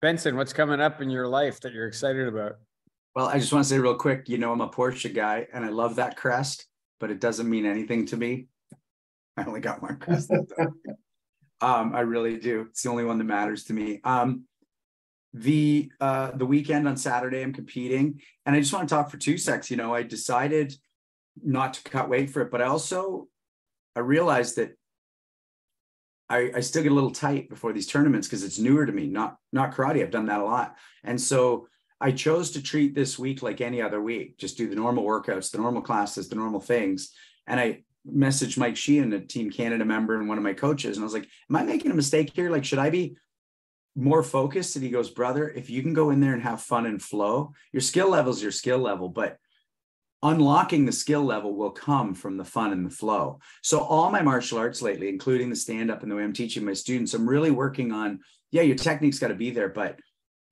[0.00, 2.58] Benson, what's coming up in your life that you're excited about?
[3.16, 5.64] Well, I just want to say real quick, you know, I'm a Porsche guy and
[5.64, 6.67] I love that crest,
[7.00, 8.46] but it doesn't mean anything to me.
[9.36, 10.30] I only got one crest.
[11.60, 12.66] um, I really do.
[12.70, 14.00] It's the only one that matters to me.
[14.04, 14.44] Um,
[15.34, 19.18] the uh the weekend on Saturday I'm competing and I just want to talk for
[19.18, 20.74] two secs you know I decided
[21.42, 23.28] not to cut weight for it but I also
[23.94, 24.70] I realized that
[26.30, 29.06] I, I still get a little tight before these tournaments because it's newer to me
[29.06, 31.68] not not karate I've done that a lot and so
[32.00, 35.50] I chose to treat this week like any other week just do the normal workouts
[35.50, 37.12] the normal classes the normal things.
[37.46, 41.04] And I messaged Mike Sheehan a Team Canada member and one of my coaches and
[41.04, 42.50] I was like am I making a mistake here?
[42.50, 43.16] Like should I be
[43.96, 44.76] more focused?
[44.76, 47.52] And he goes brother if you can go in there and have fun and flow
[47.72, 49.38] your skill level is your skill level but
[50.22, 53.38] unlocking the skill level will come from the fun and the flow.
[53.62, 56.64] So all my martial arts lately including the stand up and the way i'm teaching
[56.64, 58.20] my students i'm really working on
[58.50, 59.98] yeah your technique's got to be there but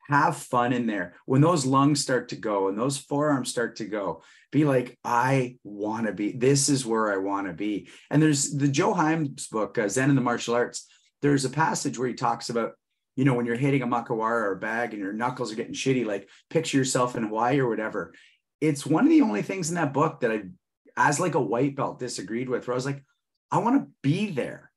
[0.09, 3.85] have fun in there when those lungs start to go and those forearms start to
[3.85, 4.23] go
[4.53, 8.53] be like i want to be this is where i want to be and there's
[8.53, 10.87] the joe Hyams book uh, zen in the martial arts
[11.23, 12.73] there's a passage where he talks about
[13.17, 15.73] you know, when you're hitting a makiwara or a bag and your knuckles are getting
[15.73, 18.13] shitty, like picture yourself in Hawaii or whatever.
[18.61, 20.43] It's one of the only things in that book that I,
[20.97, 22.67] as like a white belt, disagreed with.
[22.67, 23.03] Where I was like,
[23.51, 24.71] I want to be there,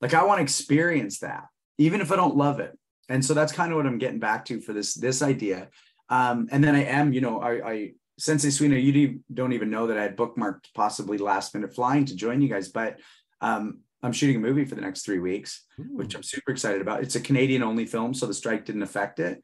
[0.00, 1.44] like I want to experience that,
[1.78, 2.76] even if I don't love it.
[3.12, 5.68] And so that's kind of what I'm getting back to for this this idea.
[6.08, 9.86] Um, and then I am, you know, I, I Sensei Suino, you don't even know
[9.88, 13.00] that I had bookmarked possibly last minute flying to join you guys, but
[13.42, 15.96] um, I'm shooting a movie for the next three weeks, Ooh.
[15.96, 17.02] which I'm super excited about.
[17.02, 19.42] It's a Canadian only film, so the strike didn't affect it.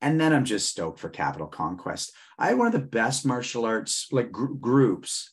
[0.00, 2.12] And then I'm just stoked for Capital Conquest.
[2.38, 5.32] I had one of the best martial arts like gr- groups,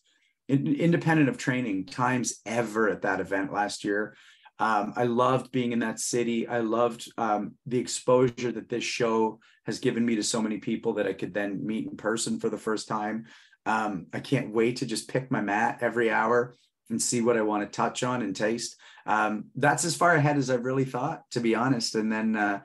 [0.49, 4.15] in, independent of training, times ever at that event last year.
[4.59, 6.47] Um, I loved being in that city.
[6.47, 10.93] I loved um, the exposure that this show has given me to so many people
[10.93, 13.25] that I could then meet in person for the first time.
[13.65, 16.55] Um, I can't wait to just pick my mat every hour
[16.89, 18.77] and see what I want to touch on and taste.
[19.05, 21.95] Um, that's as far ahead as I've really thought, to be honest.
[21.95, 22.61] And then uh,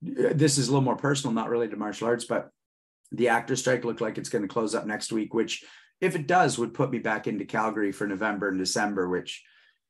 [0.00, 2.50] this is a little more personal, not related to martial arts, but
[3.10, 5.64] the actor strike looked like it's going to close up next week, which,
[6.00, 9.42] if it does, would put me back into Calgary for November and December, which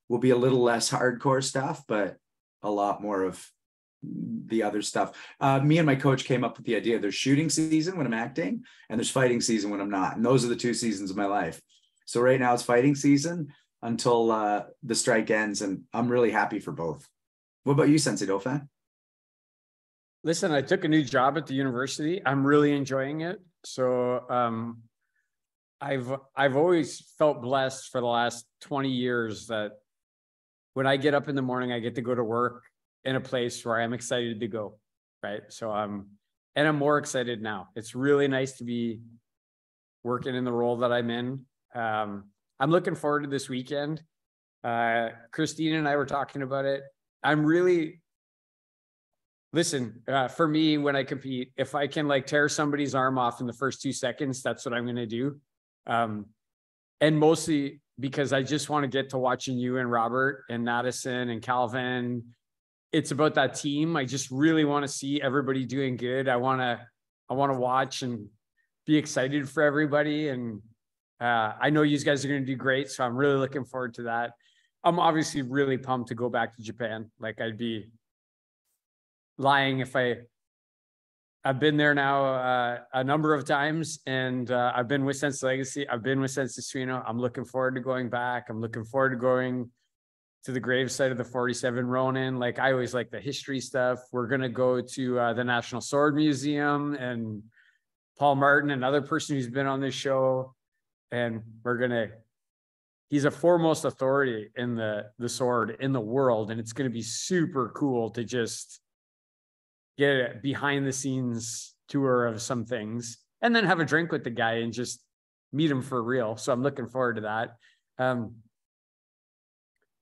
[0.08, 2.16] will be a little less hardcore stuff, but
[2.62, 3.44] a lot more of
[4.02, 5.12] the other stuff.
[5.40, 8.14] Uh, me and my coach came up with the idea there's shooting season when I'm
[8.14, 10.16] acting, and there's fighting season when I'm not.
[10.16, 11.60] And those are the two seasons of my life.
[12.06, 13.48] So right now it's fighting season
[13.82, 17.06] until uh, the strike ends, and I'm really happy for both.
[17.64, 18.68] What about you, Sensei Dauphin?
[20.24, 22.20] Listen, I took a new job at the university.
[22.24, 23.40] I'm really enjoying it.
[23.64, 24.82] So um,
[25.80, 29.72] I've I've always felt blessed for the last 20 years that
[30.78, 32.62] when I get up in the morning, I get to go to work
[33.04, 34.78] in a place where I'm excited to go.
[35.24, 35.40] Right.
[35.48, 36.10] So I'm
[36.54, 37.70] and I'm more excited now.
[37.74, 39.00] It's really nice to be
[40.04, 41.44] working in the role that I'm in.
[41.74, 42.26] Um,
[42.60, 44.04] I'm looking forward to this weekend.
[44.62, 46.82] Uh, Christine and I were talking about it.
[47.24, 48.00] I'm really
[49.52, 51.50] listen uh, for me when I compete.
[51.56, 54.74] If I can like tear somebody's arm off in the first two seconds, that's what
[54.74, 55.40] I'm going to do.
[55.88, 56.26] Um,
[57.00, 61.30] and mostly because I just want to get to watching you and Robert and Madison
[61.30, 62.24] and Calvin.
[62.92, 63.96] It's about that team.
[63.96, 66.28] I just really want to see everybody doing good.
[66.28, 66.80] I want to,
[67.28, 68.28] I want to watch and
[68.86, 70.28] be excited for everybody.
[70.28, 70.62] And
[71.20, 72.90] uh, I know you guys are going to do great.
[72.90, 74.32] So I'm really looking forward to that.
[74.84, 77.10] I'm obviously really pumped to go back to Japan.
[77.18, 77.88] Like I'd be
[79.36, 80.18] lying if I
[81.44, 85.46] I've been there now uh, a number of times, and uh, I've been with Sensei
[85.46, 85.88] Legacy.
[85.88, 87.02] I've been with Sensei Suino.
[87.06, 88.46] I'm looking forward to going back.
[88.50, 89.70] I'm looking forward to going
[90.44, 92.38] to the gravesite of the 47 Ronin.
[92.38, 94.00] Like I always like the history stuff.
[94.12, 97.42] We're gonna go to uh, the National Sword Museum and
[98.18, 100.54] Paul Martin, another person who's been on this show,
[101.12, 102.08] and we're gonna.
[103.10, 107.02] He's a foremost authority in the the sword in the world, and it's gonna be
[107.02, 108.80] super cool to just
[109.98, 114.24] get a behind the scenes tour of some things and then have a drink with
[114.24, 115.02] the guy and just
[115.52, 116.36] meet him for real.
[116.36, 117.56] So I'm looking forward to that.
[117.98, 118.36] Um,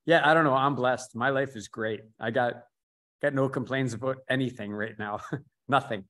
[0.04, 0.54] yeah, I don't know.
[0.54, 1.16] I'm blessed.
[1.16, 2.00] My life is great.
[2.20, 2.62] I got
[3.22, 5.20] got no complaints about anything right now.
[5.68, 6.04] Nothing.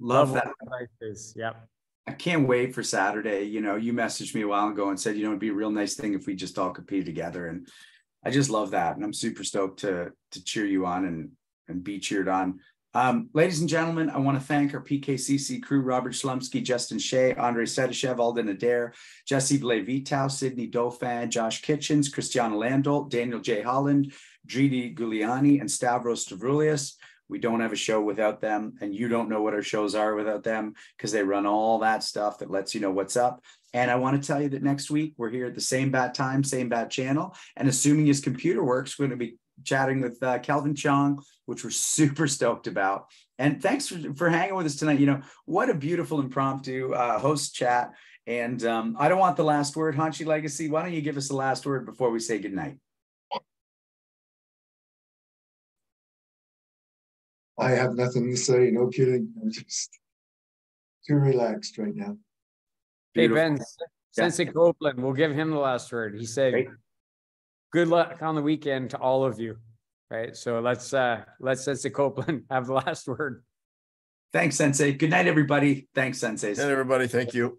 [0.00, 0.70] Love, Love that.
[0.70, 1.32] life is.
[1.36, 1.68] Yep.
[2.08, 3.44] I can't wait for Saturday.
[3.44, 5.54] You know, you messaged me a while ago and said, you know, it'd be a
[5.54, 7.46] real nice thing if we just all compete together.
[7.46, 7.68] And
[8.24, 8.96] I just love that.
[8.96, 11.30] And I'm super stoked to to cheer you on and
[11.68, 12.60] and be cheered on.
[12.94, 17.34] Um, ladies and gentlemen, I want to thank our PKCC crew, Robert Shlumsky, Justin Shea,
[17.36, 18.92] Andre Sedashev, Alden Adair,
[19.26, 23.62] Jesse Blevitau, Sydney Dauphin, Josh Kitchens, Christiana Landolt, Daniel J.
[23.62, 24.12] Holland,
[24.46, 26.96] Dridi Guliani, and Stavros Stavroulias.
[27.30, 30.14] We don't have a show without them, and you don't know what our shows are
[30.14, 33.42] without them because they run all that stuff that lets you know what's up.
[33.72, 36.14] And I want to tell you that next week we're here at the same bat
[36.14, 37.34] time, same bat channel.
[37.56, 41.64] And assuming his computer works, we're going to be chatting with uh, Kelvin Chong, which
[41.64, 43.06] we're super stoked about.
[43.38, 45.00] And thanks for, for hanging with us tonight.
[45.00, 47.92] You know, what a beautiful impromptu uh, host chat.
[48.26, 50.68] And um, I don't want the last word, Hanshi Legacy.
[50.68, 52.78] Why don't you give us the last word before we say goodnight?
[57.58, 58.70] I have nothing to say.
[58.70, 59.32] No kidding.
[59.40, 59.90] I'm just
[61.06, 62.16] too relaxed right now.
[63.14, 63.58] Hey, Ben,
[64.12, 66.18] Sensei Copeland, we'll give him the last word.
[66.18, 66.68] He said, Great
[67.72, 69.56] good luck on the weekend to all of you.
[70.10, 70.36] Right.
[70.36, 73.42] So let's uh let's Sensei Copeland have the last word.
[74.32, 74.92] Thanks, Sensei.
[74.92, 75.88] Good night, everybody.
[75.94, 76.50] Thanks, Sensei.
[76.50, 77.58] And everybody, thank you.